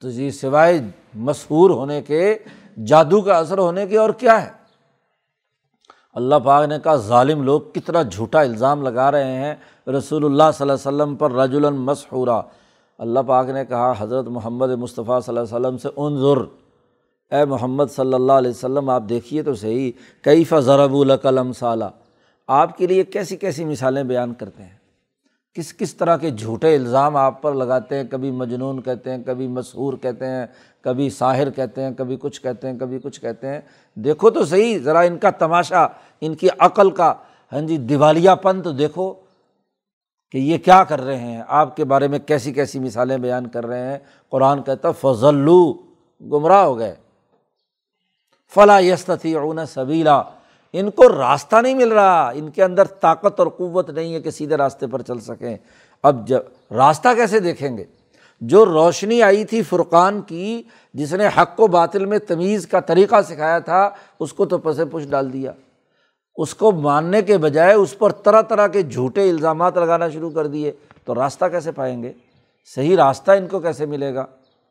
تو 0.00 0.10
جی 0.10 0.30
سوائے 0.30 0.80
مشہور 1.14 1.70
ہونے 1.70 2.02
کے، 2.02 2.38
جادو 2.86 3.20
کا 3.20 3.38
اثر 3.38 3.58
ہونے 3.58 3.86
کے 3.86 3.98
اور 3.98 4.10
کیا 4.10 4.42
ہے؟ 4.42 4.50
اللہ 6.14 6.34
پاک 6.44 6.68
نے 6.68 6.78
کہا، 6.84 6.96
ظالم 6.96 7.42
لوگ 7.42 7.60
کتنا 7.74 8.02
جھوٹا 8.02 8.40
الزام 8.40 8.82
لگا 8.82 9.10
رہے 9.10 9.34
ہیں۔ 9.34 9.54
رسول 9.86 10.24
اللہ 10.24 10.50
صلی 10.54 10.70
اللہ 10.70 10.72
علیہ 10.72 10.72
وسلم 10.72 11.16
پر 11.16 11.32
رج 11.32 11.56
المسحورہ 11.56 12.40
اللہ 13.02 13.20
پاک 13.26 13.48
نے 13.48 13.64
کہا، 13.64 13.92
حضرت 13.98 14.26
محمد 14.26 14.70
مصطفیٰ 14.70 15.20
صلی 15.20 15.38
اللہ 15.38 15.56
علیہ 15.56 15.56
وسلم 15.56 15.78
سے 15.78 15.88
ان 15.96 16.16
ضرور 16.16 16.46
اے 17.30 17.44
محمد 17.44 17.84
صلی 17.96 18.14
اللہ 18.14 18.32
علیہ 18.32 18.50
وسلم، 18.50 18.90
آپ 18.90 19.02
دیکھیے 19.08 19.42
تو 19.42 19.54
صحیح 19.54 19.92
کئی 20.22 20.44
ضرب 20.60 20.94
القلم 20.94 21.52
صالہ 21.52 21.84
آپ 22.48 22.76
کے 22.78 22.86
لیے 22.86 23.04
کیسی 23.04 23.36
کیسی 23.36 23.64
مثالیں 23.64 24.02
بیان 24.02 24.34
کرتے 24.34 24.62
ہیں؟ 24.62 24.76
کس 25.54 25.76
کس 25.76 25.94
طرح 25.94 26.16
کے 26.16 26.30
جھوٹے 26.30 26.74
الزام 26.76 27.16
آپ 27.16 27.42
پر 27.42 27.54
لگاتے 27.54 27.96
ہیں؟ 27.96 28.04
کبھی 28.10 28.30
مجنون 28.30 28.82
کہتے 28.82 29.10
ہیں، 29.10 29.18
کبھی 29.26 29.48
مشہور 29.48 29.94
کہتے 29.94 30.26
ہیں، 30.26 30.46
کبھی 30.82 31.10
ساحر 31.10 31.50
کہتے 31.50 31.82
ہیں، 31.82 31.90
کبھی 31.90 32.16
کچھ 32.20 32.42
کہتے 32.42 32.70
ہیں، 32.70 32.78
کبھی 32.78 32.98
کچھ 32.98 33.20
کہتے 33.20 33.48
ہیں۔ 33.48 33.60
دیکھو 33.94 34.30
تو 34.30 34.44
صحیح، 34.44 34.78
ذرا 34.78 35.00
ان 35.00 35.18
کا 35.18 35.30
تماشا، 35.30 35.86
ان 36.20 36.34
کی 36.34 36.48
عقل 36.58 36.90
کا 36.90 37.14
ہاں 37.52 37.60
جی 37.60 37.76
دیوالیہ 37.76 38.30
پن 38.42 38.62
تو 38.62 38.72
دیکھو۔ 38.72 39.14
کہ 40.32 40.38
یہ 40.38 40.58
کیا 40.58 40.84
کر 40.84 41.00
رہے 41.00 41.16
ہیں؟ 41.16 41.42
آپ 41.48 41.76
کے 41.76 41.84
بارے 41.84 42.08
میں 42.08 42.18
کیسی 42.18 42.52
کیسی 42.52 42.78
مثالیں 42.78 43.18
بیان 43.18 43.46
کر 43.46 43.66
رہے 43.66 43.92
ہیں؟ 43.92 43.98
قرآن 44.30 44.62
کہتا 44.62 44.90
فضلو 44.90 45.72
گمراہ 46.20 46.64
ہو 46.64 46.78
گئے۔ 46.78 46.94
فلاں 48.54 48.80
یستتی 48.80 49.34
اون 49.34 49.66
سبیلا 49.66 50.22
ان 50.72 50.90
کو 50.90 51.08
راستہ 51.08 51.56
نہیں 51.56 51.74
مل 51.74 51.92
رہا۔ 51.92 52.30
ان 52.34 52.50
کے 52.50 52.64
اندر 52.64 52.84
طاقت 52.84 53.40
اور 53.40 53.48
قوت 53.48 53.90
نہیں 53.90 54.14
ہے 54.14 54.20
کہ 54.20 54.30
سیدھے 54.30 54.56
راستے 54.56 54.86
پر 54.86 55.02
چل 55.02 55.20
سکیں۔ 55.20 55.56
اب 56.02 56.28
جب 56.28 56.40
راستہ 56.70 57.08
کیسے 57.16 57.40
دیکھیں 57.40 57.76
گے؟ 57.76 57.84
جو 58.40 58.64
روشنی 58.64 59.22
آئی 59.22 59.44
تھی 59.44 59.62
فرقان 59.62 60.20
کی، 60.20 60.62
جس 60.94 61.14
نے 61.14 61.26
حق 61.26 61.60
و 61.60 61.66
باطل 61.66 62.04
میں 62.04 62.18
تمیز 62.18 62.66
کا 62.66 62.80
طریقہ 62.80 63.14
سکھایا 63.28 63.58
تھا، 63.58 63.90
اس 64.20 64.32
کو 64.32 64.46
تو 64.46 64.58
پسے 64.58 64.84
پش 64.84 65.10
ڈال 65.10 65.32
دیا۔ 65.32 65.52
اس 66.36 66.54
کو 66.54 66.72
ماننے 66.72 67.22
کے 67.22 67.38
بجائے 67.38 67.74
اس 67.74 67.98
پر 67.98 68.12
طرح 68.12 68.42
طرح 68.42 68.66
کے 68.66 68.82
جھوٹے 68.82 69.30
الزامات 69.30 69.76
لگانا 69.76 70.08
شروع 70.08 70.30
کر 70.30 70.46
دیے، 70.46 70.72
تو 71.04 71.14
راستہ 71.14 71.44
کیسے 71.44 71.72
پائیں 71.72 72.02
گے؟ 72.02 72.12
صحیح 72.74 72.96
راستہ 72.96 73.30
ان 73.30 73.48
کو 73.48 73.60
کیسے 73.60 73.86
ملے 73.86 74.14
گا؟ 74.14 74.26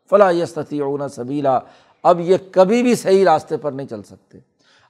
فلاں 0.10 0.34
یستتی 0.34 0.80
اونا 0.80 1.08
سبیلا، 1.08 1.60
اب 2.04 2.20
یہ 2.20 2.38
کبھی 2.52 2.84
بھی 2.84 2.96
صحیح 2.96 3.26
راستے 3.26 3.58
پر 3.58 3.72
نہیں 3.72 3.88
چل 3.88 4.04
سکتے۔ 4.04 4.38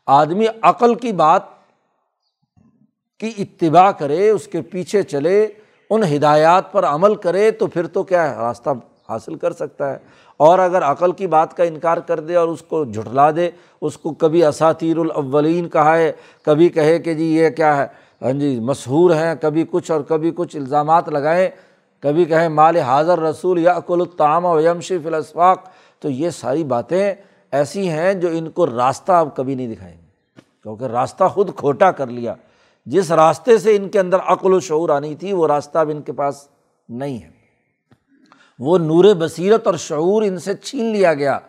آدمی 0.08 0.46
عقل 0.62 0.96
کی 0.96 1.12
بات 1.12 1.42
کی 3.20 3.34
اتباع 3.38 3.92
کرے، 3.92 4.30
اس 4.30 4.48
کے 4.48 4.62
پیچھے 4.62 5.04
چلے، 5.04 5.48
ان 5.90 6.04
ہدایات 6.16 6.72
پر 6.72 6.86
عمل 6.86 7.16
کرے، 7.16 7.52
تو 7.52 7.68
پھر 7.68 7.88
تو 7.88 8.04
کیا 8.04 8.32
ہے؟ 8.32 8.36
راستہ 8.36 8.70
حاصل 9.10 9.36
کر 9.36 9.52
سکتا 9.52 9.94
ہے۔ 9.94 9.98
اور 10.42 10.60
اگر 10.60 10.84
عقل 10.84 11.12
کی 11.12 11.28
بات 11.28 11.56
کا 11.58 11.64
انکار 11.64 11.98
کر 11.98 12.20
دے 12.20 12.36
اور 12.36 12.48
اس 12.48 12.62
کو 12.62 12.84
جھٹلا 12.86 13.30
دے، 13.32 13.50
اس 13.82 13.98
کو 13.98 14.14
کبھی 14.14 14.44
اساتیر 14.46 14.98
الاولین 14.98 15.70
کہا 15.70 15.98
ہے، 15.98 16.12
کبھی 16.46 16.70
کہے 16.70 17.00
کہ 17.00 17.14
جی 17.14 17.26
یہ 17.36 17.50
کیا 17.50 17.76
ہے 17.78 17.86
ہاں 18.22 18.32
جی 18.34 18.60
مشہور 18.60 19.12
ہیں، 19.12 19.34
کبھی 19.42 19.66
کچھ 19.72 19.92
اور 19.92 20.02
کبھی 20.02 20.32
کچھ 20.36 20.56
الزامات 20.56 21.10
لگائیں، 21.10 21.50
کبھی 22.04 22.26
کہیں 22.26 22.50
مال 22.50 22.78
حاضر 22.78 23.20
رسول 23.20 23.60
یا 23.60 23.74
اکل 23.74 24.02
الطعام 24.02 24.46
و 24.46 24.60
یمشی 24.62 24.98
فلاسفاق 25.04 25.68
تو 26.02 26.10
یہ 26.10 26.30
ساری 26.30 26.64
باتیں 26.64 27.14
ایسی 27.52 27.90
ہیں 27.90 28.14
جو 28.14 28.30
ان 28.32 28.50
کو 28.50 28.66
راستہ 28.66 29.12
اب 29.12 29.36
کبھی 29.36 29.56
نہیں 29.56 29.74
دکھائیں 29.74 29.96
گے، 29.96 30.42
کیونکہ 30.64 30.84
راستہ 30.84 31.24
خود 31.24 31.56
کھوٹا 31.56 31.92
کر 31.92 32.08
لیا۔ 32.08 32.36
جس 32.86 33.12
راستے 33.12 33.58
سے 33.58 33.76
ان 33.76 33.90
کے 33.90 34.00
اندر 34.00 34.18
عقل 34.26 34.54
و 34.54 34.60
شعور 34.60 34.90
آنی 34.90 35.14
تھی، 35.16 35.34
وہ 35.34 35.48
راستہ 35.48 35.78
اب 35.78 35.90
ان 35.90 36.02
کے 36.02 36.12
پاس 36.12 36.48
نہیں 36.90 37.18
ہے۔ 37.18 37.30
وہ 38.64 38.78
نور 38.78 39.06
بصیرت 39.18 39.68
اور 39.68 39.76
شعور 39.76 40.24
ان 40.24 40.38
سے 40.38 40.54
چھین 40.54 40.86
لیا 40.86 41.14
گیا، 41.14 41.40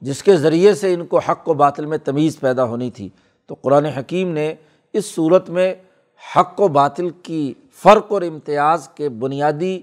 جس 0.00 0.22
کے 0.22 0.36
ذریعے 0.36 0.74
سے 0.74 0.94
ان 0.94 1.06
کو 1.06 1.18
حق 1.18 1.48
و 1.48 1.54
باطل 1.54 1.86
میں 1.86 1.98
تمیز 1.98 2.40
پیدا 2.40 2.64
ہونی 2.64 2.90
تھی۔ 2.90 3.08
تو 3.46 3.54
قرآن 3.62 3.84
حکیم 3.84 4.30
نے 4.30 4.54
اس 4.92 5.14
صورت 5.14 5.50
میں 5.50 5.74
حق 6.36 6.60
و 6.60 6.68
باطل 6.68 7.10
کی 7.22 7.54
فرق 7.82 8.12
اور 8.12 8.22
امتیاز 8.22 8.88
کے 8.88 9.08
بنیادی 9.08 9.80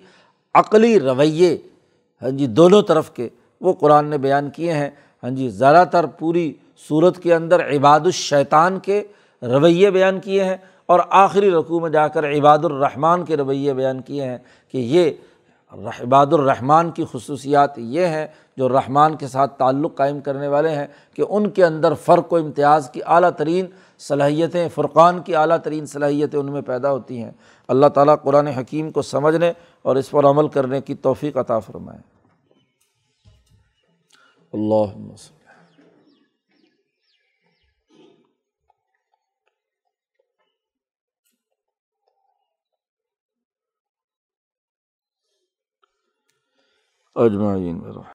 عقلی 0.54 1.00
رویے 1.00 1.58
ہاں 2.22 2.30
جی 2.30 2.48
دونوں 2.48 2.82
طرف 2.82 3.12
کے 3.12 3.30
وہ 3.62 3.74
قرآن 3.74 4.06
نے 4.06 4.18
بیان 4.18 4.50
کیے 4.50 4.74
ہیں۔ 4.74 4.90
ہاں 5.24 5.30
جی 5.30 5.50
زیادہ 5.50 5.84
تر 5.92 6.06
پوری 6.06 6.54
صورت 6.88 7.18
کے 7.20 7.34
اندر 7.36 7.60
عباد 7.70 8.00
الشیطان 8.00 8.80
کے 8.80 9.04
رویے 9.42 9.92
بیان 9.92 10.20
کیے 10.20 10.44
ہیں 10.44 10.58
اور 10.86 11.00
آخری 11.10 11.52
رقوع 11.52 11.80
میں 11.80 11.90
جا 11.90 12.08
کر 12.08 12.30
عباد 12.30 12.60
الرحمٰن 12.64 13.26
کے 13.26 13.38
رویے 13.38 13.74
بیان 13.74 14.02
کیے 14.02 14.24
ہیں 14.24 14.38
کہ 14.72 14.78
یہ 14.78 15.12
عباد 15.72 16.26
الرحمٰن 16.26 16.92
کی 16.92 17.06
خصوصیات 17.12 17.80
یہ 17.80 18.06
ہیں 18.06 18.28
جو 18.58 18.70
رحمان 18.70 19.16
کے 19.16 19.28
ساتھ 19.28 19.58
تعلق 19.58 19.96
قائم 19.96 20.20
کرنے 20.20 20.48
والے 20.48 20.70
ہیں 20.70 20.88
کہ 21.14 21.24
ان 21.30 21.50
کے 21.50 21.66
اندر 21.66 21.94
فرق 21.94 22.34
و 22.34 22.36
امتیاز 22.36 22.90
کی 22.90 23.02
اعلیٰ 23.06 23.30
ترین 23.30 23.66
صلاحیتیں، 24.00 24.70
فرقان 24.76 25.22
کی 25.22 25.36
اعلیٰ 25.36 25.58
ترین 25.58 25.86
صلاحیتیں 25.86 26.40
ان 26.40 26.52
میں 26.52 26.62
پیدا 26.62 26.92
ہوتی 26.92 27.24
ہیں۔ 27.24 27.32
اللہ 27.68 27.88
تعالیٰ 27.88 28.16
قرآن 28.24 28.48
حکیم 28.48 28.92
کو 28.92 29.02
سمجھنے 29.02 29.52
اور 29.82 29.96
اس 29.96 30.12
پر 30.12 30.26
عمل 30.26 30.48
کرنے 30.48 30.82
کی 30.82 30.96
توفیق 30.96 31.38
عطا 31.38 31.60
فرمائے۔ 31.60 32.00
اللہ 34.54 34.98
اجمعین. 47.16 47.82